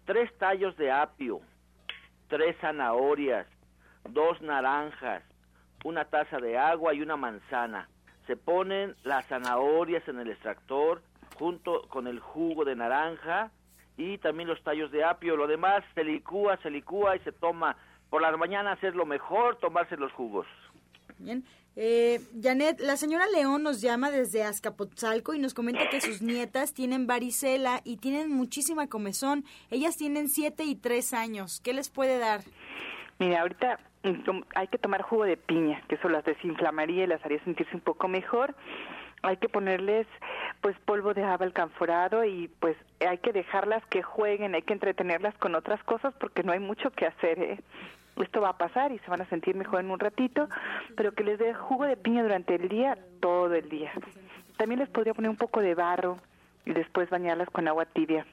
tres 0.05 0.31
tallos 0.39 0.77
de 0.77 0.91
apio, 0.93 1.41
tres 2.29 2.57
zanahorias, 2.61 3.47
dos 4.09 4.41
naranjas, 4.41 5.23
una 5.85 6.05
taza 6.05 6.39
de 6.39 6.57
agua 6.59 6.95
y 6.95 7.03
una 7.03 7.17
manzana. 7.17 7.89
Se 8.27 8.37
ponen 8.37 8.95
las 9.03 9.27
zanahorias 9.27 10.07
en 10.07 10.21
el 10.21 10.31
extractor 10.31 11.03
junto 11.37 11.83
con 11.89 12.07
el 12.07 12.21
jugo 12.21 12.65
de 12.65 12.77
naranja 12.77 13.51
y 13.97 14.19
también 14.19 14.49
los 14.49 14.63
tallos 14.63 14.93
de 14.93 15.03
apio. 15.05 15.37
Lo 15.37 15.49
demás 15.49 15.83
se 15.95 16.05
licúa, 16.05 16.57
se 16.59 16.71
licúa 16.71 17.17
y 17.17 17.19
se 17.21 17.33
toma. 17.33 17.77
Por 18.13 18.21
las 18.21 18.37
mañanas 18.37 18.79
es 18.85 18.95
lo 18.95 19.07
mejor 19.07 19.57
tomarse 19.57 19.97
los 19.97 20.13
jugos. 20.13 20.47
Bien. 21.17 21.45
Eh, 21.77 22.21
Janet, 22.43 22.79
la 22.79 22.99
señora 22.99 23.25
León 23.35 23.63
nos 23.63 23.81
llama 23.81 24.11
desde 24.11 24.45
Azcapotzalco 24.45 25.33
y 25.33 25.39
nos 25.39 25.55
comenta 25.55 25.89
que 25.89 26.03
sus 26.03 26.21
nietas 26.21 26.75
tienen 26.75 27.07
varicela 27.07 27.81
y 27.85 27.97
tienen 27.97 28.31
muchísima 28.31 28.87
comezón. 28.87 29.47
Ellas 29.71 29.97
tienen 29.97 30.29
siete 30.29 30.65
y 30.65 30.75
tres 30.75 31.15
años. 31.15 31.63
¿Qué 31.65 31.73
les 31.73 31.89
puede 31.89 32.19
dar? 32.19 32.43
Mira, 33.19 33.41
ahorita 33.41 33.79
mm, 34.03 34.41
hay 34.57 34.69
que 34.69 34.77
tomar 34.77 35.01
jugo 35.01 35.25
de 35.25 35.39
piña, 35.39 35.83
que 35.89 35.95
eso 35.95 36.11
las 36.11 36.27
desinflamaría 36.27 37.05
y 37.05 37.07
las 37.07 37.25
haría 37.25 37.43
sentirse 37.45 37.75
un 37.75 37.81
poco 37.81 38.09
mejor. 38.09 38.55
Hay 39.23 39.39
que 39.39 39.49
ponerles 39.49 40.07
pues 40.61 40.77
polvo 40.81 41.15
de 41.15 41.25
haba 41.25 41.47
alcanforado 41.47 42.27
y 42.27 42.49
pues 42.61 42.77
hay 43.01 43.17
que 43.17 43.33
dejarlas 43.33 43.83
que 43.87 44.03
jueguen, 44.03 44.55
hay 44.55 44.61
que 44.61 44.75
entretenerlas 44.75 45.35
con 45.39 45.55
otras 45.55 45.83
cosas 45.85 46.13
porque 46.21 46.43
no 46.43 46.53
hay 46.53 46.61
mucho 46.61 46.91
que 46.91 47.07
hacer. 47.07 47.39
¿eh? 47.39 47.59
Esto 48.17 48.41
va 48.41 48.51
a 48.51 48.59
pasar 48.59 48.93
y 48.93 48.99
se 48.99 49.11
van 49.11 49.21
a 49.21 49.29
sentir 49.29 49.55
mejor 49.55 49.81
en 49.81 49.91
un 49.91 49.99
ratito, 49.99 50.49
pero 50.97 51.13
que 51.13 51.25
les 51.25 51.39
dé 51.39 51.55
jugo 51.55 51.85
de 51.85 51.97
piña 51.97 52.23
durante 52.23 52.55
el 52.55 52.69
día, 52.69 52.99
todo 53.21 53.55
el 53.55 53.69
día. 53.69 53.93
También 54.57 54.81
les 54.81 54.89
podría 54.89 55.15
poner 55.15 55.31
un 55.31 55.37
poco 55.37 55.61
de 55.61 55.75
barro 55.75 56.19
y 56.65 56.73
después 56.73 57.11
bañarlas 57.11 57.49
con 57.51 57.67
agua 57.69 57.87
tibia. 57.87 58.27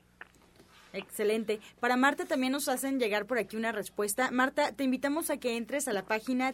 Excelente. 0.92 1.60
Para 1.80 1.98
Marta 1.98 2.26
también 2.26 2.52
nos 2.52 2.68
hacen 2.68 3.00
llegar 3.00 3.26
por 3.26 3.38
aquí 3.38 3.56
una 3.56 3.72
respuesta. 3.72 4.32
Marta, 4.32 4.72
te 4.72 4.84
invitamos 4.84 5.30
a 5.30 5.38
que 5.38 5.56
entres 5.56 5.88
a 5.88 5.94
la 5.94 6.04
página 6.04 6.54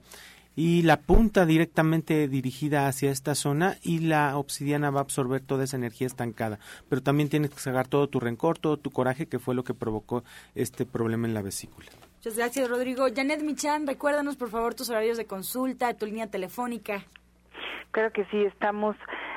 y 0.57 0.81
la 0.81 0.97
punta 0.97 1.45
directamente 1.45 2.27
dirigida 2.27 2.87
hacia 2.87 3.11
esta 3.11 3.35
zona 3.35 3.75
y 3.83 3.99
la 3.99 4.35
obsidiana 4.37 4.89
va 4.89 5.01
a 5.01 5.03
absorber 5.03 5.39
toda 5.39 5.63
esa 5.63 5.77
energía 5.77 6.07
estancada. 6.07 6.57
Pero 6.89 7.03
también 7.03 7.29
tienes 7.29 7.51
que 7.51 7.59
sacar 7.59 7.87
todo 7.87 8.07
tu 8.07 8.19
rencor, 8.19 8.57
todo 8.57 8.75
tu 8.75 8.89
coraje 8.89 9.27
que 9.27 9.37
fue 9.37 9.53
lo 9.53 9.63
que 9.63 9.75
provocó 9.75 10.23
este 10.55 10.87
problema 10.87 11.27
en 11.27 11.35
la 11.35 11.43
vesícula. 11.43 11.87
Muchas 12.15 12.35
gracias, 12.35 12.67
Rodrigo. 12.69 13.05
Janet 13.15 13.43
Michan, 13.43 13.85
recuérdanos 13.85 14.35
por 14.35 14.49
favor 14.49 14.73
tus 14.73 14.89
horarios 14.89 15.17
de 15.17 15.27
consulta, 15.27 15.93
tu 15.93 16.07
línea 16.07 16.25
telefónica. 16.25 17.03
Claro 17.91 18.11
que 18.11 18.25
sí, 18.25 18.43
estamos 18.43 18.95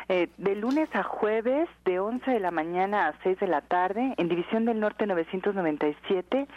eh, 0.09 0.29
de 0.39 0.57
lunes 0.57 0.89
a 0.95 1.03
jueves 1.03 1.69
de 1.85 2.01
11 2.01 2.31
de 2.31 2.41
la 2.41 2.51
mañana 2.51 3.09
a 3.09 3.23
6 3.23 3.39
de 3.41 3.47
la 3.47 3.61
tarde 3.61 4.15
en 4.17 4.29
División 4.29 4.65
del 4.65 4.81
Norte 4.81 5.07
997. 5.07 6.49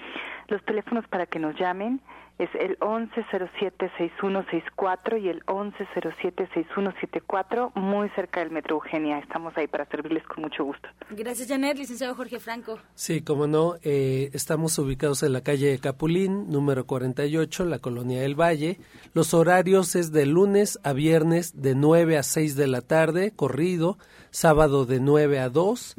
Los 0.48 0.64
teléfonos 0.64 1.06
para 1.10 1.26
que 1.26 1.40
nos 1.40 1.54
llamen 1.60 2.00
es 2.40 2.50
el 2.56 2.80
1107-6164 2.80 5.22
y 5.22 5.30
el 5.30 5.46
1107-6174, 5.46 7.76
muy 7.76 8.10
cerca 8.10 8.40
del 8.40 8.50
Metro 8.52 8.74
Eugenia. 8.76 9.20
Estamos 9.20 9.56
ahí 9.56 9.68
para 9.68 9.86
servirles 9.86 10.24
con 10.24 10.42
mucho 10.44 10.66
gusto. 10.66 10.90
Gracias, 11.12 11.48
Janet. 11.48 11.78
Licenciado 11.78 12.16
Jorge 12.16 12.40
Franco. 12.40 12.80
Sí, 12.96 13.22
como 13.22 13.46
no, 13.46 13.76
eh, 13.84 14.32
estamos 14.34 14.80
ubicados 14.80 15.22
en 15.24 15.34
la 15.34 15.42
calle 15.42 15.78
Capulín, 15.80 16.50
número 16.50 16.88
48, 16.88 17.66
la 17.66 17.78
colonia 17.80 18.22
del 18.22 18.34
Valle. 18.40 18.80
Los 19.14 19.36
horarios 19.36 19.96
es 19.96 20.12
de 20.12 20.26
lunes 20.26 20.80
a 20.84 20.94
viernes 20.94 21.62
de 21.62 21.76
9 21.76 22.18
a 22.18 22.24
6 22.24 22.56
de 22.56 22.68
la 22.68 22.82
tarde, 22.82 23.34
corrido, 23.36 24.00
sábado 24.32 24.86
de 24.86 25.00
9 25.00 25.40
a 25.40 25.50
2. 25.50 25.96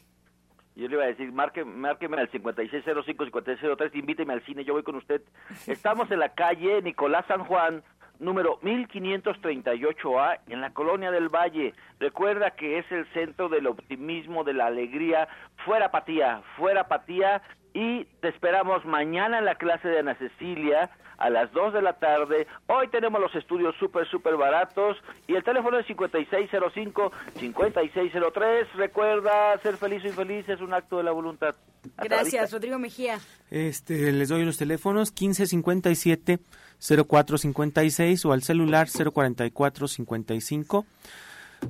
Yo 0.76 0.86
le 0.88 0.94
iba 0.94 1.02
a 1.04 1.08
decir, 1.08 1.32
marque, 1.32 1.64
márqueme 1.64 2.18
al 2.18 2.30
5605-5603, 2.30 3.90
invíteme 3.94 4.32
al 4.32 4.44
cine, 4.46 4.64
yo 4.64 4.72
voy 4.72 4.84
con 4.84 4.94
usted. 4.94 5.20
Estamos 5.66 6.08
en 6.10 6.20
la 6.20 6.32
calle 6.34 6.80
Nicolás 6.80 7.26
San 7.26 7.44
Juan, 7.44 7.82
número 8.20 8.60
1538A, 8.60 10.40
en 10.48 10.60
la 10.60 10.70
colonia 10.70 11.10
del 11.10 11.28
Valle. 11.28 11.74
Recuerda 11.98 12.52
que 12.52 12.78
es 12.78 12.92
el 12.92 13.06
centro 13.12 13.48
del 13.48 13.66
optimismo, 13.66 14.44
de 14.44 14.54
la 14.54 14.66
alegría. 14.66 15.26
Fuera 15.64 15.86
apatía, 15.86 16.42
fuera 16.56 16.82
apatía. 16.82 17.42
Y 17.72 18.04
te 18.20 18.28
esperamos 18.28 18.84
mañana 18.84 19.38
en 19.38 19.44
la 19.44 19.56
clase 19.56 19.88
de 19.88 20.00
Ana 20.00 20.16
Cecilia 20.16 20.90
a 21.20 21.30
las 21.30 21.52
2 21.52 21.74
de 21.74 21.82
la 21.82 21.92
tarde. 21.92 22.48
Hoy 22.66 22.88
tenemos 22.88 23.20
los 23.20 23.32
estudios 23.34 23.74
súper, 23.78 24.08
súper 24.08 24.36
baratos. 24.36 24.96
Y 25.28 25.34
el 25.34 25.44
teléfono 25.44 25.78
es 25.78 25.86
5605-5603. 25.86 28.72
Recuerda, 28.74 29.56
ser 29.62 29.76
feliz 29.76 30.02
o 30.04 30.08
infeliz 30.08 30.48
es 30.48 30.60
un 30.60 30.74
acto 30.74 30.96
de 30.96 31.04
la 31.04 31.12
voluntad. 31.12 31.54
Hasta 31.96 32.04
Gracias, 32.04 32.34
ahorita. 32.34 32.56
Rodrigo 32.56 32.78
Mejía. 32.78 33.20
Este, 33.50 34.10
les 34.12 34.30
doy 34.30 34.44
los 34.44 34.56
teléfonos 34.56 35.10
1557 35.10 36.38
0456 36.80 38.24
o 38.24 38.32
al 38.32 38.42
celular 38.42 38.88
04455 38.88 40.86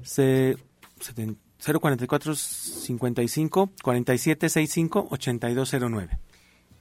se, 0.03 0.57
seten- 1.01 1.37
04455 1.59 3.71
4765 3.83 5.09
8209. 5.11 6.19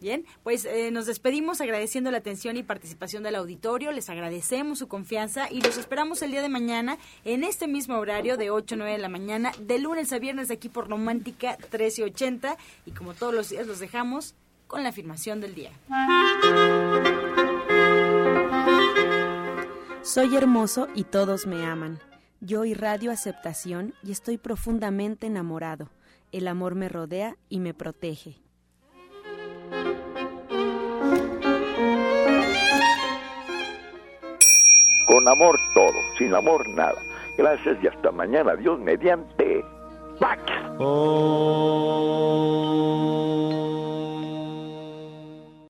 Bien, 0.01 0.23
pues 0.43 0.63
eh, 0.63 0.91
nos 0.91 1.07
despedimos 1.07 1.59
agradeciendo 1.59 2.09
la 2.09 2.19
atención 2.19 2.55
y 2.55 2.63
participación 2.63 3.21
del 3.21 3.35
auditorio, 3.35 3.91
les 3.91 4.09
agradecemos 4.09 4.79
su 4.79 4.87
confianza 4.87 5.51
y 5.51 5.59
los 5.59 5.77
esperamos 5.77 6.21
el 6.21 6.31
día 6.31 6.41
de 6.41 6.47
mañana 6.47 6.97
en 7.25 7.43
este 7.43 7.67
mismo 7.67 7.97
horario 7.97 8.37
de 8.37 8.49
8 8.49 8.75
a 8.75 8.77
9 8.77 8.93
de 8.93 8.97
la 8.99 9.09
mañana, 9.09 9.51
de 9.59 9.77
lunes 9.79 10.13
a 10.13 10.19
viernes 10.19 10.51
aquí 10.51 10.69
por 10.69 10.87
Romántica 10.87 11.57
1380 11.59 12.55
y 12.85 12.91
como 12.91 13.13
todos 13.13 13.33
los 13.33 13.49
días 13.49 13.67
los 13.67 13.79
dejamos 13.79 14.35
con 14.67 14.83
la 14.83 14.89
afirmación 14.89 15.41
del 15.41 15.53
día. 15.55 15.71
Soy 20.11 20.35
hermoso 20.35 20.87
y 20.95 21.03
todos 21.03 21.45
me 21.45 21.63
aman. 21.67 21.99
Yo 22.41 22.65
irradio 22.65 23.11
aceptación 23.11 23.93
y 24.01 24.11
estoy 24.11 24.39
profundamente 24.39 25.27
enamorado. 25.27 25.91
El 26.31 26.47
amor 26.47 26.73
me 26.73 26.89
rodea 26.89 27.35
y 27.47 27.59
me 27.59 27.75
protege. 27.75 28.37
Con 35.05 35.27
amor 35.27 35.59
todo, 35.75 35.93
sin 36.17 36.33
amor 36.33 36.67
nada. 36.69 36.99
Gracias 37.37 37.77
y 37.83 37.87
hasta 37.87 38.11
mañana. 38.11 38.55
Dios 38.55 38.79
mediante. 38.79 39.63
¡Pax! 40.19 40.41
Oh. 40.79 41.99